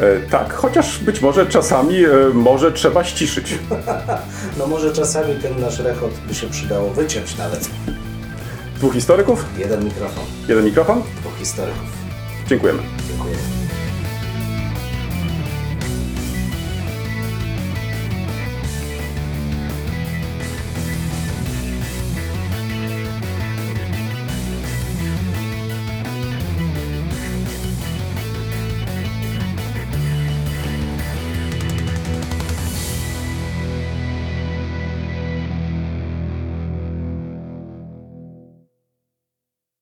E, 0.00 0.30
tak, 0.30 0.52
chociaż 0.52 0.98
być 0.98 1.20
może 1.20 1.46
czasami 1.46 2.04
e, 2.04 2.10
może 2.34 2.72
trzeba 2.72 3.04
ściszyć. 3.04 3.54
No 4.58 4.66
może 4.66 4.92
czasami 4.92 5.34
ten 5.34 5.60
nasz 5.60 5.78
rechot 5.78 6.10
by 6.28 6.34
się 6.34 6.46
przydało 6.46 6.90
wyciąć 6.90 7.36
nawet. 7.38 7.70
Dwóch 8.76 8.92
historyków, 8.94 9.44
Jeden 9.58 9.84
mikrofon, 9.84 10.24
jeden 10.48 10.64
mikrofon. 10.64 11.02
dwóch 11.20 11.38
historyków. 11.38 11.88
Dziękujemy. 12.48 12.82
Dziękuję. 13.08 13.34